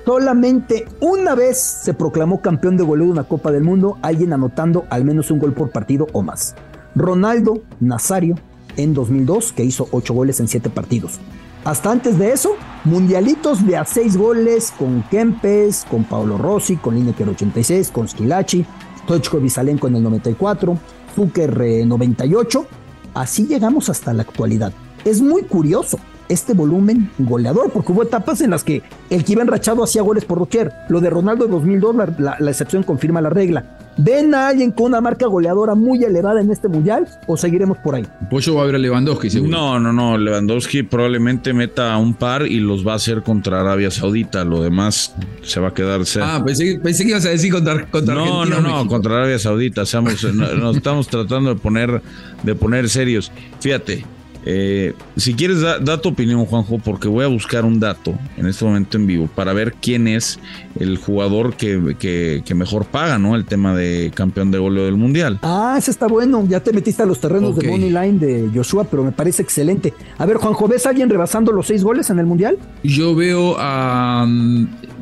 Solamente 0.06 0.86
una 1.02 1.36
vez 1.36 1.58
se 1.58 1.94
proclamó 1.94 2.42
campeón 2.42 2.78
de 2.78 2.84
goleo 2.84 3.06
de 3.06 3.12
una 3.12 3.24
Copa 3.24 3.52
del 3.52 3.64
Mundo, 3.64 3.98
alguien 4.02 4.34
anotando 4.34 4.86
al 4.90 5.04
menos 5.06 5.32
un 5.32 5.40
gol 5.40 5.54
por 5.54 5.72
partido 5.72 6.08
o 6.14 6.22
más. 6.22 6.56
Ronaldo 6.96 7.62
Nazario 7.80 8.36
en 8.78 8.94
2002, 8.94 9.54
que 9.54 9.64
hizo 9.64 9.88
8 9.92 10.14
goles 10.14 10.40
en 10.40 10.48
7 10.48 10.70
partidos. 10.70 11.20
Hasta 11.68 11.92
antes 11.92 12.18
de 12.18 12.32
eso, 12.32 12.56
mundialitos 12.86 13.68
de 13.68 13.76
a 13.76 13.84
6 13.84 14.16
goles 14.16 14.74
con 14.80 15.04
Kempes, 15.12 15.86
con 15.92 16.06
Paolo 16.06 16.38
Rossi, 16.38 16.78
con 16.78 16.96
Lineker 16.96 17.28
86, 17.28 17.92
con 17.92 18.08
Skilachi, 18.08 18.66
Tochko 19.06 19.42
Visalenko 19.42 19.90
en 19.90 19.98
el 19.98 20.04
94, 20.04 20.80
Zucker 21.14 21.86
98. 21.86 22.66
Así 23.14 23.48
llegamos 23.48 23.90
hasta 23.90 24.14
la 24.14 24.22
actualidad. 24.22 24.72
Es 25.04 25.22
muy 25.22 25.44
curioso 25.44 26.00
este 26.30 26.54
volumen 26.54 27.10
goleador, 27.18 27.72
porque 27.72 27.92
hubo 27.92 28.04
etapas 28.04 28.42
en 28.42 28.52
las 28.52 28.64
que 28.64 28.82
el 29.10 29.24
que 29.24 29.34
iba 29.34 29.42
enrachado 29.42 29.84
hacía 29.84 30.02
goles 30.02 30.26
por 30.26 30.40
doquier. 30.40 30.72
Lo 30.90 31.02
de 31.02 31.10
Ronaldo 31.10 31.46
de 31.46 31.52
2002, 31.52 31.96
la, 32.18 32.38
la 32.40 32.52
excepción 32.52 32.84
confirma 32.84 33.22
la 33.22 33.30
regla. 33.30 33.78
¿Ven 34.00 34.36
a 34.36 34.50
alguien 34.50 34.72
con 34.72 34.88
una 34.88 35.02
marca 35.02 35.26
goleadora 35.26 35.74
muy 35.74 36.04
elevada 36.04 36.40
en 36.40 36.52
este 36.52 36.68
mundial 36.68 37.08
o 37.26 37.36
seguiremos 37.36 37.80
por 37.80 37.96
ahí? 37.96 38.06
Pollo 38.30 38.54
va 38.56 38.62
a 38.62 38.66
ver 38.68 38.76
a 38.76 38.78
Lewandowski, 38.78 39.30
seguro. 39.32 39.52
No, 39.52 39.80
no, 39.80 39.92
no. 39.92 40.18
Lewandowski 40.20 40.84
probablemente 40.84 41.52
meta 41.52 41.98
un 41.98 42.14
par 42.14 42.46
y 42.46 42.60
los 42.60 42.86
va 42.88 42.94
a 42.94 42.96
hacer 42.98 43.24
contra 43.24 43.60
Arabia 43.60 43.90
Saudita. 43.90 44.46
Lo 44.46 44.62
demás 44.62 45.16
se 45.42 45.60
va 45.60 45.70
a 45.70 45.74
quedar. 45.74 46.02
Ah, 46.22 46.44
pensé, 46.46 46.80
pensé, 46.82 47.06
que 47.06 47.10
ibas 47.10 47.26
a 47.26 47.30
decir 47.30 47.52
contra, 47.52 47.88
contra 47.88 48.14
no, 48.14 48.42
Argentina. 48.42 48.62
No, 48.62 48.70
no, 48.70 48.84
no, 48.84 48.88
contra 48.88 49.16
Arabia 49.18 49.40
Saudita. 49.40 49.84
Seamos, 49.84 50.24
nos 50.34 50.78
estamos 50.78 51.08
tratando 51.08 51.56
de 51.56 51.60
poner, 51.60 52.02
de 52.44 52.54
poner 52.54 52.90
serios. 52.90 53.32
Fíjate, 53.60 54.06
eh, 54.50 54.94
si 55.18 55.34
quieres, 55.34 55.60
da, 55.60 56.02
tu 56.02 56.08
opinión, 56.08 56.46
Juanjo, 56.46 56.80
porque 56.80 57.10
voy 57.10 57.26
a 57.26 57.28
buscar 57.28 57.66
un 57.66 57.82
dato 57.82 58.18
en 58.38 58.48
este 58.48 58.64
momento 58.64 58.96
en 58.96 59.06
vivo 59.06 59.30
para 59.36 59.52
ver 59.52 59.74
quién 59.74 60.08
es 60.08 60.40
el 60.80 60.96
jugador 60.98 61.58
que, 61.58 62.42
mejor 62.56 62.86
paga, 62.86 63.20
¿no? 63.20 63.36
El 63.36 63.44
tema 63.44 63.76
de 63.76 64.10
campeón 64.16 64.50
de 64.50 64.58
goleo 64.58 64.86
del 64.86 64.96
mundial. 64.96 65.40
Ah, 65.42 65.76
ese 65.78 65.92
está 65.92 66.08
bueno. 66.08 66.46
Ya 66.48 66.62
te 66.62 66.72
metiste 66.72 67.04
a 67.04 67.06
los 67.06 67.20
terrenos 67.20 67.58
de 67.58 67.68
money 67.68 67.90
line 67.90 68.20
de 68.20 68.50
Joshua, 68.56 68.86
pero 68.86 69.04
me 69.04 69.12
parece 69.12 69.42
excelente. 69.42 69.94
A 70.18 70.26
ver, 70.26 70.38
Juanjo, 70.38 70.66
¿ves 70.70 70.86
a 70.86 70.92
alguien 70.92 71.10
rebasando 71.10 71.52
los 71.52 71.68
seis 71.68 71.84
goles 71.84 72.10
en 72.10 72.20
el 72.20 72.26
mundial? 72.26 72.58
Yo 72.84 73.16
veo 73.16 73.58
a. 73.60 74.26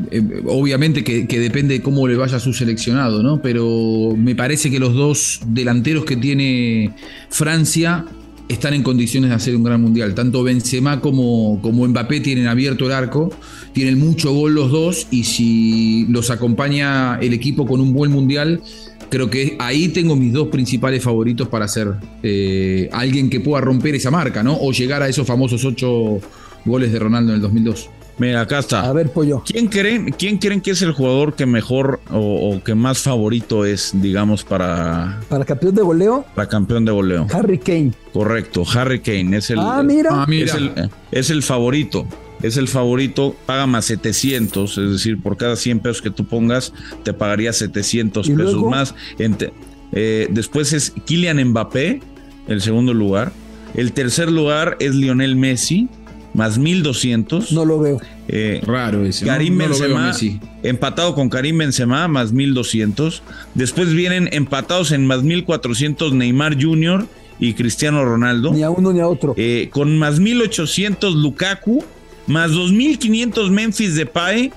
Eh, 0.09 0.41
obviamente 0.47 1.03
que, 1.03 1.27
que 1.27 1.39
depende 1.39 1.75
de 1.75 1.83
cómo 1.83 2.07
le 2.07 2.15
vaya 2.15 2.37
a 2.37 2.39
su 2.39 2.51
seleccionado, 2.51 3.21
¿no? 3.21 3.43
Pero 3.43 4.15
me 4.17 4.33
parece 4.33 4.71
que 4.71 4.79
los 4.79 4.95
dos 4.95 5.41
delanteros 5.45 6.03
que 6.03 6.17
tiene 6.17 6.95
Francia 7.29 8.05
están 8.47 8.73
en 8.73 8.83
condiciones 8.83 9.29
de 9.29 9.35
hacer 9.35 9.55
un 9.55 9.63
gran 9.63 9.81
mundial. 9.81 10.13
Tanto 10.13 10.43
Benzema 10.43 11.01
como, 11.01 11.59
como 11.61 11.87
Mbappé 11.87 12.19
tienen 12.19 12.47
abierto 12.47 12.85
el 12.85 12.91
arco, 12.91 13.31
tienen 13.73 13.99
mucho 13.99 14.33
gol 14.33 14.53
los 14.53 14.71
dos 14.71 15.07
y 15.11 15.23
si 15.23 16.05
los 16.09 16.29
acompaña 16.29 17.17
el 17.19 17.33
equipo 17.33 17.65
con 17.65 17.81
un 17.81 17.93
buen 17.93 18.11
mundial, 18.11 18.61
creo 19.09 19.29
que 19.29 19.55
ahí 19.59 19.89
tengo 19.89 20.15
mis 20.15 20.33
dos 20.33 20.49
principales 20.49 21.03
favoritos 21.03 21.47
para 21.47 21.67
ser 21.67 21.93
eh, 22.23 22.89
alguien 22.91 23.29
que 23.29 23.39
pueda 23.39 23.61
romper 23.61 23.95
esa 23.95 24.11
marca, 24.11 24.43
¿no? 24.43 24.57
O 24.59 24.71
llegar 24.71 25.01
a 25.01 25.09
esos 25.09 25.25
famosos 25.25 25.63
ocho 25.65 26.19
goles 26.65 26.91
de 26.91 26.99
Ronaldo 26.99 27.31
en 27.31 27.35
el 27.35 27.41
2002. 27.41 27.89
Mira, 28.17 28.41
acá 28.41 28.59
está. 28.59 28.81
A 28.81 28.93
ver, 28.93 29.11
pollo. 29.11 29.43
¿Quién 29.45 29.67
creen, 29.67 30.11
quién 30.17 30.37
creen 30.37 30.61
que 30.61 30.71
es 30.71 30.81
el 30.81 30.93
jugador 30.93 31.35
que 31.35 31.45
mejor 31.45 31.99
o, 32.11 32.61
que 32.63 32.73
más 32.73 32.99
favorito 32.99 33.65
es, 33.65 33.91
digamos, 33.93 34.43
para. 34.43 35.19
Para 35.27 35.43
campeón 35.43 35.75
de 35.75 35.81
goleo? 35.81 36.25
Para 36.33 36.47
campeón 36.47 36.85
de 36.85 36.91
goleo. 36.91 37.27
Harry 37.33 37.59
Kane. 37.59 37.91
Correcto, 38.13 38.63
Harry 38.73 39.01
Kane 39.01 39.37
es 39.37 39.49
el. 39.49 39.59
Ah, 39.59 39.83
mira. 39.83 40.09
Ah, 40.13 40.25
es, 40.29 40.53
el, 40.53 40.89
es 41.11 41.29
el 41.29 41.43
favorito. 41.43 42.07
Es 42.41 42.57
el 42.57 42.67
favorito, 42.67 43.35
paga 43.45 43.65
más 43.65 43.85
700, 43.85 44.77
es 44.77 44.91
decir, 44.91 45.21
por 45.21 45.37
cada 45.37 45.55
100 45.55 45.79
pesos 45.79 46.01
que 46.01 46.11
tú 46.11 46.25
pongas, 46.25 46.73
te 47.03 47.13
pagaría 47.13 47.53
700 47.53 48.29
pesos 48.29 48.61
más. 48.63 48.93
Eh, 49.91 50.27
después 50.29 50.73
es 50.73 50.93
Kylian 51.05 51.43
Mbappé, 51.43 52.01
el 52.47 52.61
segundo 52.61 52.93
lugar. 52.93 53.31
El 53.73 53.93
tercer 53.93 54.31
lugar 54.31 54.77
es 54.79 54.93
Lionel 54.95 55.35
Messi, 55.35 55.89
más 56.35 56.57
1200. 56.57 57.51
No 57.53 57.65
lo 57.65 57.79
veo. 57.79 57.99
Eh, 58.27 58.61
Raro 58.63 59.05
ese. 59.05 59.25
Karim 59.25 59.57
Benzema, 59.57 60.11
empatado 60.63 61.15
con 61.15 61.29
Karim 61.29 61.57
Benzema, 61.57 62.07
más 62.07 62.33
1200. 62.33 63.23
Después 63.53 63.93
vienen 63.93 64.29
empatados 64.31 64.91
en 64.91 65.07
más 65.07 65.23
1400 65.23 66.13
Neymar 66.13 66.61
Jr. 66.61 67.07
y 67.39 67.53
Cristiano 67.53 68.03
Ronaldo. 68.03 68.51
Ni 68.53 68.63
a 68.63 68.69
uno 68.69 68.91
ni 68.91 68.99
a 68.99 69.07
otro. 69.07 69.33
Eh, 69.37 69.69
con 69.71 69.97
más 69.97 70.19
1800 70.19 71.15
Lukaku, 71.15 71.83
más 72.27 72.51
2500 72.51 73.49
Memphis 73.49 73.95
Depay. 73.95 74.51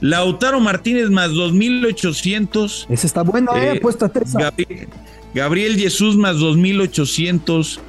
Lautaro 0.00 0.60
Martínez 0.60 1.10
más 1.10 1.32
2800. 1.32 2.86
Ese 2.88 3.06
está 3.06 3.22
bueno, 3.22 3.54
eh, 3.54 3.72
eh 3.74 3.80
puesta 3.80 4.10
Gabriel, 4.32 4.88
Gabriel 5.34 5.76
Jesús 5.76 6.16
más 6.16 6.38
2800. 6.38 7.80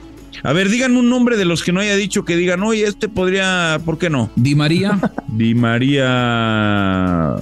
A 0.43 0.53
ver, 0.53 0.69
digan 0.69 0.97
un 0.97 1.09
nombre 1.09 1.37
de 1.37 1.45
los 1.45 1.63
que 1.63 1.71
no 1.71 1.79
haya 1.79 1.95
dicho 1.95 2.25
que 2.25 2.35
digan, 2.35 2.63
oye, 2.63 2.85
este 2.85 3.09
podría, 3.09 3.79
¿por 3.85 3.97
qué 3.97 4.09
no? 4.09 4.29
Di 4.35 4.55
María. 4.55 4.99
Di 5.27 5.53
María, 5.55 6.05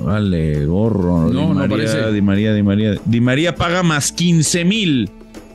vale, 0.03 0.65
gorro. 0.65 1.29
No, 1.31 1.53
no 1.53 1.67
parece. 1.67 2.11
Di 2.11 2.21
María, 2.21 2.53
Di 2.53 2.63
María. 2.63 2.95
Di 3.05 3.21
María 3.21 3.55
paga 3.55 3.83
más 3.83 4.11
15 4.11 4.65
mil 4.65 5.09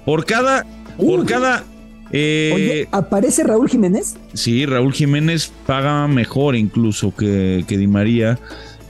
por 0.04 0.24
cada, 0.24 0.64
por 0.96 1.26
cada. 1.26 1.64
Eh, 2.10 2.52
oye, 2.54 2.88
¿aparece 2.92 3.42
Raúl 3.42 3.68
Jiménez? 3.68 4.16
Sí, 4.34 4.66
Raúl 4.66 4.92
Jiménez 4.92 5.52
paga 5.66 6.06
mejor 6.06 6.54
incluso 6.54 7.14
que, 7.14 7.64
que 7.66 7.76
Di 7.76 7.86
María. 7.86 8.38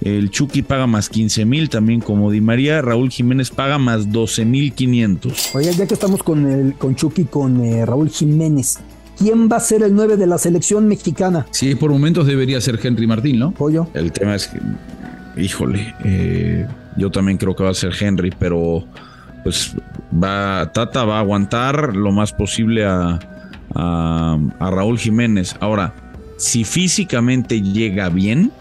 El 0.05 0.31
Chucky 0.31 0.61
paga 0.61 0.87
más 0.87 1.09
15 1.09 1.47
mil 1.47 1.71
también 1.71 2.03
como 2.03 2.31
Di 2.31 2.43
María. 2.43 2.83
Raúl 2.83 3.11
Jiménez 3.11 3.49
paga 3.49 3.79
más 3.79 4.13
12 4.13 4.45
mil 4.45 4.75
500. 4.75 5.55
Oye, 5.55 5.73
ya 5.73 5.87
que 5.87 5.95
estamos 5.95 6.23
con, 6.23 6.47
el, 6.47 6.75
con 6.75 6.95
Chucky, 6.95 7.25
con 7.25 7.65
eh, 7.65 7.87
Raúl 7.87 8.11
Jiménez, 8.11 8.81
¿quién 9.17 9.49
va 9.51 9.57
a 9.57 9.61
ser 9.61 9.83
el 9.83 9.95
9 9.95 10.19
de 10.19 10.27
la 10.27 10.37
selección 10.37 10.87
mexicana? 10.89 11.47
Sí, 11.53 11.75
por 11.75 11.91
momentos 11.91 12.27
debería 12.27 12.61
ser 12.61 12.79
Henry 12.83 13.07
Martín, 13.07 13.39
¿no? 13.39 13.53
Pollo. 13.53 13.89
El 13.95 14.13
tema 14.13 14.35
es 14.35 14.49
que, 14.49 14.61
híjole, 15.41 15.95
eh, 16.05 16.67
yo 16.99 17.11
también 17.11 17.39
creo 17.39 17.57
que 17.57 17.65
va 17.65 17.71
a 17.71 17.75
ser 17.75 17.95
Henry, 17.99 18.31
pero 18.39 18.85
pues 19.43 19.75
va, 20.13 20.71
Tata 20.75 21.07
va 21.07 21.17
a 21.17 21.21
aguantar 21.21 21.97
lo 21.97 22.13
más 22.13 22.31
posible 22.35 22.85
a, 22.85 23.19
a 23.75 24.71
Raúl 24.71 24.99
Jiménez. 24.99 25.57
Ahora, 25.61 25.95
si 26.37 26.65
físicamente 26.65 27.63
llega 27.63 28.11
bien, 28.11 28.53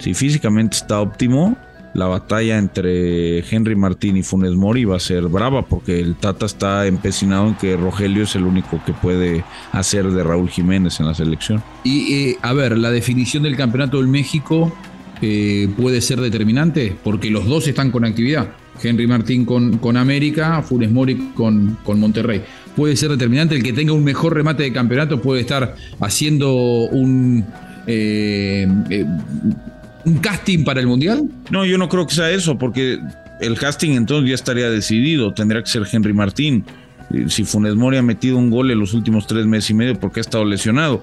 si 0.00 0.14
físicamente 0.14 0.76
está 0.76 1.00
óptimo, 1.00 1.56
la 1.92 2.06
batalla 2.06 2.58
entre 2.58 3.40
Henry 3.40 3.74
Martín 3.74 4.16
y 4.16 4.22
Funes 4.22 4.54
Mori 4.54 4.84
va 4.84 4.96
a 4.96 5.00
ser 5.00 5.24
brava 5.24 5.66
porque 5.66 5.98
el 5.98 6.14
Tata 6.14 6.46
está 6.46 6.86
empecinado 6.86 7.48
en 7.48 7.54
que 7.56 7.76
Rogelio 7.76 8.22
es 8.24 8.36
el 8.36 8.44
único 8.44 8.80
que 8.84 8.92
puede 8.92 9.44
hacer 9.72 10.10
de 10.10 10.22
Raúl 10.22 10.48
Jiménez 10.48 11.00
en 11.00 11.06
la 11.06 11.14
selección. 11.14 11.62
Y 11.82 12.14
eh, 12.14 12.38
a 12.42 12.52
ver, 12.52 12.78
la 12.78 12.90
definición 12.90 13.42
del 13.42 13.56
campeonato 13.56 13.96
del 13.96 14.06
México 14.06 14.72
eh, 15.20 15.68
puede 15.76 16.00
ser 16.00 16.20
determinante 16.20 16.96
porque 17.02 17.28
los 17.28 17.46
dos 17.46 17.66
están 17.66 17.90
con 17.90 18.04
actividad. 18.04 18.50
Henry 18.82 19.06
Martín 19.06 19.44
con, 19.44 19.76
con 19.78 19.96
América, 19.96 20.62
Funes 20.62 20.90
Mori 20.90 21.32
con, 21.34 21.76
con 21.84 22.00
Monterrey. 22.00 22.42
Puede 22.76 22.96
ser 22.96 23.10
determinante 23.10 23.54
el 23.56 23.62
que 23.62 23.72
tenga 23.72 23.92
un 23.92 24.04
mejor 24.04 24.34
remate 24.34 24.62
de 24.62 24.72
campeonato, 24.72 25.20
puede 25.20 25.40
estar 25.40 25.74
haciendo 26.00 26.54
un... 26.54 27.44
Eh, 27.86 28.66
un 30.04 30.18
casting 30.18 30.64
para 30.64 30.80
el 30.80 30.86
Mundial? 30.86 31.28
No, 31.50 31.64
yo 31.64 31.78
no 31.78 31.88
creo 31.88 32.06
que 32.06 32.14
sea 32.14 32.30
eso, 32.30 32.58
porque 32.58 32.98
el 33.40 33.58
casting 33.58 33.90
entonces 33.90 34.28
ya 34.28 34.34
estaría 34.34 34.70
decidido, 34.70 35.32
tendría 35.32 35.62
que 35.62 35.70
ser 35.70 35.82
Henry 35.90 36.12
Martín. 36.12 36.64
Si 37.28 37.44
Funes 37.44 37.74
Mori 37.74 37.96
ha 37.96 38.02
metido 38.02 38.36
un 38.36 38.50
gol 38.50 38.70
en 38.70 38.78
los 38.78 38.94
últimos 38.94 39.26
tres 39.26 39.44
meses 39.46 39.70
y 39.70 39.74
medio 39.74 39.98
porque 39.98 40.20
ha 40.20 40.22
estado 40.22 40.44
lesionado. 40.44 41.02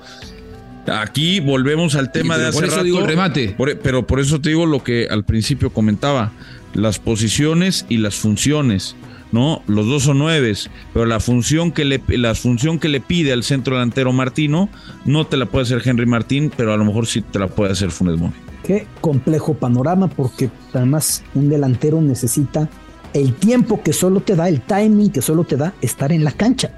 Aquí 0.87 1.41
volvemos 1.41 1.95
al 1.95 2.11
tema 2.11 2.37
de 2.37 2.47
hace 2.47 2.59
por 2.59 2.65
eso 2.65 2.83
digo 2.83 2.99
el 2.99 3.07
remate. 3.07 3.55
pero 3.83 4.07
por 4.07 4.21
eso 4.21 4.39
te 4.39 4.49
digo 4.49 4.65
lo 4.65 4.83
que 4.83 5.07
al 5.09 5.25
principio 5.25 5.71
comentaba, 5.71 6.31
las 6.73 6.99
posiciones 6.99 7.85
y 7.89 7.97
las 7.97 8.15
funciones. 8.15 8.95
¿No? 9.31 9.61
Los 9.67 9.85
dos 9.85 10.03
son 10.03 10.19
nueves, 10.19 10.69
pero 10.93 11.05
la 11.05 11.19
función 11.19 11.71
que 11.71 11.85
le, 11.85 12.01
la 12.07 12.35
función 12.35 12.79
que 12.79 12.89
le 12.89 13.01
pide 13.01 13.33
al 13.33 13.43
centro 13.43 13.75
delantero 13.75 14.11
Martino 14.13 14.69
no 15.05 15.25
te 15.25 15.37
la 15.37 15.45
puede 15.45 15.63
hacer 15.63 15.81
Henry 15.83 16.05
Martín, 16.05 16.51
pero 16.55 16.73
a 16.73 16.77
lo 16.77 16.85
mejor 16.85 17.07
sí 17.07 17.21
te 17.21 17.39
la 17.39 17.47
puede 17.47 17.71
hacer 17.71 17.91
Funes 17.91 18.17
Mori. 18.17 18.33
Qué 18.63 18.87
complejo 19.01 19.53
panorama, 19.53 20.07
porque 20.07 20.49
además 20.73 21.23
un 21.35 21.49
delantero 21.49 22.01
necesita 22.01 22.69
el 23.13 23.33
tiempo 23.33 23.81
que 23.81 23.93
solo 23.93 24.21
te 24.21 24.35
da, 24.35 24.49
el 24.49 24.61
timing 24.61 25.11
que 25.11 25.21
solo 25.21 25.43
te 25.43 25.55
da 25.55 25.73
estar 25.81 26.11
en 26.11 26.23
la 26.23 26.31
cancha. 26.31 26.71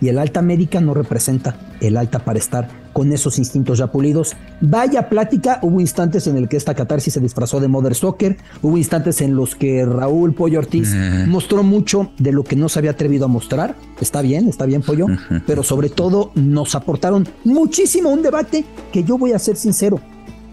Y 0.00 0.08
el 0.08 0.18
alta 0.18 0.42
médica 0.42 0.80
no 0.80 0.92
representa 0.92 1.56
el 1.80 1.96
alta 1.96 2.18
para 2.18 2.38
estar 2.38 2.68
con 2.96 3.12
esos 3.12 3.38
instintos 3.38 3.76
ya 3.76 3.88
pulidos. 3.88 4.34
Vaya 4.62 5.10
plática, 5.10 5.58
hubo 5.60 5.82
instantes 5.82 6.26
en 6.28 6.38
el 6.38 6.48
que 6.48 6.56
esta 6.56 6.74
catarsis 6.74 7.12
se 7.12 7.20
disfrazó 7.20 7.60
de 7.60 7.68
Mother 7.68 7.94
Soccer, 7.94 8.38
hubo 8.62 8.78
instantes 8.78 9.20
en 9.20 9.36
los 9.36 9.54
que 9.54 9.84
Raúl 9.84 10.32
Pollo 10.32 10.60
Ortiz 10.60 10.94
mostró 11.26 11.62
mucho 11.62 12.10
de 12.16 12.32
lo 12.32 12.42
que 12.42 12.56
no 12.56 12.70
se 12.70 12.78
había 12.78 12.92
atrevido 12.92 13.26
a 13.26 13.28
mostrar. 13.28 13.74
Está 14.00 14.22
bien, 14.22 14.48
está 14.48 14.64
bien 14.64 14.80
Pollo, 14.80 15.08
pero 15.46 15.62
sobre 15.62 15.90
todo 15.90 16.30
nos 16.36 16.74
aportaron 16.74 17.28
muchísimo 17.44 18.08
un 18.08 18.22
debate 18.22 18.64
que 18.90 19.04
yo 19.04 19.18
voy 19.18 19.32
a 19.32 19.38
ser 19.38 19.56
sincero, 19.56 20.00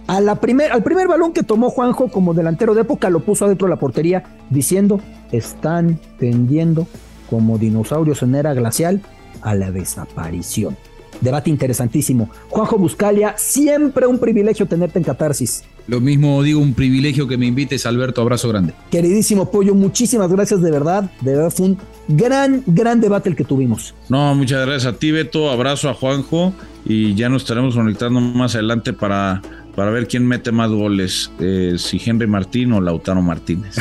a 0.08 0.20
la 0.20 0.36
primer, 0.36 0.74
al 0.74 0.84
primer 0.84 1.08
balón 1.08 1.32
que 1.32 1.44
tomó 1.44 1.70
Juanjo 1.70 2.10
como 2.10 2.34
delantero 2.34 2.76
de 2.76 2.82
época 2.82 3.10
lo 3.10 3.22
puso 3.22 3.46
adentro 3.46 3.68
de 3.68 3.74
la 3.74 3.80
portería 3.80 4.22
diciendo 4.50 5.00
están 5.32 5.98
tendiendo 6.20 6.88
como 7.30 7.58
dinosaurios 7.58 8.22
en 8.22 8.36
era 8.36 8.54
glacial 8.54 9.02
a 9.42 9.56
la 9.56 9.72
desaparición. 9.72 10.76
Debate 11.22 11.50
interesantísimo. 11.50 12.30
Juanjo 12.50 12.78
Buscalia, 12.78 13.36
siempre 13.38 14.08
un 14.08 14.20
privilegio 14.20 14.66
tenerte 14.66 15.00
en 15.00 15.06
Catarsis. 15.06 15.64
Lo 15.88 16.00
mismo 16.00 16.42
digo, 16.44 16.62
un 16.62 16.74
privilegio 16.74 17.28
que 17.28 17.38
me 17.38 17.46
invites, 17.46 17.86
Alberto. 17.86 18.22
Abrazo 18.22 18.50
grande. 18.50 18.74
Queridísimo 18.90 19.52
Pollo, 19.52 19.76
muchísimas 19.76 20.32
gracias 20.32 20.62
de 20.62 20.72
verdad. 20.72 21.12
De 21.22 21.36
verdad 21.36 21.50
fue 21.50 21.68
un 21.68 21.78
gran, 22.08 22.64
gran 22.66 23.02
debate 23.02 23.30
el 23.30 23.36
que 23.36 23.44
tuvimos. 23.44 23.94
No, 24.10 24.34
muchas 24.36 24.66
gracias 24.66 24.94
a 24.94 24.98
ti, 24.98 25.12
Beto. 25.12 25.50
Abrazo 25.50 25.90
a 25.90 25.94
Juanjo 25.94 26.54
y 26.86 27.16
ya 27.16 27.30
nos 27.30 27.44
estaremos 27.44 27.76
conectando 27.76 28.20
más 28.22 28.56
adelante 28.56 28.94
para 28.94 29.42
para 29.76 29.90
ver 29.90 30.08
quién 30.08 30.28
mete 30.28 30.52
más 30.52 30.70
goles, 30.70 31.32
eh, 31.40 31.76
si 31.78 32.00
Henry 32.04 32.28
Martín 32.28 32.74
o 32.74 32.82
Lautaro 32.82 33.22
Martínez. 33.22 33.76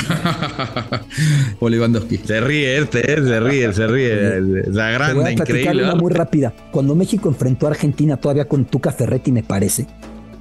o 1.60 1.68
Lewandowski. 1.68 2.18
Se 2.18 2.40
ríe 2.40 2.78
este, 2.78 3.12
eh, 3.12 3.22
se 3.22 3.40
ríe, 3.40 3.72
se 3.72 3.86
ríe. 3.86 4.40
La 4.68 4.90
grande, 4.90 5.32
increíble. 5.32 5.84
Una 5.84 5.94
muy 5.94 6.10
rápida. 6.10 6.54
Cuando 6.70 6.94
México 6.94 7.28
enfrentó 7.28 7.66
a 7.66 7.70
Argentina 7.70 8.16
todavía 8.16 8.48
con 8.48 8.64
Tuca 8.64 8.90
Ferretti, 8.92 9.32
me 9.32 9.42
parece, 9.42 9.86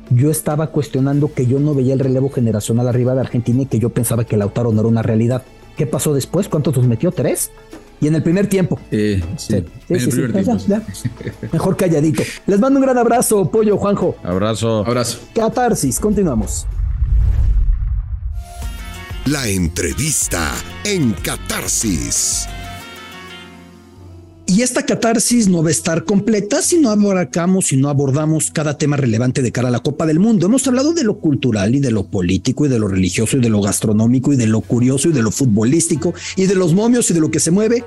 yo 0.10 0.32
estaba 0.32 0.68
cuestionando 0.68 1.34
que 1.34 1.46
yo 1.46 1.60
no 1.60 1.76
veía 1.76 1.94
el 1.94 2.00
relevo 2.00 2.30
generacional 2.30 2.88
arriba 2.88 3.14
de 3.14 3.22
Argentina 3.22 3.64
y 3.64 3.66
que 3.66 3.80
yo 3.80 3.90
pensaba 3.90 4.24
que 4.24 4.38
Lautaro 4.38 4.72
no 4.72 4.82
era 4.82 4.90
una 4.90 5.02
realidad. 5.02 5.44
¿Qué 5.76 5.86
pasó 5.86 6.14
después? 6.14 6.48
¿Cuántos 6.48 6.78
los 6.78 6.88
metió? 6.88 7.12
¿Tres? 7.12 7.52
Y 8.02 8.08
en 8.08 8.16
el 8.16 8.24
primer 8.24 8.48
tiempo. 8.48 8.80
Eh, 8.90 9.24
sí, 9.38 9.64
sí, 9.88 10.12
sí, 10.12 11.10
Mejor 11.52 11.78
calladito. 11.78 12.24
Les 12.48 12.60
mando 12.60 12.80
un 12.80 12.86
gran 12.86 12.98
abrazo, 12.98 13.50
Pollo, 13.50 13.78
Juanjo. 13.78 14.16
Abrazo. 14.24 14.84
Abrazo. 14.86 15.20
Catarsis, 15.36 16.00
continuamos. 16.00 16.66
La 19.28 19.48
entrevista 19.48 20.52
en 20.84 21.14
Catarsis. 21.14 22.48
Y 24.52 24.64
esta 24.64 24.86
catarsis 24.86 25.48
no 25.48 25.64
va 25.64 25.70
a 25.70 25.72
estar 25.72 26.04
completa 26.04 26.62
si 26.62 26.78
no 26.78 26.90
abarcamos, 26.90 27.68
si 27.68 27.78
no 27.78 27.88
abordamos 27.88 28.52
cada 28.52 28.78
tema 28.78 28.98
relevante 28.98 29.42
de 29.42 29.54
cara 29.54 29.70
a 29.70 29.72
la 29.72 29.80
Copa 29.80 30.06
del 30.06 30.20
Mundo. 30.20 30.46
Hemos 30.46 30.68
hablado 30.68 30.92
de 30.92 31.06
lo 31.06 31.20
cultural 31.20 31.74
y 31.74 31.80
de 31.80 31.90
lo 31.90 32.08
político 32.08 32.66
y 32.66 32.68
de 32.68 32.78
lo 32.78 32.90
religioso 32.90 33.38
y 33.38 33.40
de 33.40 33.48
lo 33.48 33.62
gastronómico 33.62 34.34
y 34.34 34.36
de 34.36 34.48
lo 34.48 34.60
curioso 34.60 35.08
y 35.08 35.14
de 35.14 35.22
lo 35.22 35.32
futbolístico 35.32 36.14
y 36.36 36.48
de 36.48 36.56
los 36.56 36.74
momios 36.74 37.10
y 37.10 37.14
de 37.14 37.22
lo 37.22 37.32
que 37.32 37.40
se 37.40 37.50
mueve. 37.50 37.86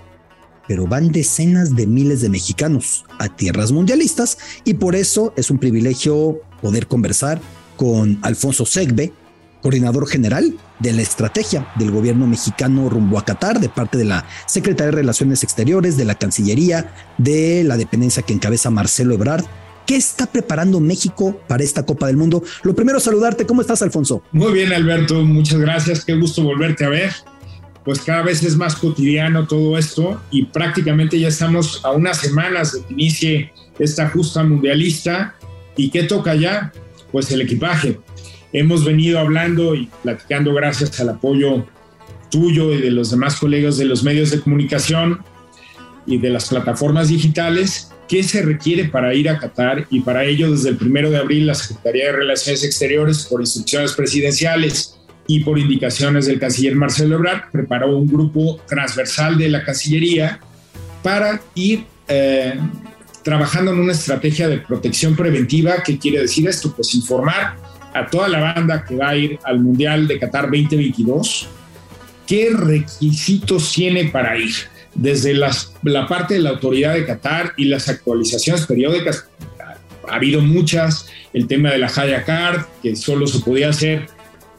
Pero 0.67 0.87
van 0.87 1.13
decenas 1.13 1.77
de 1.77 1.87
miles 1.87 2.23
de 2.23 2.31
mexicanos 2.31 3.05
a 3.19 3.29
tierras 3.29 3.71
mundialistas 3.71 4.39
y 4.65 4.73
por 4.73 4.97
eso 4.97 5.35
es 5.37 5.51
un 5.51 5.59
privilegio 5.59 6.41
poder 6.63 6.87
conversar 6.87 7.43
con 7.77 8.19
Alfonso 8.23 8.65
Segbe, 8.65 9.13
coordinador 9.65 10.07
general 10.07 10.53
de 10.79 10.93
la 10.93 11.01
estrategia 11.01 11.67
del 11.77 11.91
gobierno 11.91 12.27
mexicano 12.27 12.91
rumbo 12.91 13.19
a 13.19 13.25
Qatar 13.25 13.61
de 13.61 13.71
parte 13.71 13.97
de 13.97 14.05
la 14.05 14.27
Secretaría 14.45 14.91
de 14.91 14.99
Relaciones 14.99 15.43
Exteriores, 15.43 15.97
de 15.97 16.05
la 16.05 16.17
Cancillería, 16.17 16.93
de 17.17 17.65
la 17.65 17.79
dependencia 17.79 18.23
que 18.23 18.35
encabeza 18.35 18.69
Marcelo 18.69 19.15
Ebrard. 19.15 19.47
¿Qué 19.87 19.97
está 19.97 20.27
preparando 20.27 20.81
México 20.81 21.41
para 21.49 21.65
esta 21.65 21.87
Copa 21.87 22.09
del 22.09 22.19
Mundo? 22.19 22.43
Lo 22.63 22.75
primero, 22.75 23.01
saludarte. 23.01 23.47
¿Cómo 23.47 23.63
estás, 23.63 23.81
Alfonso? 23.81 24.23
Muy 24.33 24.53
bien, 24.53 24.71
Alberto. 24.71 25.23
Muchas 25.25 25.59
gracias. 25.59 26.05
Qué 26.05 26.15
gusto 26.15 26.43
volverte 26.43 26.85
a 26.85 26.91
ver. 26.91 27.13
Pues 27.87 28.01
cada 28.01 28.21
vez 28.21 28.43
es 28.43 28.57
más 28.57 28.77
cotidiano 28.77 29.47
todo 29.47 29.79
esto 29.79 30.21
y 30.31 30.45
prácticamente 30.45 31.19
ya 31.19 31.29
estamos 31.29 31.83
a 31.87 31.93
unas 31.93 32.19
semanas 32.19 32.75
de 32.75 32.83
que 32.83 32.93
inicie 32.93 33.53
esta 33.79 34.11
justa 34.11 34.45
mundialista. 34.45 35.37
¿Y 35.75 35.89
qué 35.89 36.03
toca 36.03 36.35
ya? 36.35 36.71
Pues 37.11 37.31
el 37.31 37.41
equipaje 37.41 37.99
hemos 38.55 38.85
venido 38.85 39.19
hablando 39.19 39.75
y 39.75 39.91
platicando 40.03 40.55
gracias 40.55 40.99
al 41.01 41.11
apoyo 41.11 41.67
tuyo 42.31 42.73
y 42.73 42.81
de 42.81 42.91
los 42.91 43.11
demás 43.11 43.37
colegas 43.37 43.77
de 43.77 43.85
los 43.85 44.03
medios 44.03 44.31
de 44.31 44.41
comunicación 44.41 45.21
y 46.07 46.19
de 46.19 46.31
las 46.31 46.49
plataformas 46.49 47.09
digitales, 47.09 47.91
qué 48.09 48.23
se 48.23 48.43
requiere 48.43 48.85
para 48.87 49.13
ir 49.15 49.29
a 49.29 49.39
Qatar 49.39 49.87
y 49.91 50.01
para 50.01 50.25
ello 50.25 50.51
desde 50.51 50.71
el 50.71 50.77
primero 50.77 51.11
de 51.11 51.19
abril 51.19 51.47
la 51.49 51.55
Secretaría 51.55 52.07
de 52.07 52.13
Relaciones 52.13 52.65
Exteriores, 52.65 53.25
por 53.25 53.41
instrucciones 53.41 53.93
presidenciales 53.93 54.99
y 55.27 55.41
por 55.41 55.59
indicaciones 55.59 56.27
del 56.27 56.39
canciller 56.39 56.77
Marcelo 56.77 57.17
Ebrard, 57.17 57.51
preparó 57.51 57.97
un 57.97 58.07
grupo 58.07 58.61
transversal 58.69 59.37
de 59.37 59.49
la 59.49 59.65
Cancillería 59.65 60.39
para 61.03 61.41
ir 61.55 61.85
eh, 62.09 62.55
trabajando 63.23 63.73
en 63.73 63.81
una 63.81 63.93
estrategia 63.93 64.49
de 64.49 64.59
protección 64.59 65.17
preventiva. 65.17 65.83
¿Qué 65.85 65.99
quiere 65.99 66.21
decir 66.21 66.47
esto? 66.47 66.75
Pues 66.77 66.95
informar 66.95 67.64
a 67.95 68.07
toda 68.07 68.29
la 68.29 68.41
banda 68.41 68.85
que 68.85 68.97
va 68.97 69.11
a 69.11 69.17
ir 69.17 69.39
al 69.45 69.61
Mundial 69.61 70.07
de 70.07 70.19
Qatar 70.19 70.45
2022, 70.45 71.49
¿qué 72.27 72.51
requisitos 72.53 73.73
tiene 73.73 74.07
para 74.07 74.37
ir? 74.37 74.53
Desde 74.95 75.35
la 75.35 76.07
parte 76.07 76.35
de 76.35 76.41
la 76.41 76.51
autoridad 76.51 76.95
de 76.95 77.07
Qatar 77.07 77.53
y 77.57 77.65
las 77.67 77.89
actualizaciones 77.89 78.67
periódicas, 78.67 79.27
ha 80.09 80.17
habido 80.17 80.41
muchas, 80.41 81.07
el 81.33 81.47
tema 81.47 81.71
de 81.71 81.79
la 81.79 81.87
Haya 81.87 82.25
Card, 82.25 82.67
que 82.83 82.95
solo 82.95 83.27
se 83.27 83.41
podía 83.41 83.71
hacer 83.71 84.07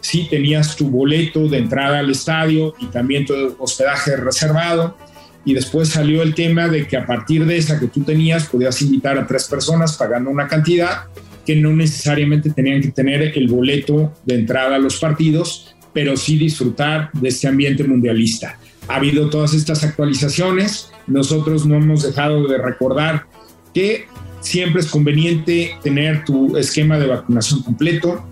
si 0.01 0.27
tenías 0.27 0.75
tu 0.75 0.89
boleto 0.89 1.47
de 1.47 1.57
entrada 1.57 1.99
al 1.99 2.11
estadio 2.11 2.75
y 2.79 2.87
también 2.87 3.25
tu 3.25 3.55
hospedaje 3.59 4.15
reservado. 4.17 4.97
Y 5.45 5.53
después 5.53 5.89
salió 5.89 6.23
el 6.23 6.33
tema 6.33 6.67
de 6.67 6.87
que 6.87 6.97
a 6.97 7.05
partir 7.05 7.45
de 7.45 7.57
esa 7.57 7.79
que 7.79 7.87
tú 7.87 8.03
tenías, 8.03 8.47
podías 8.47 8.81
invitar 8.81 9.17
a 9.17 9.27
tres 9.27 9.45
personas 9.45 9.95
pagando 9.95 10.29
una 10.29 10.47
cantidad 10.47 11.03
que 11.45 11.55
no 11.55 11.71
necesariamente 11.71 12.49
tenían 12.49 12.81
que 12.81 12.89
tener 12.89 13.37
el 13.37 13.47
boleto 13.47 14.11
de 14.25 14.35
entrada 14.35 14.75
a 14.75 14.79
los 14.79 14.97
partidos, 14.97 15.75
pero 15.93 16.17
sí 16.17 16.37
disfrutar 16.37 17.11
de 17.13 17.29
este 17.29 17.47
ambiente 17.47 17.83
mundialista. 17.83 18.57
Ha 18.87 18.95
habido 18.95 19.29
todas 19.29 19.53
estas 19.53 19.83
actualizaciones, 19.83 20.89
nosotros 21.07 21.65
no 21.65 21.75
hemos 21.75 22.03
dejado 22.03 22.47
de 22.47 22.57
recordar 22.57 23.27
que 23.73 24.07
siempre 24.41 24.81
es 24.81 24.87
conveniente 24.87 25.77
tener 25.83 26.25
tu 26.25 26.57
esquema 26.57 26.97
de 26.97 27.07
vacunación 27.07 27.63
completo, 27.63 28.27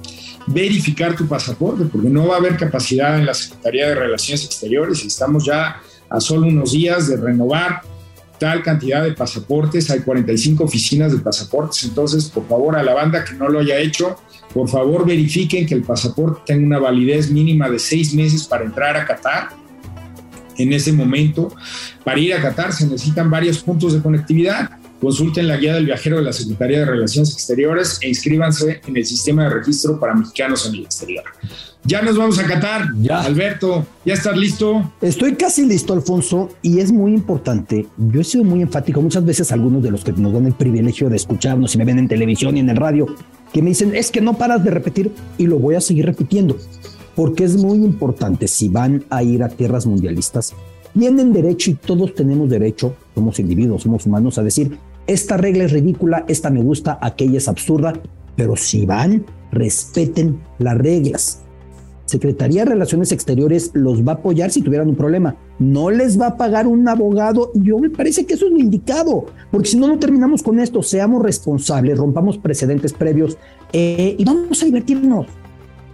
verificar 0.48 1.16
tu 1.16 1.28
pasaporte, 1.28 1.86
porque 1.86 2.10
no 2.10 2.28
va 2.28 2.36
a 2.36 2.38
haber 2.40 2.58
capacidad 2.58 3.18
en 3.18 3.26
la 3.26 3.34
Secretaría 3.34 3.90
de 3.90 3.96
Relaciones 3.96 4.46
Exteriores 4.46 5.04
y 5.04 5.08
estamos 5.08 5.46
ya 5.46 5.82
a 6.14 6.22
solo 6.22 6.48
unos 6.48 6.72
días 6.72 7.08
de 7.08 7.18
renovar 7.18 7.82
tal 8.40 8.62
cantidad 8.62 9.04
de 9.04 9.14
pasaportes, 9.14 9.90
hay 9.90 10.02
45 10.02 10.64
oficinas 10.64 11.12
de 11.12 11.20
pasaportes, 11.20 11.84
entonces 11.86 12.26
por 12.26 12.48
favor 12.48 12.76
a 12.76 12.84
la 12.84 12.94
banda 12.94 13.24
que 13.24 13.34
no 13.34 13.50
lo 13.50 13.60
haya 13.60 13.80
hecho, 13.80 14.16
por 14.54 14.70
favor 14.70 15.08
verifiquen 15.08 15.66
que 15.66 15.74
el 15.74 15.82
pasaporte 15.82 16.42
tenga 16.46 16.66
una 16.68 16.80
validez 16.80 17.32
mínima 17.32 17.68
de 17.68 17.80
seis 17.80 18.14
meses 18.14 18.44
para 18.44 18.64
entrar 18.64 18.96
a 18.96 19.06
Qatar. 19.06 19.50
En 20.58 20.72
ese 20.72 20.94
momento, 20.94 21.52
para 22.04 22.20
ir 22.20 22.34
a 22.34 22.42
Qatar 22.42 22.74
se 22.74 22.86
necesitan 22.86 23.32
varios 23.32 23.60
puntos 23.60 23.94
de 23.94 24.02
conectividad. 24.02 24.70
Consulten 25.02 25.48
la 25.48 25.58
guía 25.58 25.74
del 25.74 25.86
viajero 25.86 26.18
de 26.18 26.24
la 26.24 26.34
Secretaría 26.34 26.80
de 26.80 26.86
Relaciones 26.86 27.34
Exteriores 27.34 27.98
e 28.02 28.10
inscríbanse 28.10 28.82
en 28.86 28.96
el 28.96 29.06
sistema 29.06 29.46
de 29.46 29.50
registro 29.50 30.00
para 30.00 30.14
mexicanos 30.14 30.68
en 30.68 30.76
el 30.76 30.84
exterior. 30.84 31.24
Ya 31.86 32.02
nos 32.02 32.18
vamos 32.18 32.40
a 32.40 32.48
Qatar. 32.48 32.88
Ya. 33.02 33.22
Alberto, 33.22 33.86
¿ya 34.06 34.14
estás 34.14 34.38
listo? 34.38 34.90
Estoy 35.02 35.36
casi 35.36 35.66
listo, 35.66 35.92
Alfonso, 35.92 36.50
y 36.62 36.80
es 36.80 36.94
muy 36.94 37.14
importante. 37.14 37.88
Yo 37.98 38.22
he 38.22 38.24
sido 38.24 38.46
muy 38.46 38.62
enfático. 38.62 39.02
Muchas 39.02 39.26
veces 39.26 39.52
algunos 39.52 39.84
de 39.84 39.92
los 39.92 40.06
que 40.06 40.14
nos 40.14 40.32
dan 40.32 40.46
el 40.46 40.54
privilegio 40.54 41.10
de 41.10 41.18
escucharnos 41.18 41.76
y 41.76 41.78
me 41.78 41.84
ven 41.86 42.00
en 42.00 42.08
televisión 42.08 42.56
y 42.56 42.62
en 42.62 42.70
el 42.70 42.78
radio, 42.78 43.08
que 43.52 43.62
me 43.62 43.70
dicen, 43.70 43.94
es 43.96 44.12
que 44.12 44.22
no 44.22 44.38
paras 44.38 44.64
de 44.64 44.72
repetir, 44.72 45.12
y 45.38 45.46
lo 45.46 45.60
voy 45.60 45.76
a 45.76 45.82
seguir 45.82 46.06
repitiendo, 46.06 46.58
porque 47.16 47.44
es 47.44 47.58
muy 47.58 47.80
importante 47.80 48.48
si 48.48 48.70
van 48.70 49.04
a 49.10 49.22
ir 49.22 49.44
a 49.44 49.50
tierras 49.50 49.86
mundialistas, 49.86 50.54
tienen 50.98 51.34
derecho 51.34 51.72
y 51.72 51.74
todos 51.76 52.16
tenemos 52.16 52.50
derecho, 52.50 52.96
somos 53.14 53.40
individuos, 53.40 53.84
somos 53.84 54.06
humanos, 54.06 54.38
a 54.38 54.44
decir, 54.44 54.78
esta 55.06 55.36
regla 55.36 55.66
es 55.66 55.72
ridícula, 55.72 56.24
esta 56.30 56.50
me 56.50 56.62
gusta, 56.62 56.98
aquella 57.02 57.40
es 57.40 57.48
absurda, 57.50 57.94
pero 58.38 58.56
si 58.56 58.86
van, 58.86 59.26
respeten 59.52 60.40
las 60.60 60.78
reglas 60.78 61.44
Secretaría 62.14 62.64
de 62.64 62.70
Relaciones 62.70 63.12
Exteriores 63.12 63.72
los 63.74 64.08
va 64.08 64.12
a 64.12 64.16
apoyar 64.16 64.52
si 64.52 64.62
tuvieran 64.62 64.88
un 64.88 64.96
problema. 64.96 65.36
No 65.58 65.90
les 65.90 66.22
va 66.22 66.28
a 66.28 66.38
pagar 66.38 66.68
un 66.68 66.88
abogado. 66.88 67.52
Y 67.56 67.64
yo 67.66 67.80
me 67.80 67.90
parece 67.90 68.26
que 68.26 68.36
eso 68.36 68.46
es 68.46 68.52
lo 68.52 68.60
indicado, 68.60 69.26
porque 69.50 69.70
si 69.70 69.78
no, 69.78 69.88
no 69.88 69.98
terminamos 69.98 70.44
con 70.44 70.60
esto. 70.60 70.84
Seamos 70.84 71.24
responsables, 71.24 71.98
rompamos 71.98 72.38
precedentes 72.38 72.94
previos 72.94 73.38
eh, 73.72 74.16
y 74.18 74.24
vamos 74.24 74.62
a 74.62 74.66
divertirnos. 74.66 75.26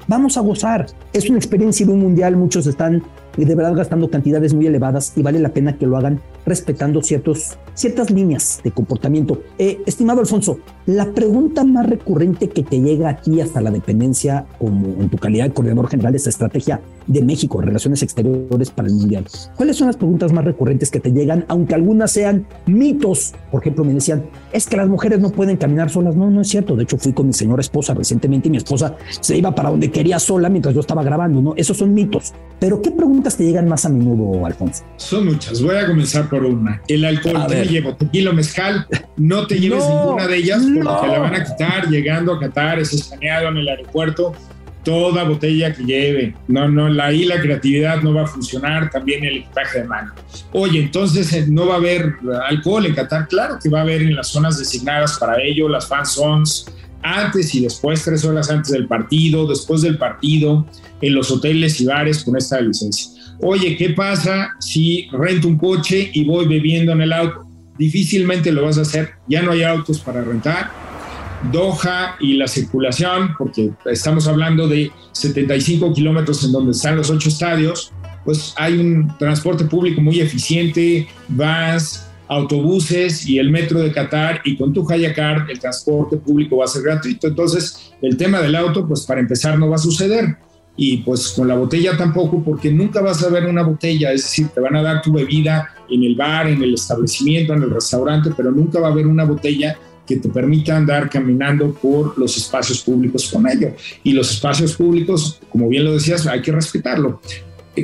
Vamos 0.10 0.38
a 0.38 0.42
gozar. 0.42 0.88
Es 1.14 1.30
una 1.30 1.38
experiencia 1.38 1.86
de 1.86 1.94
un 1.94 2.02
mundial. 2.02 2.36
Muchos 2.36 2.68
están 2.68 3.02
y 3.38 3.46
de 3.46 3.56
verdad 3.56 3.76
gastando 3.76 4.10
cantidades 4.10 4.54
muy 4.54 4.68
elevadas 4.68 5.14
y 5.16 5.22
vale 5.22 5.40
la 5.40 5.50
pena 5.50 5.78
que 5.78 5.86
lo 5.86 5.98
hagan 5.98 6.22
respetando 6.46 7.02
ciertos, 7.02 7.58
ciertas 7.74 8.10
líneas 8.12 8.62
de 8.64 8.72
comportamiento. 8.72 9.42
Eh, 9.58 9.82
estimado 9.86 10.22
Alfonso, 10.22 10.60
la 10.86 11.14
pregunta 11.14 11.64
más 11.64 11.88
recurrente 11.88 12.50
que 12.50 12.64
te 12.64 12.82
llega 12.82 13.10
aquí 13.10 13.42
hasta 13.42 13.62
la 13.62 13.72
dependencia 13.72 14.46
como 14.58 14.88
en 15.02 15.10
tu 15.10 15.18
calidad 15.18 15.46
de 15.46 15.54
coordinador 15.54 15.90
general 15.90 16.14
de 16.14 16.18
esta 16.18 16.30
estrategia 16.30 16.82
de 17.10 17.22
México, 17.24 17.60
Relaciones 17.60 18.04
Exteriores 18.04 18.70
para 18.70 18.88
el 18.88 18.94
Mundial, 18.94 19.26
¿cuáles 19.56 19.76
son 19.76 19.88
las 19.88 19.98
preguntas 19.98 20.32
más 20.32 20.46
recurrentes 20.46 20.92
que 20.92 21.00
te 21.00 21.12
llegan, 21.12 21.44
aunque 21.48 21.76
algunas 21.76 22.12
sean 22.12 22.48
mitos? 22.68 23.34
Por 23.52 23.62
ejemplo, 23.62 23.84
me 23.84 23.94
decían, 23.94 24.24
es 24.54 24.68
que 24.68 24.78
las 24.78 24.88
mujeres 24.88 25.20
no 25.20 25.32
pueden 25.32 25.58
caminar 25.58 25.90
solas. 25.90 26.16
No, 26.16 26.30
no 26.30 26.42
es 26.42 26.48
cierto. 26.48 26.76
De 26.76 26.84
hecho, 26.84 26.98
fui 26.98 27.14
con 27.14 27.28
mi 27.28 27.34
señora 27.34 27.62
esposa 27.62 27.94
recientemente 27.94 28.48
y 28.48 28.52
mi 28.52 28.58
esposa 28.58 28.96
se 29.20 29.38
iba 29.38 29.54
para 29.54 29.70
donde 29.70 29.92
quería 29.92 30.20
sola 30.20 30.50
mientras 30.50 30.74
yo 30.74 30.82
estaba 30.82 31.04
grabando, 31.04 31.42
¿no? 31.42 31.54
Esos 31.56 31.78
son 31.78 31.94
mitos. 31.94 32.34
Pero 32.60 32.82
¿qué 32.82 32.92
preguntas 32.92 33.36
te 33.38 33.44
llegan 33.44 33.68
más 33.68 33.86
a 33.86 33.90
menudo, 33.90 34.46
Alfonso? 34.46 34.84
Son 34.98 35.26
muchas. 35.26 35.62
Voy 35.62 35.76
a 35.76 35.88
comenzar 35.88 36.30
por 36.30 36.46
una. 36.46 36.82
El 36.88 37.06
alcohol, 37.06 37.46
¿qué 37.48 37.56
me 37.56 37.66
llevo? 37.66 37.96
Tequila 37.96 38.32
mezcal. 38.34 38.86
No 39.18 39.48
te 39.48 39.60
lleves 39.60 39.84
ninguna 39.88 40.28
de 40.28 40.38
ellas 40.38 40.62
porque 40.62 40.80
te 40.80 41.08
la 41.08 41.20
van 41.20 41.36
a 41.36 41.44
quitar 41.44 41.90
llegando 41.90 42.34
a 42.34 42.40
Qatar, 42.40 42.80
es 42.80 42.94
escaneado 42.94 43.50
en 43.50 43.58
el 43.58 43.68
aeropuerto. 43.68 44.34
Toda 44.84 45.24
botella 45.24 45.74
que 45.74 45.84
lleve. 45.84 46.36
No, 46.48 46.68
no, 46.70 47.02
ahí 47.02 47.26
la 47.26 47.42
creatividad 47.42 48.02
no 48.02 48.14
va 48.14 48.24
a 48.24 48.28
funcionar, 48.28 48.90
también 48.90 49.24
el 49.24 49.38
equipaje 49.38 49.80
de 49.80 49.88
mano. 49.88 50.14
Oye, 50.54 50.80
entonces 50.80 51.32
eh, 51.34 51.46
no 51.48 51.68
va 51.68 51.76
a 51.76 51.78
haber 51.78 52.16
alcohol 52.48 52.86
en 52.86 52.96
Qatar. 52.96 53.28
Claro 53.28 53.58
que 53.62 53.70
va 53.70 53.80
a 53.80 53.82
haber 53.82 54.02
en 54.02 54.16
las 54.16 54.30
zonas 54.30 54.58
designadas 54.58 55.18
para 55.20 55.42
ello, 55.42 55.68
las 55.68 55.88
fan 55.88 56.06
zones, 56.06 56.66
antes 57.02 57.54
y 57.56 57.62
después, 57.62 58.04
tres 58.04 58.26
horas 58.26 58.50
antes 58.50 58.72
del 58.72 58.88
partido, 58.88 59.48
después 59.48 59.82
del 59.82 59.98
partido, 59.98 60.66
en 61.02 61.14
los 61.14 61.32
hoteles 61.32 61.80
y 61.80 61.86
bares 61.86 62.24
con 62.24 62.38
esta 62.38 62.60
licencia. 62.60 63.12
Oye, 63.42 63.78
¿qué 63.78 63.92
pasa 63.92 64.52
si 64.60 65.08
rento 65.12 65.48
un 65.48 65.58
coche 65.58 66.10
y 66.14 66.26
voy 66.26 66.46
bebiendo 66.48 66.92
en 66.92 67.02
el 67.02 67.14
auto? 67.14 67.48
Difícilmente 67.78 68.52
lo 68.52 68.64
vas 68.64 68.78
a 68.78 68.82
hacer, 68.82 69.12
ya 69.28 69.42
no 69.42 69.52
hay 69.52 69.64
autos 69.64 70.00
para 70.00 70.22
rentar. 70.22 70.72
Doha 71.52 72.16
y 72.20 72.34
la 72.34 72.48
circulación, 72.48 73.34
porque 73.38 73.72
estamos 73.86 74.28
hablando 74.28 74.68
de 74.68 74.92
75 75.14 75.94
kilómetros 75.94 76.44
en 76.44 76.52
donde 76.52 76.72
están 76.72 76.98
los 76.98 77.10
ocho 77.10 77.30
estadios, 77.30 77.92
pues 78.26 78.54
hay 78.58 78.78
un 78.78 79.18
transporte 79.18 79.66
público 79.66 80.02
muy 80.02 80.20
eficiente, 80.20 81.08
vas, 81.30 82.10
autobuses 82.28 83.28
y 83.28 83.40
el 83.40 83.50
metro 83.50 83.80
de 83.80 83.92
Qatar 83.92 84.42
y 84.46 84.56
con 84.56 84.72
tu 84.72 84.90
Hayakar 84.90 85.48
el 85.50 85.60
transporte 85.60 86.18
público 86.18 86.58
va 86.58 86.66
a 86.66 86.68
ser 86.68 86.84
gratuito. 86.84 87.28
Entonces, 87.28 87.92
el 88.02 88.16
tema 88.18 88.40
del 88.40 88.56
auto, 88.56 88.88
pues 88.88 89.02
para 89.06 89.20
empezar 89.20 89.58
no 89.58 89.70
va 89.70 89.76
a 89.76 89.80
suceder. 89.80 90.38
Y 90.78 90.98
pues 90.98 91.30
con 91.30 91.48
la 91.48 91.56
botella 91.56 91.98
tampoco, 91.98 92.42
porque 92.42 92.72
nunca 92.72 93.02
vas 93.02 93.22
a 93.24 93.30
ver 93.30 93.48
una 93.48 93.64
botella, 93.64 94.14
es 94.14 94.24
decir, 94.24 94.48
te 94.48 94.62
van 94.62 94.78
a 94.78 94.82
dar 94.82 95.02
tu 95.02 95.12
bebida 95.12 95.68
en 95.90 96.04
el 96.04 96.16
bar, 96.16 96.48
en 96.48 96.64
el 96.64 96.76
establecimiento, 96.76 97.54
en 97.54 97.64
el 97.64 97.72
restaurante, 97.72 98.32
pero 98.38 98.52
nunca 98.52 98.80
va 98.80 98.88
a 98.88 98.92
haber 98.92 99.08
una 99.08 99.26
botella 99.26 99.78
que 100.10 100.18
te 100.18 100.28
permita 100.28 100.76
andar 100.76 101.08
caminando 101.08 101.72
por 101.72 102.18
los 102.18 102.36
espacios 102.36 102.82
públicos 102.82 103.30
con 103.32 103.48
ello. 103.48 103.76
Y 104.04 104.14
los 104.14 104.32
espacios 104.32 104.74
públicos, 104.74 105.40
como 105.52 105.70
bien 105.70 105.86
lo 105.86 105.94
decías, 105.94 106.26
hay 106.26 106.42
que 106.42 106.52
respetarlo. 106.52 107.22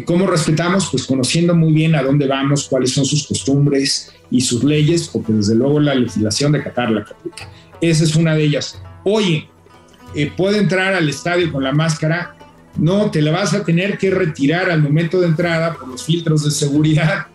¿Cómo 0.05 0.25
respetamos? 0.25 0.89
Pues 0.89 1.05
conociendo 1.05 1.53
muy 1.53 1.71
bien 1.71 1.93
a 1.93 2.01
dónde 2.01 2.25
vamos, 2.25 2.67
cuáles 2.67 2.91
son 2.91 3.05
sus 3.05 3.27
costumbres 3.27 4.11
y 4.31 4.41
sus 4.41 4.63
leyes, 4.63 5.07
porque 5.07 5.33
desde 5.33 5.53
luego 5.53 5.79
la 5.79 5.93
legislación 5.93 6.51
de 6.51 6.63
Qatar 6.63 6.89
la 6.89 7.01
aplica. 7.01 7.47
Esa 7.79 8.03
es 8.03 8.15
una 8.15 8.33
de 8.33 8.43
ellas. 8.43 8.81
Oye, 9.03 9.47
eh, 10.15 10.31
¿puede 10.35 10.57
entrar 10.57 10.95
al 10.95 11.07
estadio 11.07 11.51
con 11.51 11.63
la 11.63 11.73
máscara? 11.73 12.35
No, 12.75 13.11
te 13.11 13.21
la 13.21 13.31
vas 13.31 13.53
a 13.53 13.63
tener 13.63 13.99
que 13.99 14.09
retirar 14.09 14.71
al 14.71 14.81
momento 14.81 15.21
de 15.21 15.27
entrada 15.27 15.75
por 15.75 15.87
los 15.87 16.03
filtros 16.03 16.43
de 16.43 16.49
seguridad. 16.49 17.27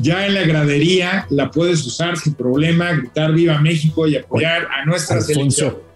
Ya 0.00 0.26
en 0.26 0.34
la 0.34 0.42
gradería 0.42 1.26
la 1.30 1.50
puedes 1.50 1.84
usar 1.86 2.16
sin 2.16 2.34
problema, 2.34 2.92
gritar 2.92 3.32
viva 3.32 3.60
México 3.60 4.06
y 4.06 4.16
apoyar 4.16 4.68
a 4.70 4.84
nuestra 4.84 5.20
selección 5.20 5.86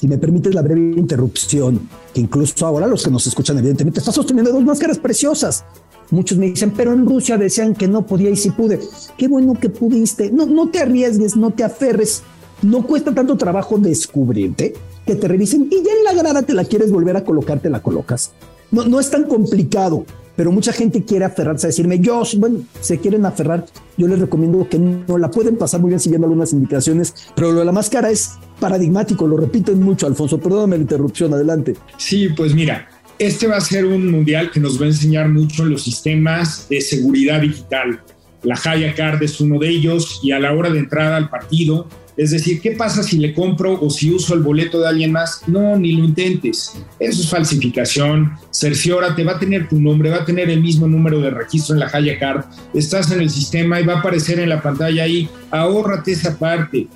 si 0.00 0.08
me 0.08 0.16
permites 0.16 0.54
la 0.54 0.62
breve 0.62 0.80
interrupción, 0.80 1.86
que 2.14 2.22
incluso 2.22 2.66
ahora 2.66 2.86
los 2.86 3.04
que 3.04 3.10
nos 3.10 3.26
escuchan 3.26 3.58
evidentemente 3.58 3.98
está 3.98 4.10
sosteniendo 4.10 4.50
dos 4.50 4.64
máscaras 4.64 4.98
preciosas. 4.98 5.66
Muchos 6.10 6.38
me 6.38 6.46
dicen, 6.46 6.70
pero 6.74 6.94
en 6.94 7.04
Rusia 7.04 7.36
decían 7.36 7.74
que 7.74 7.86
no 7.86 8.06
podía 8.06 8.30
y 8.30 8.36
si 8.36 8.50
pude. 8.50 8.80
Qué 9.18 9.28
bueno 9.28 9.52
que 9.60 9.68
pudiste. 9.68 10.30
No, 10.30 10.46
no 10.46 10.70
te 10.70 10.78
arriesgues, 10.78 11.36
no 11.36 11.50
te 11.50 11.64
aferres. 11.64 12.22
No 12.62 12.86
cuesta 12.86 13.12
tanto 13.14 13.36
trabajo 13.36 13.76
descubrirte 13.76 14.72
que 15.04 15.16
te 15.16 15.28
revisen 15.28 15.68
y 15.70 15.84
ya 15.84 15.92
en 15.92 16.04
la 16.04 16.14
grada 16.14 16.44
te 16.44 16.54
la 16.54 16.64
quieres 16.64 16.90
volver 16.90 17.18
a 17.18 17.24
colocar, 17.24 17.60
te 17.60 17.68
la 17.68 17.82
colocas. 17.82 18.32
No, 18.70 18.86
no 18.86 19.00
es 19.00 19.10
tan 19.10 19.24
complicado 19.24 20.06
pero 20.36 20.52
mucha 20.52 20.72
gente 20.72 21.04
quiere 21.04 21.24
aferrarse 21.24 21.66
a 21.66 21.68
decirme, 21.68 21.98
yo, 21.98 22.22
bueno, 22.36 22.60
se 22.80 22.98
quieren 22.98 23.26
aferrar, 23.26 23.66
yo 23.96 24.08
les 24.08 24.18
recomiendo 24.18 24.68
que 24.68 24.78
no 24.78 25.18
la 25.18 25.30
pueden 25.30 25.56
pasar 25.56 25.80
muy 25.80 25.88
bien 25.88 26.00
siguiendo 26.00 26.26
algunas 26.26 26.52
indicaciones, 26.52 27.14
pero 27.34 27.52
lo 27.52 27.60
de 27.60 27.64
la 27.64 27.72
máscara 27.72 28.10
es 28.10 28.38
paradigmático, 28.58 29.26
lo 29.26 29.36
repiten 29.36 29.82
mucho, 29.82 30.06
Alfonso, 30.06 30.38
perdóname 30.38 30.76
la 30.76 30.82
interrupción, 30.82 31.34
adelante. 31.34 31.76
Sí, 31.96 32.28
pues 32.30 32.54
mira, 32.54 32.88
este 33.18 33.46
va 33.46 33.56
a 33.56 33.60
ser 33.60 33.84
un 33.84 34.10
mundial 34.10 34.50
que 34.50 34.60
nos 34.60 34.80
va 34.80 34.86
a 34.86 34.88
enseñar 34.88 35.28
mucho 35.28 35.64
los 35.64 35.82
sistemas 35.82 36.66
de 36.70 36.80
seguridad 36.80 37.42
digital. 37.42 38.00
La 38.42 38.58
Haya 38.64 38.94
Card 38.94 39.22
es 39.22 39.40
uno 39.40 39.58
de 39.58 39.68
ellos 39.68 40.20
y 40.22 40.32
a 40.32 40.38
la 40.38 40.54
hora 40.54 40.70
de 40.70 40.78
entrada 40.78 41.16
al 41.16 41.28
partido 41.28 41.86
es 42.16 42.30
decir, 42.32 42.60
¿qué 42.60 42.72
pasa 42.72 43.02
si 43.02 43.18
le 43.18 43.34
compro 43.34 43.78
o 43.80 43.88
si 43.90 44.10
uso 44.10 44.34
el 44.34 44.42
boleto 44.42 44.80
de 44.80 44.88
alguien 44.88 45.12
más? 45.12 45.42
No, 45.46 45.76
ni 45.76 45.92
lo 45.92 46.04
intentes. 46.04 46.72
Eso 46.98 47.22
es 47.22 47.28
falsificación. 47.28 48.32
Cerciórate, 48.52 49.24
va 49.24 49.32
a 49.32 49.38
tener 49.38 49.68
tu 49.68 49.80
nombre, 49.80 50.10
va 50.10 50.18
a 50.18 50.24
tener 50.24 50.50
el 50.50 50.60
mismo 50.60 50.86
número 50.86 51.20
de 51.20 51.30
registro 51.30 51.74
en 51.74 51.80
la 51.80 51.90
Haya 51.92 52.18
Card. 52.18 52.44
Estás 52.74 53.10
en 53.10 53.20
el 53.20 53.30
sistema 53.30 53.80
y 53.80 53.84
va 53.84 53.94
a 53.94 53.98
aparecer 54.00 54.38
en 54.40 54.48
la 54.48 54.60
pantalla 54.60 55.04
ahí. 55.04 55.28
Ahórrate 55.50 56.12
esa 56.12 56.38
parte. 56.38 56.88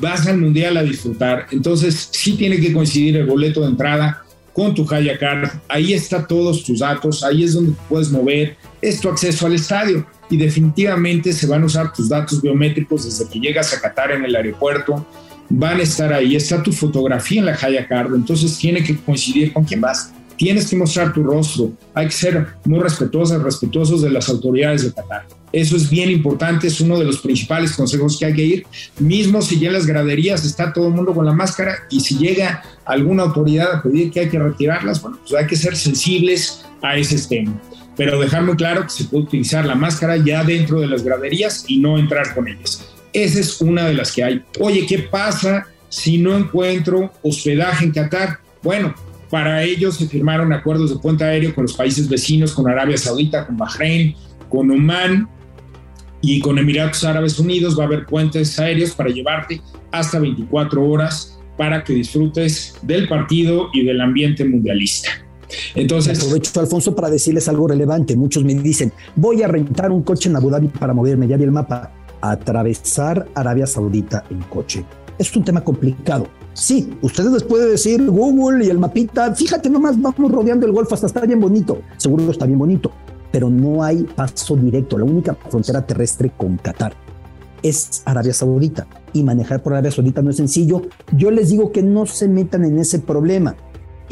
Vas 0.00 0.26
al 0.26 0.38
mundial 0.38 0.76
a 0.76 0.82
disfrutar. 0.82 1.46
Entonces, 1.52 2.08
sí 2.10 2.32
tiene 2.32 2.58
que 2.58 2.72
coincidir 2.72 3.16
el 3.16 3.26
boleto 3.26 3.60
de 3.60 3.68
entrada 3.68 4.24
con 4.52 4.74
tu 4.74 4.86
Haya 4.92 5.18
Card. 5.18 5.50
Ahí 5.68 5.92
está 5.92 6.26
todos 6.26 6.64
tus 6.64 6.80
datos. 6.80 7.22
Ahí 7.22 7.44
es 7.44 7.52
donde 7.52 7.74
puedes 7.88 8.10
mover. 8.10 8.56
Es 8.80 9.00
tu 9.00 9.08
acceso 9.08 9.46
al 9.46 9.54
estadio 9.54 10.06
y 10.32 10.38
definitivamente 10.38 11.30
se 11.34 11.46
van 11.46 11.62
a 11.62 11.66
usar 11.66 11.92
tus 11.92 12.08
datos 12.08 12.40
biométricos 12.40 13.04
desde 13.04 13.30
que 13.30 13.38
llegas 13.38 13.74
a 13.74 13.80
Qatar 13.82 14.12
en 14.12 14.24
el 14.24 14.34
aeropuerto, 14.34 15.06
van 15.50 15.78
a 15.78 15.82
estar 15.82 16.10
ahí, 16.10 16.34
está 16.34 16.62
tu 16.62 16.72
fotografía 16.72 17.40
en 17.40 17.46
la 17.46 17.58
Haya 17.60 17.86
Card, 17.86 18.14
entonces 18.14 18.56
tiene 18.56 18.82
que 18.82 18.96
coincidir 18.96 19.52
con 19.52 19.64
quién 19.64 19.82
vas. 19.82 20.10
Tienes 20.38 20.70
que 20.70 20.76
mostrar 20.76 21.12
tu 21.12 21.22
rostro, 21.22 21.72
hay 21.92 22.06
que 22.06 22.12
ser 22.12 22.46
muy 22.64 22.80
respetuosos, 22.80 23.42
respetuosos 23.42 24.00
de 24.00 24.08
las 24.08 24.30
autoridades 24.30 24.84
de 24.84 24.92
Qatar. 24.94 25.26
Eso 25.52 25.76
es 25.76 25.90
bien 25.90 26.10
importante, 26.10 26.68
es 26.68 26.80
uno 26.80 26.98
de 26.98 27.04
los 27.04 27.18
principales 27.18 27.72
consejos 27.72 28.18
que 28.18 28.24
hay 28.24 28.32
que 28.32 28.42
ir. 28.42 28.66
Mismo 29.00 29.42
si 29.42 29.60
ya 29.60 29.66
en 29.66 29.74
las 29.74 29.86
graderías 29.86 30.46
está 30.46 30.72
todo 30.72 30.88
el 30.88 30.94
mundo 30.94 31.12
con 31.12 31.26
la 31.26 31.34
máscara 31.34 31.74
y 31.90 32.00
si 32.00 32.16
llega 32.16 32.62
alguna 32.86 33.24
autoridad 33.24 33.70
a 33.70 33.82
pedir 33.82 34.10
que 34.10 34.20
hay 34.20 34.28
que 34.30 34.38
retirarlas, 34.38 35.02
bueno, 35.02 35.18
pues 35.20 35.38
hay 35.38 35.46
que 35.46 35.56
ser 35.56 35.76
sensibles 35.76 36.64
a 36.80 36.96
ese 36.96 37.18
tema 37.28 37.60
pero 37.96 38.20
dejar 38.20 38.42
muy 38.44 38.56
claro 38.56 38.82
que 38.84 38.90
se 38.90 39.04
puede 39.04 39.24
utilizar 39.24 39.64
la 39.64 39.74
máscara 39.74 40.16
ya 40.16 40.44
dentro 40.44 40.80
de 40.80 40.86
las 40.86 41.02
graderías 41.02 41.64
y 41.68 41.78
no 41.78 41.98
entrar 41.98 42.34
con 42.34 42.48
ellas. 42.48 42.88
Esa 43.12 43.40
es 43.40 43.60
una 43.60 43.86
de 43.86 43.94
las 43.94 44.12
que 44.12 44.24
hay. 44.24 44.42
Oye, 44.60 44.86
¿qué 44.86 45.00
pasa 45.00 45.66
si 45.88 46.18
no 46.18 46.36
encuentro 46.36 47.12
hospedaje 47.22 47.84
en 47.84 47.92
Qatar? 47.92 48.38
Bueno, 48.62 48.94
para 49.28 49.62
ello 49.62 49.92
se 49.92 50.06
firmaron 50.06 50.52
acuerdos 50.52 50.90
de 50.90 50.98
puente 50.98 51.24
aéreo 51.24 51.54
con 51.54 51.62
los 51.62 51.74
países 51.74 52.08
vecinos, 52.08 52.52
con 52.52 52.70
Arabia 52.70 52.96
Saudita, 52.96 53.46
con 53.46 53.56
Bahrein, 53.56 54.14
con 54.48 54.70
Oman 54.70 55.28
y 56.20 56.40
con 56.40 56.58
Emiratos 56.58 57.04
Árabes 57.04 57.38
Unidos. 57.38 57.78
Va 57.78 57.84
a 57.84 57.86
haber 57.86 58.06
puentes 58.06 58.58
aéreos 58.58 58.92
para 58.92 59.10
llevarte 59.10 59.60
hasta 59.90 60.18
24 60.18 60.82
horas 60.82 61.38
para 61.58 61.84
que 61.84 61.92
disfrutes 61.92 62.74
del 62.82 63.08
partido 63.08 63.68
y 63.72 63.84
del 63.84 64.00
ambiente 64.00 64.44
mundialista. 64.44 65.10
Entonces, 65.74 66.18
aprovecho, 66.18 66.58
Alfonso, 66.60 66.94
para 66.94 67.10
decirles 67.10 67.48
algo 67.48 67.68
relevante. 67.68 68.16
Muchos 68.16 68.44
me 68.44 68.54
dicen, 68.54 68.92
voy 69.16 69.42
a 69.42 69.48
rentar 69.48 69.90
un 69.90 70.02
coche 70.02 70.28
en 70.28 70.36
Abu 70.36 70.50
Dhabi 70.50 70.68
para 70.68 70.92
moverme. 70.92 71.28
Ya 71.28 71.36
vi 71.36 71.44
el 71.44 71.52
mapa. 71.52 71.92
Atravesar 72.20 73.26
Arabia 73.34 73.66
Saudita 73.66 74.24
en 74.30 74.40
coche. 74.42 74.84
Es 75.18 75.34
un 75.34 75.44
tema 75.44 75.62
complicado. 75.62 76.28
Sí, 76.54 76.98
ustedes 77.00 77.32
les 77.32 77.42
puede 77.42 77.70
decir 77.70 78.04
Google 78.08 78.64
y 78.64 78.68
el 78.68 78.78
mapita, 78.78 79.34
fíjate 79.34 79.70
nomás, 79.70 80.00
vamos 80.00 80.30
rodeando 80.30 80.66
el 80.66 80.72
Golfo 80.72 80.94
hasta 80.94 81.06
está 81.06 81.20
bien 81.22 81.40
bonito. 81.40 81.80
Seguro 81.96 82.30
está 82.30 82.44
bien 82.44 82.58
bonito, 82.58 82.92
pero 83.30 83.48
no 83.48 83.82
hay 83.82 84.02
paso 84.02 84.54
directo. 84.56 84.98
La 84.98 85.04
única 85.04 85.34
frontera 85.48 85.86
terrestre 85.86 86.30
con 86.36 86.58
Qatar 86.58 86.94
es 87.62 88.02
Arabia 88.04 88.34
Saudita 88.34 88.86
y 89.12 89.22
manejar 89.22 89.62
por 89.62 89.72
Arabia 89.72 89.90
Saudita 89.90 90.20
no 90.20 90.30
es 90.30 90.36
sencillo. 90.36 90.82
Yo 91.16 91.30
les 91.30 91.48
digo 91.48 91.72
que 91.72 91.82
no 91.82 92.06
se 92.06 92.28
metan 92.28 92.64
en 92.64 92.78
ese 92.78 92.98
problema. 92.98 93.56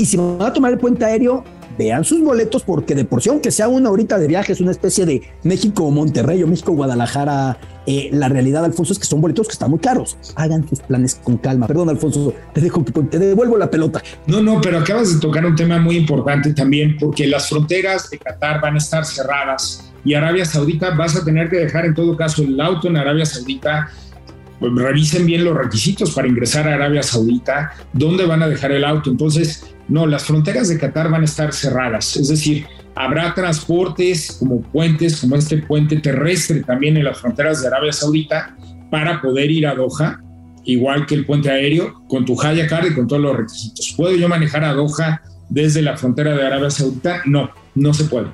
Y 0.00 0.06
si 0.06 0.16
van 0.16 0.40
a 0.40 0.50
tomar 0.50 0.72
el 0.72 0.78
puente 0.78 1.04
aéreo, 1.04 1.44
vean 1.78 2.04
sus 2.04 2.22
boletos 2.22 2.62
porque 2.62 2.94
de 2.94 3.04
por 3.04 3.20
sí, 3.20 3.28
aunque 3.28 3.50
sea 3.50 3.68
una 3.68 3.90
horita 3.90 4.18
de 4.18 4.28
viaje, 4.28 4.54
es 4.54 4.62
una 4.62 4.70
especie 4.70 5.04
de 5.04 5.20
México-Monterrey 5.42 6.42
o 6.42 6.46
México-Guadalajara. 6.46 7.58
Eh, 7.86 8.08
la 8.10 8.30
realidad, 8.30 8.64
Alfonso, 8.64 8.94
es 8.94 8.98
que 8.98 9.04
son 9.04 9.20
boletos 9.20 9.46
que 9.46 9.52
están 9.52 9.68
muy 9.68 9.78
caros. 9.78 10.16
Hagan 10.36 10.66
sus 10.66 10.80
planes 10.80 11.20
con 11.22 11.36
calma. 11.36 11.66
Perdón, 11.66 11.90
Alfonso, 11.90 12.32
te 12.54 12.62
dejo 12.62 12.82
te 12.82 13.18
devuelvo 13.18 13.58
la 13.58 13.70
pelota. 13.70 14.02
No, 14.26 14.40
no, 14.40 14.58
pero 14.62 14.78
acabas 14.78 15.12
de 15.12 15.20
tocar 15.20 15.44
un 15.44 15.54
tema 15.54 15.78
muy 15.78 15.98
importante 15.98 16.54
también, 16.54 16.96
porque 16.98 17.26
las 17.26 17.50
fronteras 17.50 18.08
de 18.08 18.16
Qatar 18.16 18.62
van 18.62 18.76
a 18.76 18.78
estar 18.78 19.04
cerradas 19.04 19.92
y 20.02 20.14
Arabia 20.14 20.46
Saudita 20.46 20.92
vas 20.92 21.14
a 21.14 21.22
tener 21.22 21.50
que 21.50 21.56
dejar 21.56 21.84
en 21.84 21.94
todo 21.94 22.16
caso 22.16 22.42
el 22.42 22.58
auto 22.58 22.88
en 22.88 22.96
Arabia 22.96 23.26
Saudita 23.26 23.90
revisen 24.60 25.26
bien 25.26 25.44
los 25.44 25.56
requisitos 25.56 26.12
para 26.12 26.28
ingresar 26.28 26.68
a 26.68 26.74
Arabia 26.74 27.02
Saudita, 27.02 27.72
dónde 27.92 28.26
van 28.26 28.42
a 28.42 28.48
dejar 28.48 28.72
el 28.72 28.84
auto. 28.84 29.10
Entonces, 29.10 29.74
no, 29.88 30.06
las 30.06 30.24
fronteras 30.24 30.68
de 30.68 30.78
Qatar 30.78 31.10
van 31.10 31.22
a 31.22 31.24
estar 31.24 31.52
cerradas, 31.52 32.16
es 32.16 32.28
decir, 32.28 32.66
habrá 32.94 33.34
transportes 33.34 34.36
como 34.38 34.60
puentes, 34.60 35.20
como 35.20 35.36
este 35.36 35.58
puente 35.58 35.96
terrestre 35.96 36.62
también 36.62 36.96
en 36.96 37.04
las 37.04 37.18
fronteras 37.18 37.62
de 37.62 37.68
Arabia 37.68 37.92
Saudita, 37.92 38.56
para 38.90 39.20
poder 39.20 39.50
ir 39.50 39.66
a 39.66 39.74
Doha, 39.74 40.20
igual 40.64 41.06
que 41.06 41.14
el 41.14 41.24
puente 41.24 41.50
aéreo, 41.50 42.04
con 42.08 42.24
tu 42.24 42.40
Haya 42.40 42.66
y 42.66 42.94
con 42.94 43.06
todos 43.06 43.22
los 43.22 43.36
requisitos. 43.36 43.94
¿Puedo 43.96 44.16
yo 44.16 44.28
manejar 44.28 44.64
a 44.64 44.74
Doha 44.74 45.22
desde 45.48 45.82
la 45.82 45.96
frontera 45.96 46.36
de 46.36 46.46
Arabia 46.46 46.70
Saudita? 46.70 47.22
No, 47.24 47.50
no 47.74 47.94
se 47.94 48.04
puede. 48.04 48.28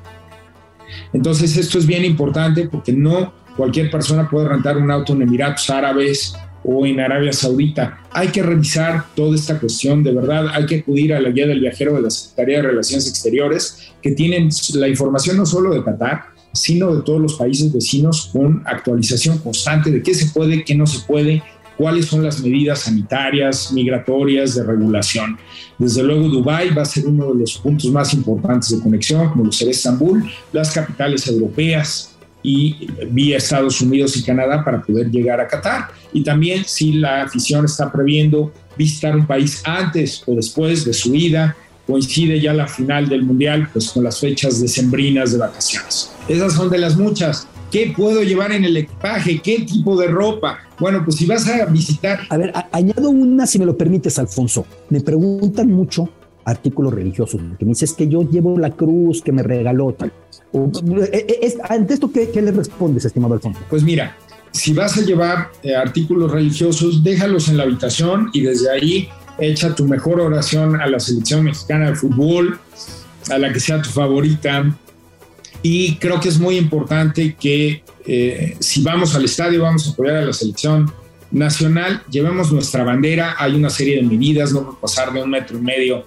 Entonces 1.12 1.56
esto 1.56 1.78
es 1.78 1.86
bien 1.86 2.04
importante 2.04 2.68
porque 2.68 2.92
no 2.92 3.32
cualquier 3.56 3.90
persona 3.90 4.28
puede 4.28 4.48
rentar 4.48 4.76
un 4.76 4.90
auto 4.90 5.12
en 5.12 5.22
Emiratos 5.22 5.68
Árabes 5.70 6.34
o 6.64 6.84
en 6.84 7.00
Arabia 7.00 7.32
Saudita. 7.32 8.00
Hay 8.10 8.28
que 8.28 8.42
revisar 8.42 9.04
toda 9.14 9.34
esta 9.34 9.58
cuestión, 9.58 10.02
de 10.02 10.12
verdad, 10.12 10.48
hay 10.52 10.66
que 10.66 10.80
acudir 10.80 11.14
a 11.14 11.20
la 11.20 11.30
guía 11.30 11.46
del 11.46 11.60
viajero 11.60 11.94
de 11.94 12.02
la 12.02 12.10
Secretaría 12.10 12.56
de 12.56 12.68
Relaciones 12.68 13.08
Exteriores, 13.08 13.92
que 14.02 14.12
tienen 14.12 14.48
la 14.74 14.88
información 14.88 15.36
no 15.36 15.46
solo 15.46 15.72
de 15.72 15.84
Qatar, 15.84 16.24
sino 16.52 16.94
de 16.94 17.02
todos 17.02 17.20
los 17.20 17.34
países 17.34 17.72
vecinos 17.72 18.30
con 18.32 18.62
actualización 18.66 19.38
constante 19.38 19.90
de 19.90 20.02
qué 20.02 20.14
se 20.14 20.26
puede, 20.26 20.64
qué 20.64 20.74
no 20.74 20.86
se 20.86 21.06
puede, 21.06 21.42
cuáles 21.76 22.06
son 22.06 22.22
las 22.22 22.40
medidas 22.40 22.80
sanitarias, 22.80 23.70
migratorias, 23.72 24.54
de 24.54 24.64
regulación. 24.64 25.38
Desde 25.78 26.02
luego, 26.02 26.28
Dubái 26.28 26.70
va 26.70 26.82
a 26.82 26.86
ser 26.86 27.06
uno 27.06 27.32
de 27.32 27.40
los 27.40 27.58
puntos 27.58 27.90
más 27.92 28.14
importantes 28.14 28.70
de 28.70 28.82
conexión, 28.82 29.28
como 29.28 29.44
lo 29.44 29.52
será 29.52 29.70
Estambul, 29.70 30.24
las 30.52 30.72
capitales 30.72 31.26
europeas, 31.28 32.15
y 32.46 32.76
vía 33.10 33.38
Estados 33.38 33.80
Unidos 33.80 34.16
y 34.16 34.22
Canadá 34.22 34.64
para 34.64 34.80
poder 34.80 35.10
llegar 35.10 35.40
a 35.40 35.48
Qatar. 35.48 35.88
Y 36.12 36.22
también 36.22 36.62
si 36.64 36.92
la 36.92 37.22
afición 37.22 37.64
está 37.64 37.90
previendo 37.90 38.52
visitar 38.78 39.16
un 39.16 39.26
país 39.26 39.62
antes 39.64 40.22
o 40.26 40.34
después 40.36 40.84
de 40.84 40.92
su 40.92 41.12
ida, 41.12 41.56
coincide 41.88 42.40
ya 42.40 42.52
la 42.52 42.68
final 42.68 43.08
del 43.08 43.24
Mundial, 43.24 43.68
pues 43.72 43.90
con 43.90 44.04
las 44.04 44.20
fechas 44.20 44.60
decembrinas 44.60 45.32
de 45.32 45.38
vacaciones. 45.38 46.12
Esas 46.28 46.52
son 46.52 46.70
de 46.70 46.78
las 46.78 46.96
muchas. 46.96 47.48
¿Qué 47.72 47.92
puedo 47.96 48.22
llevar 48.22 48.52
en 48.52 48.64
el 48.64 48.76
equipaje? 48.76 49.40
¿Qué 49.40 49.66
tipo 49.66 50.00
de 50.00 50.06
ropa? 50.06 50.60
Bueno, 50.78 51.02
pues 51.04 51.16
si 51.16 51.26
vas 51.26 51.48
a 51.48 51.66
visitar... 51.66 52.20
A 52.28 52.36
ver, 52.36 52.52
añado 52.70 53.10
una, 53.10 53.44
si 53.44 53.58
me 53.58 53.66
lo 53.66 53.76
permites, 53.76 54.20
Alfonso. 54.20 54.64
Me 54.88 55.00
preguntan 55.00 55.68
mucho 55.68 56.08
artículos 56.44 56.94
religiosos, 56.94 57.40
que 57.58 57.64
me 57.64 57.72
dices 57.72 57.92
que 57.92 58.06
yo 58.06 58.22
llevo 58.22 58.56
la 58.56 58.70
cruz 58.70 59.20
que 59.20 59.32
me 59.32 59.42
regaló 59.42 59.92
tal. 59.94 60.12
Eh, 60.52 61.26
eh, 61.42 61.54
ante 61.68 61.94
esto, 61.94 62.10
¿qué, 62.10 62.30
¿qué, 62.30 62.40
le 62.40 62.52
respondes, 62.52 63.04
estimado 63.04 63.34
Alfonso? 63.34 63.60
Pues 63.68 63.82
mira, 63.82 64.16
si 64.52 64.72
vas 64.72 64.96
a 64.96 65.02
llevar 65.02 65.50
eh, 65.62 65.74
artículos 65.74 66.30
religiosos, 66.30 67.02
déjalos 67.02 67.48
en 67.48 67.58
la 67.58 67.64
habitación 67.64 68.30
y 68.32 68.42
desde 68.42 68.70
ahí 68.70 69.08
echa 69.38 69.74
tu 69.74 69.84
mejor 69.86 70.20
oración 70.20 70.80
a 70.80 70.86
la 70.86 70.98
selección 70.98 71.44
mexicana 71.44 71.90
de 71.90 71.96
fútbol, 71.96 72.58
a 73.30 73.38
la 73.38 73.52
que 73.52 73.60
sea 73.60 73.82
tu 73.82 73.90
favorita. 73.90 74.64
Y 75.62 75.96
creo 75.96 76.20
que 76.20 76.28
es 76.28 76.38
muy 76.38 76.56
importante 76.56 77.34
que 77.38 77.82
si 78.60 78.82
vamos 78.82 79.14
al 79.16 79.24
estadio, 79.24 79.62
vamos 79.62 79.88
a 79.88 79.90
apoyar 79.90 80.16
a 80.16 80.24
la 80.24 80.32
selección 80.32 80.92
nacional, 81.32 82.02
llevemos 82.08 82.52
nuestra 82.52 82.84
bandera, 82.84 83.34
hay 83.38 83.54
una 83.54 83.68
serie 83.68 83.96
de 83.96 84.02
medidas, 84.02 84.52
no 84.52 84.78
pasar 84.80 85.12
de 85.12 85.22
un 85.22 85.30
metro 85.30 85.58
y 85.58 85.60
medio 85.60 86.06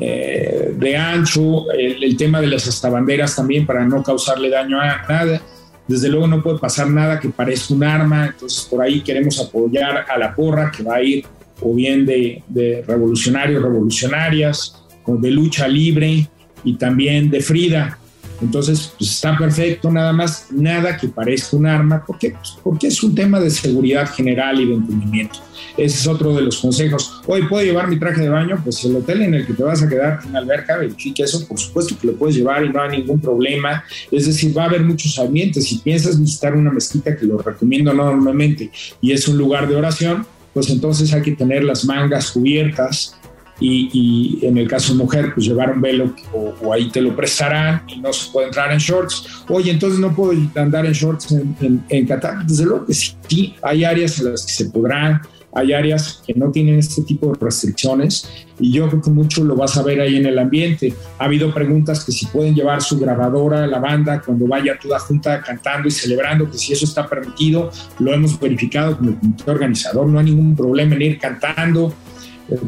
eh, 0.00 0.72
de 0.76 0.96
ancho, 0.96 1.70
el, 1.72 2.16
tema 2.16 2.40
de 2.40 2.46
las 2.46 2.66
estabanderas 2.66 3.36
también 3.36 3.66
para 3.66 3.84
no 3.84 4.02
causarle 4.02 4.48
daño 4.50 4.80
a 4.80 5.02
nada. 5.08 5.40
Desde 5.86 6.08
luego 6.08 6.26
no 6.26 6.42
puede 6.42 6.58
pasar 6.58 6.88
nada 6.88 7.20
que 7.20 7.28
parezca 7.28 7.74
un 7.74 7.84
arma, 7.84 8.26
entonces 8.26 8.66
por 8.70 8.80
ahí 8.82 9.00
queremos 9.00 9.40
apoyar 9.40 10.06
a 10.08 10.18
la 10.18 10.34
porra 10.34 10.70
que 10.70 10.82
va 10.82 10.96
a 10.96 11.02
ir 11.02 11.24
o 11.60 11.74
bien 11.74 12.06
de, 12.06 12.42
de 12.48 12.84
revolucionarios, 12.86 13.62
revolucionarias, 13.62 14.82
de 15.06 15.30
lucha 15.30 15.68
libre 15.68 16.28
y 16.64 16.74
también 16.74 17.30
de 17.30 17.40
Frida, 17.40 17.98
entonces, 18.42 18.92
pues 18.98 19.10
está 19.12 19.38
perfecto, 19.38 19.90
nada 19.90 20.12
más, 20.12 20.48
nada 20.50 20.96
que 20.96 21.08
parezca 21.08 21.56
un 21.56 21.66
arma. 21.66 22.04
¿Por 22.04 22.18
qué? 22.18 22.30
Pues 22.30 22.56
porque 22.62 22.88
es 22.88 23.02
un 23.02 23.14
tema 23.14 23.38
de 23.38 23.50
seguridad 23.50 24.10
general 24.12 24.60
y 24.60 24.66
de 24.66 24.74
entendimiento. 24.74 25.38
Ese 25.76 25.98
es 25.98 26.06
otro 26.06 26.34
de 26.34 26.42
los 26.42 26.58
consejos. 26.58 27.22
Hoy 27.26 27.46
puedo 27.48 27.64
llevar 27.64 27.88
mi 27.88 27.98
traje 27.98 28.20
de 28.22 28.28
baño, 28.28 28.60
pues 28.62 28.84
el 28.84 28.96
hotel 28.96 29.22
en 29.22 29.34
el 29.34 29.46
que 29.46 29.54
te 29.54 29.62
vas 29.62 29.82
a 29.82 29.88
quedar 29.88 30.20
en 30.26 30.36
alberca, 30.36 30.76
el 30.82 30.96
chique, 30.96 31.22
eso 31.22 31.46
por 31.46 31.58
supuesto 31.58 31.96
que 31.98 32.08
lo 32.08 32.14
puedes 32.14 32.36
llevar 32.36 32.64
y 32.64 32.68
no 32.68 32.82
hay 32.82 32.98
ningún 32.98 33.20
problema. 33.20 33.84
Es 34.10 34.26
decir, 34.26 34.56
va 34.56 34.64
a 34.64 34.66
haber 34.66 34.82
muchos 34.82 35.18
ambientes. 35.18 35.68
Si 35.68 35.78
piensas 35.78 36.20
visitar 36.20 36.54
una 36.54 36.72
mezquita, 36.72 37.16
que 37.16 37.26
lo 37.26 37.38
recomiendo 37.38 37.92
enormemente, 37.92 38.70
y 39.00 39.12
es 39.12 39.28
un 39.28 39.38
lugar 39.38 39.68
de 39.68 39.76
oración, 39.76 40.26
pues 40.52 40.68
entonces 40.68 41.12
hay 41.12 41.22
que 41.22 41.32
tener 41.32 41.64
las 41.64 41.84
mangas 41.84 42.32
cubiertas, 42.32 43.16
y, 43.62 44.38
en 44.42 44.58
el 44.58 44.68
caso 44.68 44.92
de 44.92 44.98
mujer, 44.98 45.32
pues 45.34 45.46
llevar 45.46 45.72
un 45.72 45.80
velo 45.80 46.14
o, 46.32 46.72
ahí 46.72 46.90
te 46.90 47.00
lo 47.00 47.14
prestarán 47.14 47.82
y 47.88 48.00
no 48.00 48.12
se 48.12 48.30
puede 48.30 48.48
entrar 48.48 48.72
en 48.72 48.78
shorts. 48.78 49.44
Oye, 49.48 49.70
entonces 49.70 50.00
no 50.00 50.14
puedo 50.14 50.32
andar 50.56 50.86
en 50.86 50.92
shorts 50.92 51.32
en, 51.32 51.84
en, 51.88 52.06
Qatar. 52.06 52.44
Desde 52.46 52.64
luego 52.64 52.86
que 52.86 52.94
sí, 52.94 53.54
hay 53.62 53.84
áreas 53.84 54.18
en 54.18 54.32
las 54.32 54.44
que 54.44 54.52
se 54.52 54.70
podrán, 54.70 55.20
hay 55.54 55.72
áreas 55.72 56.22
que 56.26 56.34
no 56.34 56.50
tienen 56.50 56.78
este 56.78 57.02
tipo 57.02 57.32
de 57.32 57.38
restricciones 57.38 58.26
y 58.58 58.72
yo 58.72 58.88
creo 58.88 59.02
que 59.02 59.10
mucho 59.10 59.44
lo 59.44 59.54
vas 59.54 59.76
a 59.76 59.82
ver 59.82 60.00
ahí 60.00 60.16
en 60.16 60.26
el 60.26 60.38
ambiente. 60.38 60.94
Ha 61.18 61.24
habido 61.24 61.52
preguntas 61.52 62.04
que 62.04 62.12
si 62.12 62.26
pueden 62.26 62.54
llevar 62.54 62.80
su 62.80 62.98
grabadora 62.98 63.66
la 63.66 63.78
banda 63.78 64.22
cuando 64.24 64.46
vaya 64.46 64.78
toda 64.80 64.98
junta 64.98 65.42
cantando 65.42 65.88
y 65.88 65.90
celebrando, 65.90 66.50
que 66.50 66.56
si 66.56 66.72
eso 66.72 66.84
está 66.84 67.06
permitido, 67.06 67.70
lo 67.98 68.14
hemos 68.14 68.38
verificado 68.40 68.96
con 68.96 69.08
el 69.08 69.18
comité 69.18 69.50
organizador, 69.50 70.06
no 70.06 70.18
hay 70.18 70.26
ningún 70.26 70.56
problema 70.56 70.94
en 70.94 71.02
ir 71.02 71.18
cantando, 71.18 71.92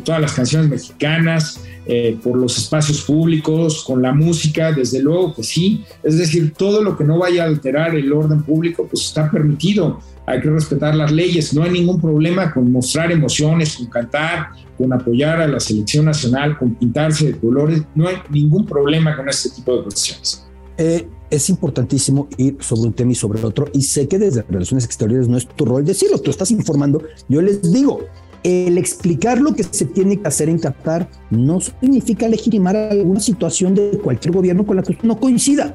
todas 0.04 0.20
las 0.20 0.32
canciones 0.32 0.68
mexicanas, 0.68 1.60
eh, 1.86 2.18
por 2.22 2.36
los 2.36 2.56
espacios 2.56 3.02
públicos, 3.02 3.84
con 3.84 4.00
la 4.00 4.14
música, 4.14 4.72
desde 4.72 5.02
luego 5.02 5.34
que 5.34 5.42
sí. 5.42 5.84
Es 6.02 6.18
decir, 6.18 6.54
todo 6.56 6.82
lo 6.82 6.96
que 6.96 7.04
no 7.04 7.18
vaya 7.18 7.44
a 7.44 7.46
alterar 7.46 7.94
el 7.94 8.12
orden 8.12 8.42
público, 8.42 8.86
pues 8.90 9.04
está 9.04 9.30
permitido. 9.30 10.00
Hay 10.26 10.40
que 10.40 10.48
respetar 10.48 10.94
las 10.94 11.12
leyes. 11.12 11.52
No 11.52 11.62
hay 11.62 11.70
ningún 11.70 12.00
problema 12.00 12.52
con 12.52 12.72
mostrar 12.72 13.12
emociones, 13.12 13.76
con 13.76 13.86
cantar, 13.86 14.48
con 14.78 14.92
apoyar 14.92 15.42
a 15.42 15.46
la 15.46 15.60
selección 15.60 16.06
nacional, 16.06 16.56
con 16.56 16.74
pintarse 16.74 17.32
de 17.32 17.38
colores. 17.38 17.82
No 17.94 18.08
hay 18.08 18.16
ningún 18.30 18.64
problema 18.64 19.14
con 19.14 19.28
este 19.28 19.50
tipo 19.50 19.76
de 19.76 19.82
cuestiones. 19.82 20.46
Eh, 20.78 21.06
es 21.30 21.48
importantísimo 21.50 22.28
ir 22.36 22.56
sobre 22.60 22.88
un 22.88 22.92
tema 22.92 23.12
y 23.12 23.14
sobre 23.14 23.42
otro. 23.44 23.68
Y 23.72 23.82
sé 23.82 24.08
que 24.08 24.18
desde 24.18 24.42
Relaciones 24.42 24.84
Exteriores 24.84 25.28
no 25.28 25.36
es 25.36 25.46
tu 25.46 25.64
rol 25.64 25.84
decirlo, 25.84 26.18
tú 26.18 26.30
estás 26.30 26.50
informando. 26.50 27.02
Yo 27.28 27.42
les 27.42 27.72
digo, 27.72 28.00
el 28.44 28.76
explicar 28.76 29.40
lo 29.40 29.54
que 29.54 29.64
se 29.64 29.86
tiene 29.86 30.20
que 30.20 30.28
hacer 30.28 30.50
en 30.50 30.58
Qatar 30.58 31.08
no 31.30 31.60
significa 31.60 32.28
legitimar 32.28 32.76
alguna 32.76 33.18
situación 33.18 33.74
de 33.74 33.98
cualquier 34.02 34.34
gobierno 34.34 34.66
con 34.66 34.76
la 34.76 34.82
que 34.82 34.96
no 35.02 35.18
coincida. 35.18 35.74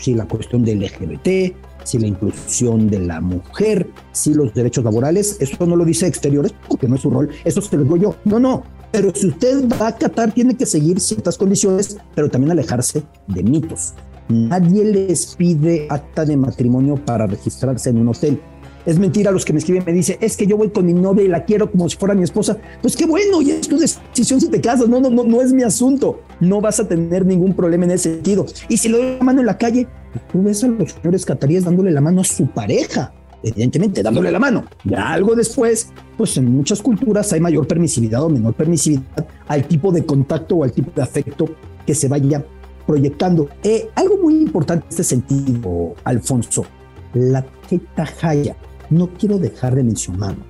Si 0.00 0.14
la 0.14 0.26
cuestión 0.26 0.64
del 0.64 0.80
LGBT, 0.80 1.54
si 1.82 1.98
la 1.98 2.06
inclusión 2.06 2.88
de 2.88 3.00
la 3.00 3.20
mujer, 3.20 3.88
si 4.12 4.34
los 4.34 4.54
derechos 4.54 4.84
laborales, 4.84 5.36
eso 5.40 5.66
no 5.66 5.74
lo 5.74 5.84
dice 5.84 6.06
exteriores 6.06 6.54
porque 6.68 6.88
no 6.88 6.94
es 6.94 7.02
su 7.02 7.10
rol, 7.10 7.30
eso 7.44 7.60
se 7.60 7.76
lo 7.76 7.82
digo 7.82 7.96
yo. 7.96 8.16
No, 8.24 8.38
no. 8.38 8.62
Pero 8.92 9.12
si 9.12 9.26
usted 9.26 9.68
va 9.68 9.88
a 9.88 9.96
Qatar, 9.96 10.32
tiene 10.32 10.56
que 10.56 10.66
seguir 10.66 11.00
ciertas 11.00 11.36
condiciones, 11.36 11.98
pero 12.14 12.30
también 12.30 12.52
alejarse 12.52 13.02
de 13.26 13.42
mitos. 13.42 13.94
Nadie 14.28 14.84
les 14.84 15.34
pide 15.34 15.86
acta 15.90 16.24
de 16.24 16.36
matrimonio 16.36 16.96
para 17.04 17.26
registrarse 17.26 17.90
en 17.90 17.98
un 17.98 18.08
hotel 18.08 18.40
es 18.86 18.98
mentira 18.98 19.30
los 19.30 19.44
que 19.44 19.52
me 19.52 19.58
escriben, 19.58 19.82
me 19.84 19.92
dice, 19.92 20.18
es 20.20 20.36
que 20.36 20.46
yo 20.46 20.56
voy 20.56 20.70
con 20.70 20.84
mi 20.84 20.92
novia 20.92 21.24
y 21.24 21.28
la 21.28 21.44
quiero 21.44 21.70
como 21.70 21.88
si 21.88 21.96
fuera 21.96 22.14
mi 22.14 22.22
esposa. 22.22 22.58
Pues 22.82 22.96
qué 22.96 23.06
bueno, 23.06 23.40
y 23.40 23.50
es 23.50 23.66
tu 23.66 23.78
decisión 23.78 24.40
si 24.40 24.48
te 24.48 24.60
casas, 24.60 24.88
no, 24.88 25.00
no, 25.00 25.10
no, 25.10 25.24
no 25.24 25.40
es 25.40 25.52
mi 25.52 25.62
asunto. 25.62 26.20
No 26.40 26.60
vas 26.60 26.80
a 26.80 26.88
tener 26.88 27.24
ningún 27.24 27.54
problema 27.54 27.84
en 27.84 27.92
ese 27.92 28.14
sentido. 28.14 28.44
Y 28.68 28.76
si 28.76 28.88
le 28.88 28.98
doy 28.98 29.16
la 29.18 29.24
mano 29.24 29.40
en 29.40 29.46
la 29.46 29.56
calle, 29.56 29.88
tú 30.30 30.42
ves 30.42 30.62
a 30.64 30.68
los 30.68 30.92
señores 30.92 31.24
cataríes 31.24 31.64
dándole 31.64 31.90
la 31.90 32.00
mano 32.00 32.20
a 32.20 32.24
su 32.24 32.46
pareja, 32.46 33.12
evidentemente 33.42 34.02
dándole 34.02 34.30
la 34.30 34.38
mano. 34.38 34.64
Ya 34.84 35.12
algo 35.12 35.34
después, 35.34 35.88
pues 36.18 36.36
en 36.36 36.54
muchas 36.54 36.82
culturas 36.82 37.32
hay 37.32 37.40
mayor 37.40 37.66
permisividad 37.66 38.22
o 38.22 38.28
menor 38.28 38.54
permisividad 38.54 39.26
al 39.48 39.66
tipo 39.66 39.92
de 39.92 40.04
contacto 40.04 40.56
o 40.56 40.64
al 40.64 40.72
tipo 40.72 40.90
de 40.94 41.02
afecto 41.02 41.48
que 41.86 41.94
se 41.94 42.08
vaya 42.08 42.44
proyectando. 42.86 43.48
Eh, 43.62 43.88
algo 43.94 44.18
muy 44.18 44.34
importante 44.34 44.84
en 44.84 44.90
este 44.90 45.04
sentido, 45.04 45.94
Alfonso, 46.04 46.66
la 47.14 47.42
tarjeta 47.42 48.06
Jaya 48.06 48.56
no 48.94 49.08
quiero 49.18 49.38
dejar 49.38 49.74
de 49.74 49.84
mencionarlo. 49.84 50.44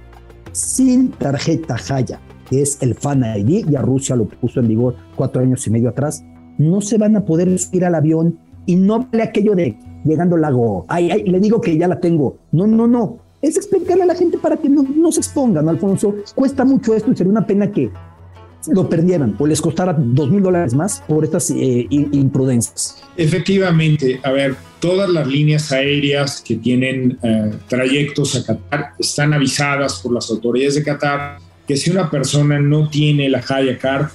Sin 0.53 1.11
tarjeta 1.11 1.77
Jaya, 1.77 2.21
que 2.49 2.63
es 2.63 2.81
el 2.83 2.95
Fan 2.95 3.25
ID, 3.25 3.67
ya 3.69 3.83
Rusia 3.83 4.15
lo 4.15 4.27
puso 4.27 4.61
en 4.61 4.69
vigor 4.69 4.97
cuatro 5.17 5.43
años 5.43 5.67
y 5.67 5.71
medio 5.71 5.89
atrás, 5.89 6.25
no 6.59 6.81
se 6.81 6.99
van 6.99 7.17
a 7.17 7.25
poder 7.25 7.59
subir 7.59 7.85
al 7.85 7.95
avión 7.95 8.39
y 8.67 8.77
no 8.77 9.09
vale 9.11 9.25
aquello 9.25 9.55
de 9.55 9.77
llegando 10.05 10.37
al 10.37 10.43
lago, 10.43 10.85
ay, 10.89 11.11
ay, 11.11 11.25
le 11.25 11.41
digo 11.41 11.61
que 11.61 11.77
ya 11.77 11.89
la 11.89 11.99
tengo. 11.99 12.37
No, 12.53 12.67
no, 12.67 12.87
no. 12.87 13.19
Es 13.43 13.57
explicarle 13.57 14.05
a 14.05 14.07
la 14.07 14.15
gente 14.15 14.39
para 14.39 14.57
que 14.57 14.69
no 14.69 15.13
se 15.13 15.21
expongan, 15.21 15.69
Alfonso. 15.69 16.15
Cuesta 16.35 16.65
mucho 16.65 16.95
esto 16.95 17.11
y 17.11 17.17
sería 17.17 17.31
una 17.31 17.47
pena 17.47 17.71
que 17.71 17.91
lo 18.73 18.89
perdieran 18.89 19.35
o 19.39 19.47
les 19.47 19.61
costara 19.61 19.95
dos 19.99 20.31
mil 20.31 20.43
dólares 20.43 20.75
más 20.75 21.03
por 21.07 21.25
estas 21.25 21.51
eh, 21.51 21.87
imprudencias. 21.91 23.03
Efectivamente, 23.17 24.21
a 24.23 24.31
ver, 24.31 24.57
todas 24.81 25.09
las 25.09 25.27
líneas 25.27 25.73
aéreas 25.73 26.43
que 26.47 26.57
tienen 26.57 27.19
eh, 27.23 27.53
trayectos 27.69 28.37
a 28.37 28.45
Qatar 28.45 28.93
están 28.99 29.33
avisadas 29.33 30.01
por 30.01 30.13
las 30.13 30.31
autoridades 30.31 30.75
de 30.75 30.85
Qatar 30.85 31.39
que 31.67 31.77
si 31.77 31.91
una 31.91 32.11
persona 32.11 32.61
no 32.61 32.89
tiene 32.89 33.29
la 33.29 33.43
Haya 33.49 33.79
Card, 33.79 34.09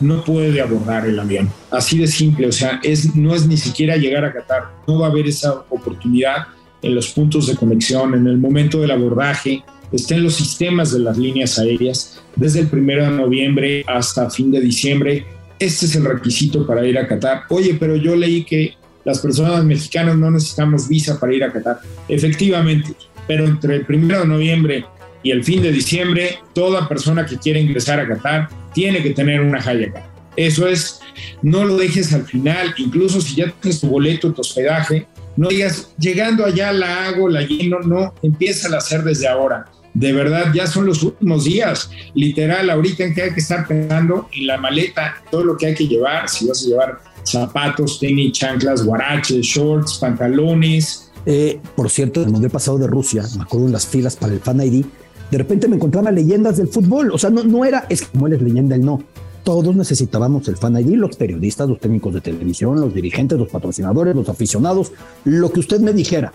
no 0.00 0.24
puede 0.24 0.60
abordar 0.60 1.06
el 1.06 1.18
avión. 1.18 1.50
Así 1.70 1.98
de 1.98 2.06
simple, 2.06 2.46
o 2.46 2.52
sea, 2.52 2.80
es, 2.82 3.14
no 3.14 3.34
es 3.34 3.46
ni 3.46 3.56
siquiera 3.56 3.96
llegar 3.96 4.24
a 4.24 4.32
Qatar, 4.32 4.64
no 4.86 5.00
va 5.00 5.06
a 5.06 5.10
haber 5.10 5.26
esa 5.26 5.64
oportunidad 5.70 6.46
en 6.82 6.94
los 6.94 7.08
puntos 7.08 7.46
de 7.46 7.56
conexión, 7.56 8.14
en 8.14 8.26
el 8.26 8.38
momento 8.38 8.80
del 8.80 8.90
abordaje, 8.90 9.62
está 9.92 10.14
en 10.14 10.24
los 10.24 10.34
sistemas 10.34 10.92
de 10.92 11.00
las 11.00 11.16
líneas 11.16 11.58
aéreas 11.58 12.20
desde 12.36 12.60
el 12.60 12.68
primero 12.68 13.04
de 13.04 13.10
noviembre 13.10 13.84
hasta 13.86 14.30
fin 14.30 14.50
de 14.50 14.60
diciembre. 14.60 15.26
Este 15.58 15.86
es 15.86 15.96
el 15.96 16.04
requisito 16.04 16.66
para 16.66 16.86
ir 16.86 16.98
a 16.98 17.08
Qatar. 17.08 17.42
Oye, 17.48 17.76
pero 17.78 17.96
yo 17.96 18.14
leí 18.14 18.44
que 18.44 18.74
las 19.04 19.20
personas 19.20 19.64
mexicanas 19.64 20.16
no 20.16 20.30
necesitamos 20.30 20.88
visa 20.88 21.18
para 21.18 21.32
ir 21.32 21.44
a 21.44 21.52
Qatar. 21.52 21.80
Efectivamente, 22.08 22.94
pero 23.26 23.46
entre 23.46 23.76
el 23.76 23.86
primero 23.86 24.20
de 24.20 24.26
noviembre 24.26 24.84
y 25.22 25.30
el 25.30 25.42
fin 25.44 25.62
de 25.62 25.72
diciembre, 25.72 26.38
toda 26.54 26.88
persona 26.88 27.24
que 27.24 27.38
quiera 27.38 27.58
ingresar 27.58 27.98
a 27.98 28.06
Qatar 28.06 28.48
tiene 28.74 29.02
que 29.02 29.10
tener 29.10 29.40
una 29.40 29.58
Hayaka. 29.58 30.10
Eso 30.36 30.68
es, 30.68 31.00
no 31.40 31.64
lo 31.64 31.76
dejes 31.78 32.12
al 32.12 32.26
final, 32.26 32.74
incluso 32.76 33.22
si 33.22 33.36
ya 33.36 33.50
tienes 33.60 33.80
tu 33.80 33.88
boleto, 33.88 34.34
tu 34.34 34.42
hospedaje, 34.42 35.06
no 35.36 35.48
digas, 35.48 35.94
llegando 35.98 36.44
allá 36.44 36.72
la 36.72 37.06
hago, 37.06 37.28
la 37.28 37.40
lleno, 37.42 37.80
no, 37.80 38.14
empieza 38.22 38.74
a 38.74 38.78
hacer 38.78 39.02
desde 39.02 39.26
ahora 39.28 39.66
de 39.96 40.12
verdad 40.12 40.52
ya 40.54 40.66
son 40.66 40.84
los 40.84 41.02
últimos 41.02 41.44
días. 41.44 41.88
Literal, 42.14 42.68
ahorita 42.68 43.04
en 43.04 43.14
que 43.14 43.22
hay 43.22 43.32
que 43.32 43.40
estar 43.40 43.66
pensando 43.66 44.28
en 44.36 44.46
la 44.46 44.58
maleta, 44.58 45.22
todo 45.30 45.42
lo 45.42 45.56
que 45.56 45.66
hay 45.66 45.74
que 45.74 45.88
llevar, 45.88 46.28
si 46.28 46.46
vas 46.46 46.62
a 46.62 46.68
llevar 46.68 47.00
zapatos, 47.24 47.98
tenis, 47.98 48.32
chanclas, 48.32 48.84
guaraches, 48.84 49.46
shorts, 49.46 49.94
pantalones. 49.94 51.10
Eh, 51.24 51.58
por 51.74 51.88
cierto, 51.88 52.22
el 52.22 52.28
Mundial 52.28 52.50
pasado 52.50 52.76
de 52.76 52.86
Rusia, 52.86 53.24
me 53.36 53.44
acuerdo 53.44 53.66
en 53.66 53.72
las 53.72 53.86
filas 53.86 54.16
para 54.16 54.34
el 54.34 54.40
Fan 54.40 54.60
ID, 54.60 54.84
de 55.30 55.38
repente 55.38 55.66
me 55.66 55.76
encontraba 55.76 56.10
leyendas 56.10 56.58
del 56.58 56.68
fútbol. 56.68 57.10
O 57.10 57.16
sea, 57.16 57.30
no, 57.30 57.42
no 57.42 57.64
era, 57.64 57.86
es 57.88 58.02
como 58.02 58.26
eres 58.26 58.42
leyenda, 58.42 58.76
el 58.76 58.84
no. 58.84 59.02
Todos 59.44 59.74
necesitábamos 59.74 60.46
el 60.48 60.58
Fan 60.58 60.78
ID, 60.78 60.90
los 60.96 61.16
periodistas, 61.16 61.70
los 61.70 61.80
técnicos 61.80 62.12
de 62.12 62.20
televisión, 62.20 62.78
los 62.82 62.92
dirigentes, 62.92 63.38
los 63.38 63.48
patrocinadores, 63.48 64.14
los 64.14 64.28
aficionados, 64.28 64.92
lo 65.24 65.50
que 65.50 65.60
usted 65.60 65.80
me 65.80 65.94
dijera. 65.94 66.34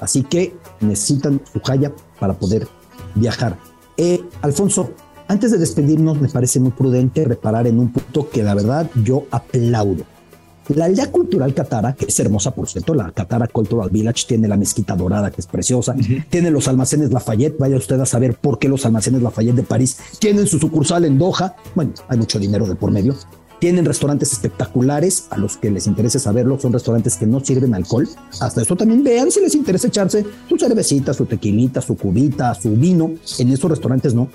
Así 0.00 0.22
que 0.22 0.54
necesitan 0.80 1.42
su 1.52 1.60
jaya 1.60 1.92
para 2.18 2.32
poder 2.32 2.66
viajar. 3.14 3.58
Eh, 3.96 4.22
Alfonso, 4.40 4.92
antes 5.28 5.50
de 5.50 5.58
despedirnos, 5.58 6.20
me 6.20 6.28
parece 6.28 6.60
muy 6.60 6.72
prudente 6.72 7.24
reparar 7.24 7.66
en 7.66 7.78
un 7.78 7.92
punto 7.92 8.28
que 8.28 8.42
la 8.42 8.54
verdad 8.54 8.90
yo 9.02 9.24
aplaudo. 9.30 10.04
La 10.68 10.84
aldea 10.84 11.10
cultural 11.10 11.54
Catara, 11.54 11.94
que 11.94 12.06
es 12.06 12.20
hermosa 12.20 12.54
por 12.54 12.68
cierto, 12.68 12.94
la 12.94 13.10
Catara 13.10 13.48
Cultural 13.48 13.90
Village 13.90 14.26
tiene 14.28 14.46
la 14.46 14.56
mezquita 14.56 14.94
dorada 14.94 15.30
que 15.30 15.40
es 15.40 15.46
preciosa, 15.46 15.94
tiene 16.30 16.50
los 16.50 16.68
almacenes 16.68 17.10
Lafayette, 17.10 17.58
vaya 17.58 17.76
usted 17.76 18.00
a 18.00 18.06
saber 18.06 18.36
por 18.36 18.58
qué 18.58 18.68
los 18.68 18.86
almacenes 18.86 19.22
Lafayette 19.22 19.56
de 19.56 19.62
París 19.64 19.98
tienen 20.20 20.46
su 20.46 20.58
sucursal 20.58 21.04
en 21.04 21.18
Doha, 21.18 21.56
bueno, 21.74 21.92
hay 22.08 22.16
mucho 22.16 22.38
dinero 22.38 22.66
de 22.66 22.76
por 22.76 22.92
medio, 22.92 23.16
tienen 23.62 23.84
restaurantes 23.84 24.32
espectaculares, 24.32 25.28
a 25.30 25.38
los 25.38 25.56
que 25.56 25.70
les 25.70 25.86
interese 25.86 26.18
saberlo, 26.18 26.58
son 26.58 26.72
restaurantes 26.72 27.14
que 27.16 27.28
no 27.28 27.38
sirven 27.38 27.76
alcohol. 27.76 28.08
Hasta 28.40 28.60
eso 28.60 28.74
también 28.74 29.04
vean 29.04 29.30
si 29.30 29.40
les 29.40 29.54
interesa 29.54 29.86
echarse 29.86 30.26
su 30.48 30.58
cervecita, 30.58 31.14
su 31.14 31.26
tequilita, 31.26 31.80
su 31.80 31.96
cubita, 31.96 32.52
su 32.56 32.72
vino. 32.72 33.12
En 33.38 33.52
esos 33.52 33.70
restaurantes 33.70 34.14
no, 34.14 34.28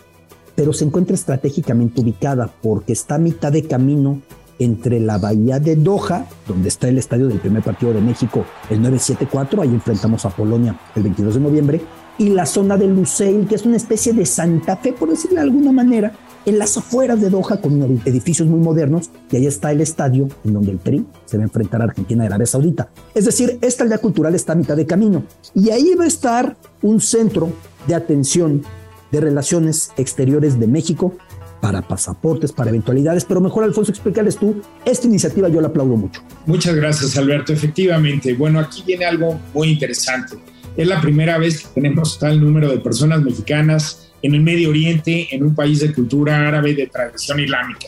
pero 0.55 0.71
se 0.71 0.85
encuentra 0.85 1.13
estratégicamente 1.13 1.99
ubicada 1.99 2.49
porque 2.61 2.93
está 2.93 3.15
a 3.15 3.17
mitad 3.17 3.51
de 3.51 3.67
camino 3.67 4.21
entre 4.59 5.01
la 5.01 5.17
bahía 5.17 5.59
de 5.59 5.75
Doha, 5.75 6.25
donde 6.47 6.69
está 6.69 6.87
el 6.87 6.97
estadio 6.97 7.27
del 7.27 7.41
primer 7.41 7.63
partido 7.63 7.91
de 7.91 7.99
México, 7.99 8.45
el 8.69 8.81
974, 8.81 9.61
ahí 9.61 9.67
enfrentamos 9.67 10.23
a 10.23 10.29
Polonia 10.29 10.79
el 10.95 11.03
22 11.03 11.33
de 11.33 11.39
noviembre, 11.41 11.81
y 12.17 12.29
la 12.29 12.45
zona 12.45 12.77
de 12.77 12.87
Lusail, 12.87 13.45
que 13.45 13.55
es 13.55 13.65
una 13.65 13.75
especie 13.75 14.13
de 14.13 14.25
Santa 14.25 14.77
Fe, 14.77 14.93
por 14.93 15.09
decirlo 15.09 15.35
de 15.35 15.41
alguna 15.41 15.73
manera, 15.73 16.13
en 16.47 16.57
las 16.57 16.77
afueras 16.77 17.19
de 17.19 17.29
Doha 17.29 17.59
con 17.59 18.01
edificios 18.05 18.47
muy 18.47 18.61
modernos 18.61 19.11
y 19.29 19.35
ahí 19.35 19.45
está 19.45 19.69
el 19.73 19.81
estadio 19.81 20.29
en 20.45 20.53
donde 20.53 20.71
el 20.71 20.79
Tri 20.79 21.05
se 21.25 21.35
va 21.35 21.43
a 21.43 21.47
enfrentar 21.47 21.81
a 21.81 21.83
Argentina 21.83 22.23
y 22.23 22.27
Arabia 22.27 22.45
Saudita. 22.45 22.89
Es 23.13 23.25
decir, 23.25 23.59
esta 23.61 23.83
aldea 23.83 23.97
cultural 23.97 24.33
está 24.33 24.53
a 24.53 24.55
mitad 24.55 24.77
de 24.77 24.85
camino 24.85 25.23
y 25.53 25.71
ahí 25.71 25.93
va 25.95 26.05
a 26.05 26.07
estar 26.07 26.55
un 26.81 27.01
centro 27.01 27.51
de 27.85 27.95
atención 27.95 28.63
de 29.11 29.19
relaciones 29.19 29.91
exteriores 29.97 30.57
de 30.57 30.67
México 30.67 31.17
para 31.59 31.81
pasaportes, 31.81 32.53
para 32.53 32.69
eventualidades, 32.69 33.25
pero 33.25 33.41
mejor 33.41 33.65
Alfonso, 33.65 33.91
explícales 33.91 34.37
tú, 34.37 34.61
esta 34.85 35.05
iniciativa 35.05 35.49
yo 35.49 35.59
la 35.59 35.67
aplaudo 35.67 35.97
mucho. 35.97 36.21
Muchas 36.45 36.75
gracias 36.75 37.17
Alberto, 37.17 37.51
efectivamente, 37.51 38.33
bueno, 38.35 38.59
aquí 38.59 38.83
viene 38.87 39.03
algo 39.03 39.37
muy 39.53 39.71
interesante. 39.71 40.37
Es 40.77 40.87
la 40.87 41.01
primera 41.01 41.37
vez 41.39 41.63
que 41.63 41.81
tenemos 41.81 42.17
tal 42.19 42.39
número 42.39 42.69
de 42.69 42.77
personas 42.77 43.21
mexicanas 43.21 44.06
en 44.21 44.35
el 44.35 44.41
Medio 44.41 44.69
Oriente, 44.69 45.27
en 45.31 45.43
un 45.43 45.55
país 45.55 45.79
de 45.79 45.93
cultura 45.93 46.47
árabe 46.47 46.73
de 46.73 46.87
tradición 46.87 47.39
islámica. 47.39 47.87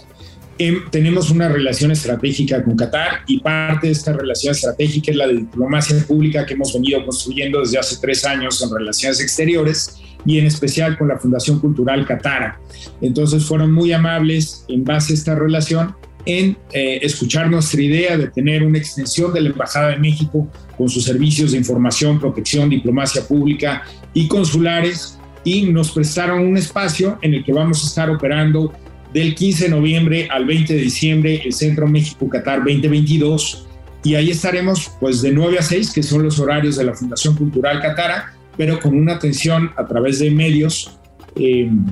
Em, 0.62 0.90
tenemos 0.92 1.30
una 1.30 1.48
relación 1.48 1.92
estratégica 1.92 2.62
con 2.62 2.76
Qatar 2.76 3.22
y 3.28 3.40
parte 3.40 3.88
de 3.88 3.94
esta 3.94 4.12
relación 4.12 4.52
estratégica 4.52 5.10
es 5.10 5.18
la 5.18 5.28
de 5.28 5.38
diplomacia 5.38 5.98
pública 6.06 6.46
que 6.46 6.54
hemos 6.54 6.74
venido 6.74 7.06
construyendo 7.06 7.62
desde 7.62 7.80
hace 7.80 7.96
tres 8.02 8.26
años 8.26 8.62
en 8.62 8.70
relaciones 8.70 9.22
exteriores 9.22 10.02
y 10.26 10.38
en 10.38 10.48
especial 10.48 10.98
con 10.98 11.08
la 11.08 11.18
Fundación 11.18 11.60
Cultural 11.60 12.06
Qatara. 12.06 12.60
Entonces 13.00 13.46
fueron 13.46 13.72
muy 13.72 13.94
amables 13.94 14.66
en 14.68 14.84
base 14.84 15.14
a 15.14 15.16
esta 15.16 15.36
relación 15.36 15.96
en 16.26 16.58
eh, 16.74 17.00
escuchar 17.04 17.50
nuestra 17.50 17.82
idea 17.82 18.18
de 18.18 18.28
tener 18.28 18.64
una 18.64 18.78
extensión 18.78 19.34
de 19.34 19.42
la 19.42 19.50
Embajada 19.50 19.90
de 19.90 19.98
México 19.98 20.52
con 20.78 20.90
sus 20.90 21.06
servicios 21.06 21.52
de 21.52 21.58
información, 21.58 22.20
protección, 22.20 22.70
diplomacia 22.70 23.26
pública 23.26 23.84
y 24.14 24.28
consulares 24.28 25.19
y 25.44 25.64
nos 25.64 25.92
prestaron 25.92 26.46
un 26.46 26.58
espacio 26.58 27.18
en 27.22 27.34
el 27.34 27.44
que 27.44 27.54
vamos 27.54 27.84
a 27.84 27.88
estar 27.88 28.10
operando 28.10 28.74
del 29.14 29.34
15 29.36 29.66
de 29.66 29.70
noviembre 29.70 30.28
al 30.32 30.46
20 30.46 30.74
de 30.74 30.82
diciembre 30.82 31.42
el 31.44 31.54
Centro 31.54 31.88
México 31.88 32.30
Qatar 32.30 32.60
2022 32.60 33.68
y 34.04 34.16
ahí 34.16 34.32
estaremos 34.32 34.92
pues 35.00 35.22
de 35.22 35.32
9 35.32 35.60
a 35.60 35.62
6 35.62 35.94
que 35.94 36.04
son 36.04 36.24
los 36.24 36.40
horarios 36.40 36.76
de 36.76 36.84
la 36.84 36.94
Fundación 36.94 37.36
Cultural 37.36 37.82
Qatara 37.82 38.34
pero 38.58 38.80
con 38.80 38.96
una 38.96 39.14
atención 39.14 39.72
a 39.78 39.88
través 39.88 40.20
de 40.20 40.30
medios 40.30 41.00
em, 41.36 41.86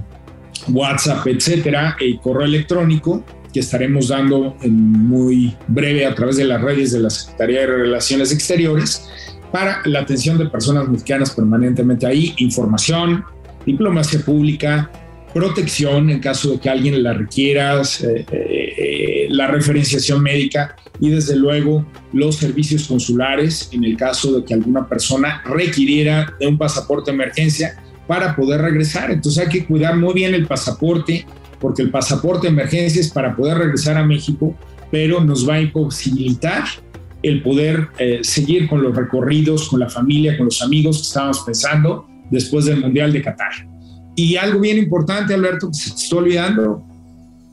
WhatsApp 0.70 1.26
etcétera 1.28 1.96
y 2.00 2.18
correo 2.18 2.46
electrónico 2.46 3.24
que 3.54 3.62
estaremos 3.62 4.10
dando 4.10 4.56
en 4.62 4.80
muy 4.80 5.56
breve 5.68 6.06
a 6.06 6.14
través 6.14 6.38
de 6.38 6.46
las 6.46 6.62
redes 6.62 6.92
de 6.92 7.00
la 7.00 7.10
Secretaría 7.10 7.62
de 7.62 7.68
Relaciones 7.68 8.32
Exteriores 8.32 9.10
para 9.52 9.82
la 9.86 10.02
atención 10.02 10.38
de 10.38 10.48
personas 10.48 10.88
mexicanas 10.90 11.32
permanentemente 11.32 12.06
ahí, 12.06 12.34
información, 12.38 13.24
diplomacia 13.68 14.22
pública, 14.22 14.90
protección 15.34 16.10
en 16.10 16.20
caso 16.20 16.54
de 16.54 16.60
que 16.60 16.70
alguien 16.70 17.04
la 17.04 17.14
requiera, 17.14 17.80
eh, 17.82 18.26
eh, 18.32 19.28
la 19.30 19.48
referenciación 19.48 20.24
médica 20.24 20.76
y 21.00 21.10
desde 21.10 21.36
luego 21.36 21.86
los 22.14 22.38
servicios 22.38 22.88
consulares 22.88 23.70
en 23.74 23.84
el 23.84 23.98
caso 23.98 24.40
de 24.40 24.46
que 24.46 24.54
alguna 24.54 24.88
persona 24.88 25.44
requiriera 25.46 26.34
de 26.40 26.48
un 26.48 26.58
pasaporte 26.58 27.12
de 27.12 27.16
emergencia 27.16 27.84
para 28.08 28.36
poder 28.36 28.62
regresar. 28.62 29.12
Entonces 29.12 29.46
hay 29.46 29.50
que 29.50 29.66
cuidar 29.66 29.98
muy 29.98 30.14
bien 30.14 30.34
el 30.34 30.48
pasaporte 30.48 31.26
porque 31.60 31.82
el 31.82 31.92
pasaporte 31.92 32.48
de 32.48 32.54
emergencia 32.54 33.02
es 33.02 33.10
para 33.10 33.36
poder 33.36 33.58
regresar 33.58 33.98
a 33.98 34.06
México, 34.06 34.56
pero 34.90 35.24
nos 35.24 35.48
va 35.48 35.56
a 35.56 35.62
imposibilitar 35.62 36.64
el 37.22 37.42
poder 37.42 37.90
eh, 38.00 38.20
seguir 38.22 38.70
con 38.70 38.82
los 38.82 38.96
recorridos, 38.96 39.68
con 39.68 39.82
la 39.82 39.90
familia, 39.90 40.38
con 40.38 40.46
los 40.46 40.62
amigos 40.62 40.98
que 40.98 41.04
estábamos 41.04 41.42
pensando 41.42 42.08
después 42.32 42.66
del 42.66 42.82
Mundial 42.82 43.14
de 43.14 43.22
Qatar. 43.22 43.52
Y 44.16 44.36
algo 44.36 44.60
bien 44.60 44.78
importante, 44.78 45.34
Alberto, 45.34 45.70
que 45.70 45.78
se 45.78 45.92
te 45.92 45.98
está 45.98 46.16
olvidando, 46.16 46.84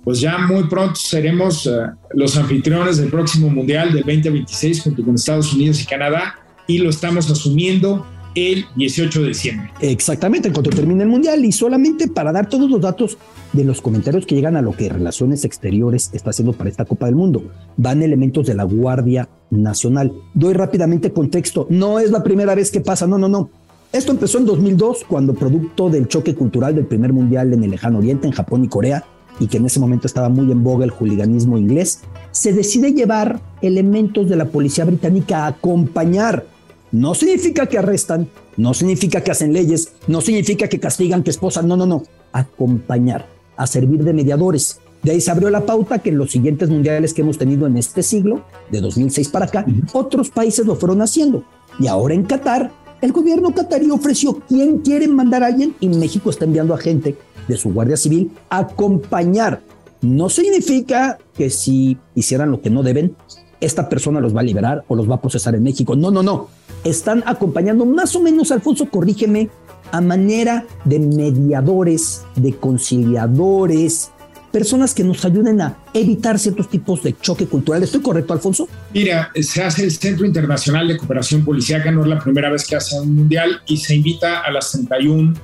pues 0.02 0.20
ya 0.20 0.38
muy 0.38 0.64
pronto 0.64 0.96
seremos 0.96 1.66
eh, 1.66 1.70
los 2.14 2.36
anfitriones 2.36 2.98
del 2.98 3.10
próximo 3.10 3.50
Mundial 3.50 3.92
del 3.92 4.02
2026 4.02 4.82
junto 4.82 5.04
con 5.04 5.14
Estados 5.14 5.52
Unidos 5.52 5.82
y 5.82 5.86
Canadá 5.86 6.34
y 6.66 6.78
lo 6.78 6.90
estamos 6.90 7.30
asumiendo 7.30 8.06
el 8.34 8.64
18 8.76 9.22
de 9.22 9.28
diciembre. 9.28 9.70
Exactamente, 9.80 10.48
en 10.48 10.54
cuanto 10.54 10.70
termine 10.70 11.04
el 11.04 11.08
Mundial 11.08 11.44
y 11.44 11.52
solamente 11.52 12.08
para 12.08 12.32
dar 12.32 12.48
todos 12.48 12.70
los 12.70 12.80
datos 12.80 13.16
de 13.52 13.64
los 13.64 13.80
comentarios 13.80 14.26
que 14.26 14.34
llegan 14.34 14.56
a 14.56 14.62
lo 14.62 14.72
que 14.72 14.88
Relaciones 14.88 15.44
Exteriores 15.44 16.10
está 16.12 16.30
haciendo 16.30 16.52
para 16.52 16.68
esta 16.68 16.84
Copa 16.84 17.06
del 17.06 17.14
Mundo. 17.14 17.44
Van 17.76 18.02
elementos 18.02 18.46
de 18.46 18.54
la 18.54 18.64
Guardia 18.64 19.28
Nacional. 19.50 20.12
Doy 20.34 20.54
rápidamente 20.54 21.12
contexto. 21.12 21.66
No 21.70 22.00
es 22.00 22.10
la 22.10 22.22
primera 22.24 22.54
vez 22.54 22.70
que 22.70 22.80
pasa, 22.80 23.06
no, 23.06 23.18
no, 23.18 23.28
no. 23.28 23.50
Esto 23.95 24.11
empezó 24.11 24.38
en 24.38 24.47
2002, 24.47 25.05
cuando 25.07 25.34
producto 25.34 25.88
del 25.88 26.09
choque 26.09 26.34
cultural 26.34 26.74
del 26.74 26.84
primer 26.84 27.12
mundial 27.12 27.53
en 27.53 27.62
el 27.62 27.70
lejano 27.70 27.99
oriente, 27.99 28.26
en 28.26 28.32
Japón 28.32 28.64
y 28.64 28.68
Corea, 28.68 29.05
y 29.38 29.47
que 29.47 29.59
en 29.59 29.66
ese 29.66 29.78
momento 29.78 30.09
estaba 30.09 30.28
muy 30.28 30.51
en 30.51 30.64
boga 30.64 30.84
el 30.84 30.90
juliganismo 30.90 31.57
inglés, 31.59 32.01
se 32.32 32.53
decide 32.53 32.92
llevar 32.92 33.40
elementos 33.62 34.28
de 34.28 34.34
la 34.34 34.47
policía 34.47 34.84
británica 34.84 35.45
a 35.45 35.47
acompañar. 35.47 36.45
No 36.90 37.14
significa 37.14 37.66
que 37.66 37.78
arrestan, 37.78 38.28
no 38.57 38.74
significa 38.74 39.20
que 39.20 39.30
hacen 39.30 39.53
leyes, 39.53 39.92
no 40.09 40.20
significa 40.20 40.66
que 40.66 40.80
castigan, 40.80 41.22
que 41.22 41.30
esposan, 41.30 41.68
no, 41.68 41.76
no, 41.76 41.86
no, 41.86 42.03
acompañar, 42.32 43.28
a 43.57 43.68
servir 43.68 44.03
de 44.03 44.12
mediadores. 44.12 44.80
De 45.05 45.12
ahí 45.12 45.20
se 45.20 45.30
abrió 45.30 45.51
la 45.51 45.66
pauta 45.66 46.01
que 46.01 46.11
en 46.11 46.18
los 46.18 46.32
siguientes 46.32 46.68
mundiales 46.68 47.14
que 47.14 47.22
hemos 47.22 47.38
tenido 47.38 47.68
en 47.68 47.76
este 47.76 48.03
siglo, 48.03 48.42
de 48.72 48.80
2006 48.80 49.28
para 49.28 49.45
acá, 49.45 49.64
otros 49.92 50.30
países 50.30 50.66
lo 50.66 50.74
fueron 50.74 51.01
haciendo. 51.01 51.45
Y 51.78 51.86
ahora 51.86 52.14
en 52.14 52.24
Qatar, 52.24 52.72
el 53.05 53.12
gobierno 53.12 53.55
qatarí 53.55 53.90
ofreció 53.90 54.40
quién 54.48 54.78
quiere 54.78 55.07
mandar 55.09 55.42
a 55.42 55.48
alguien 55.48 55.74
y 55.78 55.88
México 55.88 56.30
está 56.30 56.46
enviando 56.46 56.72
a 56.72 56.78
gente 56.78 57.14
de 57.46 57.57
su 57.59 57.70
Guardia 57.70 57.98
Civil 57.98 58.30
a 58.48 58.61
acompañar. 58.61 59.61
No 60.00 60.30
significa 60.30 61.18
que 61.34 61.50
si 61.50 61.98
hicieran 62.14 62.50
lo 62.50 62.62
que 62.62 62.70
no 62.70 62.82
deben, 62.82 63.14
esta 63.61 63.90
persona 63.90 64.20
los 64.20 64.34
va 64.34 64.40
a 64.40 64.44
liberar 64.44 64.84
o 64.88 64.96
los 64.96 65.09
va 65.09 65.16
a 65.16 65.20
procesar 65.20 65.55
en 65.55 65.64
México. 65.64 65.94
No, 65.94 66.11
no, 66.11 66.22
no. 66.22 66.48
Están 66.82 67.22
acompañando 67.26 67.84
más 67.84 68.16
o 68.16 68.22
menos, 68.22 68.50
Alfonso, 68.50 68.88
corrígeme, 68.88 69.50
a 69.92 70.00
manera 70.00 70.64
de 70.86 70.98
mediadores, 70.98 72.22
de 72.36 72.55
conciliadores, 72.55 74.12
personas 74.55 74.94
que 74.94 75.02
nos 75.02 75.24
ayuden 75.24 75.61
a 75.61 75.78
evitar 75.92 76.38
ciertos 76.38 76.70
tipos 76.70 77.02
de 77.02 77.12
choque 77.20 77.44
cultural. 77.46 77.82
¿Estoy 77.82 78.02
correcto, 78.02 78.34
Alfonso? 78.34 78.68
Mira, 78.92 79.32
se 79.42 79.64
hace 79.64 79.82
el 79.82 79.90
Centro 79.90 80.24
Internacional 80.24 80.86
de 80.86 80.96
Cooperación 80.96 81.44
Policiaca, 81.44 81.90
no 81.90 82.02
es 82.02 82.07
la 82.07 82.20
primera 82.20 82.48
vez 82.50 82.64
que 82.64 82.76
hace 82.76 83.00
un 83.00 83.16
mundial 83.16 83.61
y 83.66 83.78
se 83.78 83.96
invita 83.96 84.42
a 84.42 84.52
las 84.52 84.70
31 84.70 85.34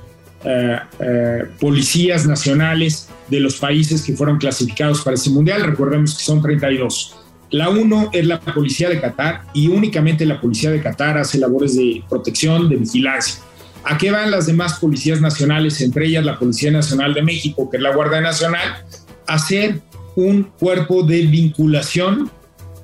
eh, 0.45 0.79
eh, 1.01 1.43
policías 1.59 2.25
nacionales 2.25 3.09
de 3.27 3.41
los 3.41 3.57
países 3.57 4.01
que 4.01 4.13
fueron 4.13 4.37
clasificados 4.37 5.01
para 5.01 5.15
ese 5.15 5.29
mundial. 5.29 5.61
Recordemos 5.63 6.17
que 6.17 6.23
son 6.23 6.41
32. 6.41 7.17
La 7.49 7.69
uno 7.69 8.11
es 8.13 8.25
la 8.25 8.39
policía 8.39 8.87
de 8.87 9.01
Qatar 9.01 9.41
y 9.53 9.67
únicamente 9.67 10.25
la 10.25 10.39
policía 10.39 10.71
de 10.71 10.81
Qatar 10.81 11.17
hace 11.17 11.37
labores 11.37 11.75
de 11.75 12.01
protección, 12.07 12.69
de 12.69 12.77
vigilancia. 12.77 13.43
¿A 13.83 13.97
qué 13.97 14.11
van 14.11 14.29
las 14.29 14.45
demás 14.45 14.79
policías 14.79 15.21
nacionales, 15.21 15.81
entre 15.81 16.05
ellas 16.05 16.23
la 16.23 16.37
Policía 16.37 16.71
Nacional 16.71 17.13
de 17.13 17.23
México, 17.23 17.69
que 17.69 17.77
es 17.77 17.83
la 17.83 17.93
Guardia 17.93 18.21
Nacional? 18.21 18.85
Hacer 19.27 19.81
un 20.15 20.43
cuerpo 20.43 21.03
de 21.03 21.21
vinculación 21.21 22.29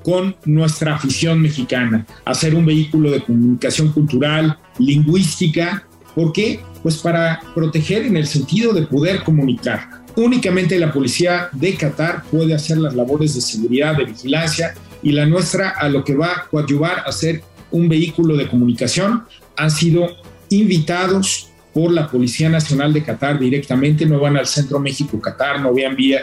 con 0.04 0.36
nuestra 0.46 0.96
afición 0.96 1.42
mexicana, 1.42 2.06
hacer 2.24 2.56
un 2.56 2.66
vehículo 2.66 3.12
de 3.12 3.22
comunicación 3.24 3.92
cultural, 3.92 4.58
lingüística. 4.80 5.86
¿Por 6.16 6.32
qué? 6.32 6.62
Pues 6.82 6.98
para 6.98 7.42
proteger 7.54 8.06
en 8.06 8.16
el 8.16 8.26
sentido 8.26 8.74
de 8.74 8.84
poder 8.84 9.24
comunicar. 9.24 10.06
Únicamente 10.16 10.80
la 10.80 10.94
policía 10.94 11.50
de 11.52 11.76
Qatar 11.76 12.24
puede 12.32 12.56
hacer 12.56 12.78
las 12.78 12.96
labores 12.96 13.36
de 13.36 13.42
seguridad, 13.42 13.98
de 13.98 14.06
vigilancia, 14.06 14.74
y 15.04 15.12
la 15.12 15.26
nuestra 15.26 15.70
a 15.70 15.90
lo 15.90 16.04
que 16.04 16.16
va 16.16 16.28
a 16.28 16.48
coadyuvar 16.48 17.04
a 17.06 17.12
ser 17.12 17.44
un 17.72 17.90
vehículo 17.90 18.36
de 18.36 18.48
comunicación 18.48 19.24
han 19.56 19.72
sido 19.72 20.08
invitados 20.50 21.50
por 21.74 21.92
la 21.92 22.08
Policía 22.08 22.50
Nacional 22.50 22.94
de 22.94 23.04
Qatar 23.04 23.40
directamente, 23.40 24.06
no 24.06 24.20
van 24.20 24.38
al 24.38 24.48
Centro 24.48 24.80
México-Qatar, 24.80 25.62
no, 25.62 25.72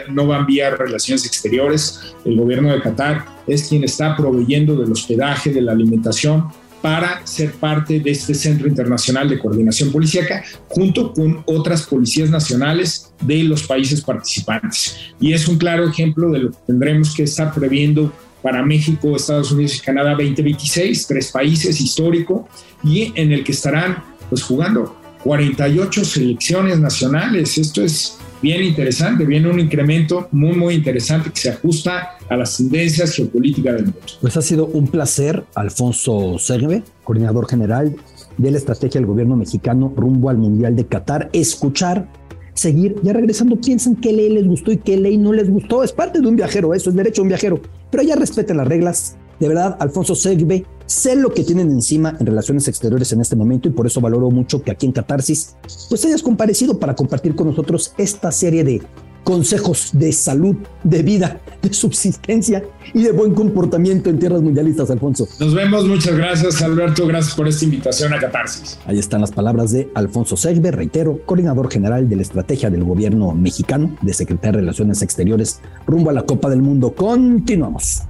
no 0.09 0.27
van 0.27 0.45
vía 0.45 0.69
Relaciones 0.71 1.25
Exteriores. 1.25 2.15
El 2.25 2.37
gobierno 2.37 2.71
de 2.71 2.81
Qatar 2.81 3.25
es 3.47 3.69
quien 3.69 3.83
está 3.83 4.15
proveyendo 4.15 4.75
del 4.75 4.91
hospedaje, 4.91 5.53
de 5.53 5.61
la 5.61 5.71
alimentación, 5.71 6.49
para 6.81 7.25
ser 7.25 7.53
parte 7.53 7.99
de 7.99 8.11
este 8.11 8.35
Centro 8.35 8.67
Internacional 8.67 9.27
de 9.27 9.39
Coordinación 9.39 9.91
Policíaca, 9.91 10.43
junto 10.67 11.13
con 11.13 11.41
otras 11.45 11.83
policías 11.83 12.29
nacionales 12.29 13.11
de 13.21 13.43
los 13.43 13.63
países 13.63 14.01
participantes. 14.01 14.95
Y 15.19 15.33
es 15.33 15.47
un 15.47 15.57
claro 15.57 15.89
ejemplo 15.89 16.29
de 16.29 16.39
lo 16.39 16.51
que 16.51 16.57
tendremos 16.67 17.15
que 17.15 17.23
estar 17.23 17.53
previendo 17.53 18.13
para 18.43 18.63
México, 18.63 19.15
Estados 19.15 19.51
Unidos 19.51 19.77
y 19.77 19.79
Canadá 19.79 20.11
2026, 20.11 21.07
tres 21.07 21.31
países 21.31 21.81
histórico, 21.81 22.47
y 22.83 23.11
en 23.15 23.31
el 23.31 23.43
que 23.43 23.53
estarán 23.53 24.03
pues 24.29 24.43
jugando 24.43 24.95
48 25.25 26.05
selecciones 26.05 26.79
nacionales. 26.79 27.57
Esto 27.57 27.81
es 27.81 28.15
bien 28.43 28.63
interesante, 28.63 29.25
viene 29.25 29.49
un 29.49 29.59
incremento 29.59 30.27
muy, 30.31 30.55
muy 30.55 30.75
interesante 30.75 31.31
que 31.31 31.39
se 31.39 31.49
ajusta 31.49 32.11
a 32.29 32.37
las 32.37 32.55
tendencias 32.57 33.15
geopolíticas 33.15 33.73
del 33.73 33.85
mundo. 33.85 33.99
Pues 34.21 34.37
ha 34.37 34.41
sido 34.43 34.67
un 34.67 34.87
placer, 34.87 35.43
Alfonso 35.55 36.37
Serve, 36.37 36.83
coordinador 37.03 37.49
general 37.49 37.95
de 38.37 38.51
la 38.51 38.59
estrategia 38.59 39.01
del 39.01 39.07
gobierno 39.07 39.35
mexicano 39.35 39.91
rumbo 39.97 40.29
al 40.29 40.37
Mundial 40.37 40.75
de 40.75 40.85
Qatar, 40.85 41.31
escuchar, 41.33 42.07
seguir, 42.53 42.95
ya 43.01 43.13
regresando, 43.13 43.59
piensan 43.59 43.95
qué 43.95 44.13
ley 44.13 44.29
les 44.29 44.45
gustó 44.45 44.71
y 44.71 44.77
qué 44.77 44.95
ley 44.95 45.17
no 45.17 45.33
les 45.33 45.49
gustó. 45.49 45.83
Es 45.83 45.91
parte 45.91 46.21
de 46.21 46.27
un 46.27 46.35
viajero, 46.35 46.75
eso 46.75 46.91
es 46.91 46.95
derecho 46.95 47.21
de 47.21 47.23
un 47.23 47.29
viajero, 47.29 47.61
pero 47.89 48.03
ya 48.03 48.15
respeten 48.15 48.57
las 48.57 48.67
reglas. 48.67 49.17
De 49.39 49.47
verdad, 49.47 49.77
Alfonso 49.79 50.15
Segbe 50.15 50.65
Sé 50.85 51.15
lo 51.15 51.33
que 51.33 51.43
tienen 51.43 51.71
encima 51.71 52.15
en 52.19 52.27
relaciones 52.27 52.67
exteriores 52.67 53.11
en 53.11 53.19
este 53.19 53.35
momento 53.35 53.67
y 53.67 53.71
por 53.71 53.87
eso 53.87 54.01
valoro 54.01 54.29
mucho 54.29 54.61
que 54.61 54.69
aquí 54.69 54.85
en 54.85 54.91
Catarsis 54.91 55.55
pues 55.89 56.05
hayas 56.05 56.21
comparecido 56.21 56.77
para 56.77 56.95
compartir 56.95 57.33
con 57.33 57.47
nosotros 57.47 57.93
esta 57.97 58.31
serie 58.31 58.63
de 58.63 58.81
consejos 59.23 59.89
de 59.93 60.11
salud, 60.11 60.55
de 60.83 61.01
vida, 61.01 61.41
de 61.63 61.73
subsistencia 61.73 62.63
y 62.93 63.01
de 63.01 63.11
buen 63.11 63.33
comportamiento 63.33 64.11
en 64.11 64.19
tierras 64.19 64.43
mundialistas, 64.43 64.91
Alfonso. 64.91 65.27
Nos 65.39 65.55
vemos, 65.55 65.87
muchas 65.87 66.15
gracias 66.15 66.61
Alberto, 66.61 67.07
gracias 67.07 67.33
por 67.33 67.47
esta 67.47 67.65
invitación 67.65 68.13
a 68.13 68.19
Catarsis. 68.19 68.77
Ahí 68.85 68.99
están 68.99 69.21
las 69.21 69.31
palabras 69.31 69.71
de 69.71 69.89
Alfonso 69.95 70.37
Segbe, 70.37 70.69
reitero, 70.69 71.21
coordinador 71.25 71.71
general 71.71 72.07
de 72.07 72.17
la 72.17 72.21
estrategia 72.21 72.69
del 72.69 72.83
gobierno 72.83 73.33
mexicano 73.33 73.97
de 74.03 74.13
Secretaría 74.13 74.51
de 74.51 74.57
Relaciones 74.59 75.01
Exteriores 75.01 75.61
rumbo 75.87 76.11
a 76.11 76.13
la 76.13 76.21
Copa 76.21 76.47
del 76.51 76.61
Mundo. 76.61 76.93
Continuamos. 76.93 78.03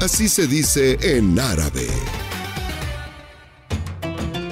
Así 0.00 0.28
se 0.28 0.46
dice 0.46 0.98
en 1.02 1.38
árabe. 1.38 1.86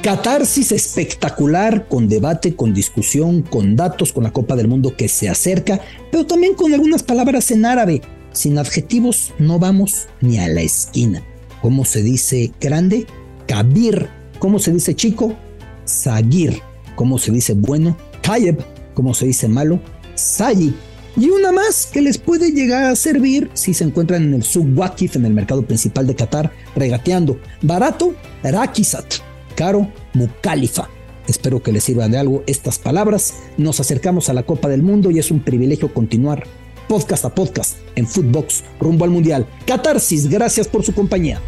Catarsis 0.03 0.72
espectacular, 0.72 1.86
con 1.88 2.09
debate, 2.09 2.57
con 2.57 2.74
discusión, 2.74 3.43
con 3.43 3.76
datos, 3.76 4.12
con 4.12 4.24
la 4.24 4.32
Copa 4.32 4.57
del 4.57 4.66
Mundo 4.66 4.97
que 4.97 5.09
se 5.09 5.28
acerca, 5.28 5.80
pero 6.11 6.26
también 6.26 6.55
con 6.55 6.72
algunas 6.72 7.03
palabras 7.03 7.51
en 7.51 7.64
árabe. 7.64 8.03
Sin 8.32 8.59
adjetivos 8.59 9.32
no 9.38 9.59
vamos 9.59 10.09
ni 10.20 10.38
a 10.38 10.49
la 10.49 10.62
esquina. 10.62 11.22
¿Cómo 11.61 11.84
se 11.84 12.03
dice 12.03 12.53
grande? 12.61 13.07
Kabir. 13.47 14.09
¿Cómo 14.38 14.59
se 14.59 14.72
dice 14.72 14.97
chico? 14.97 15.36
Sagir. 15.84 16.61
¿Cómo 16.97 17.18
se 17.18 17.30
dice 17.30 17.53
bueno? 17.55 17.97
Tayeb. 18.22 18.64
¿Cómo 18.95 19.14
se 19.14 19.26
dice 19.26 19.49
malo? 19.49 19.80
Sayi. 20.14 20.74
Y 21.16 21.28
una 21.28 21.52
más 21.52 21.86
que 21.86 22.00
les 22.00 22.18
puede 22.18 22.52
llegar 22.52 22.84
a 22.84 22.96
servir 22.96 23.50
si 23.54 23.74
se 23.74 23.84
encuentran 23.84 24.22
en 24.22 24.34
el 24.34 24.44
Wakif, 24.74 25.16
en 25.16 25.26
el 25.26 25.34
mercado 25.34 25.62
principal 25.62 26.06
de 26.06 26.14
Qatar, 26.14 26.52
regateando. 26.74 27.38
Barato, 27.60 28.14
Rakisat. 28.42 29.14
Caro, 29.54 29.88
Mukalifa. 30.14 30.88
Espero 31.28 31.62
que 31.62 31.72
les 31.72 31.84
sirvan 31.84 32.10
de 32.10 32.18
algo 32.18 32.42
estas 32.46 32.78
palabras. 32.78 33.34
Nos 33.58 33.78
acercamos 33.80 34.28
a 34.28 34.32
la 34.32 34.44
Copa 34.44 34.68
del 34.68 34.82
Mundo 34.82 35.10
y 35.10 35.18
es 35.18 35.30
un 35.30 35.40
privilegio 35.40 35.92
continuar 35.92 36.44
podcast 36.88 37.24
a 37.24 37.34
podcast 37.34 37.76
en 37.94 38.06
Footbox 38.06 38.64
rumbo 38.80 39.04
al 39.04 39.10
Mundial. 39.10 39.46
Catarsis, 39.66 40.28
gracias 40.28 40.68
por 40.68 40.84
su 40.84 40.94
compañía. 40.94 41.40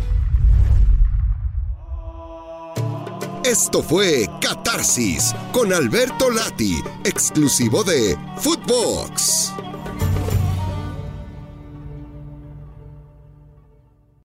Esto 3.45 3.83
fue 3.83 4.27
Catarsis 4.41 5.35
con 5.53 5.75
Alberto 5.75 6.31
Lati, 6.31 6.83
exclusivo 7.05 7.85
de 7.85 8.17
Footbox. 8.39 9.53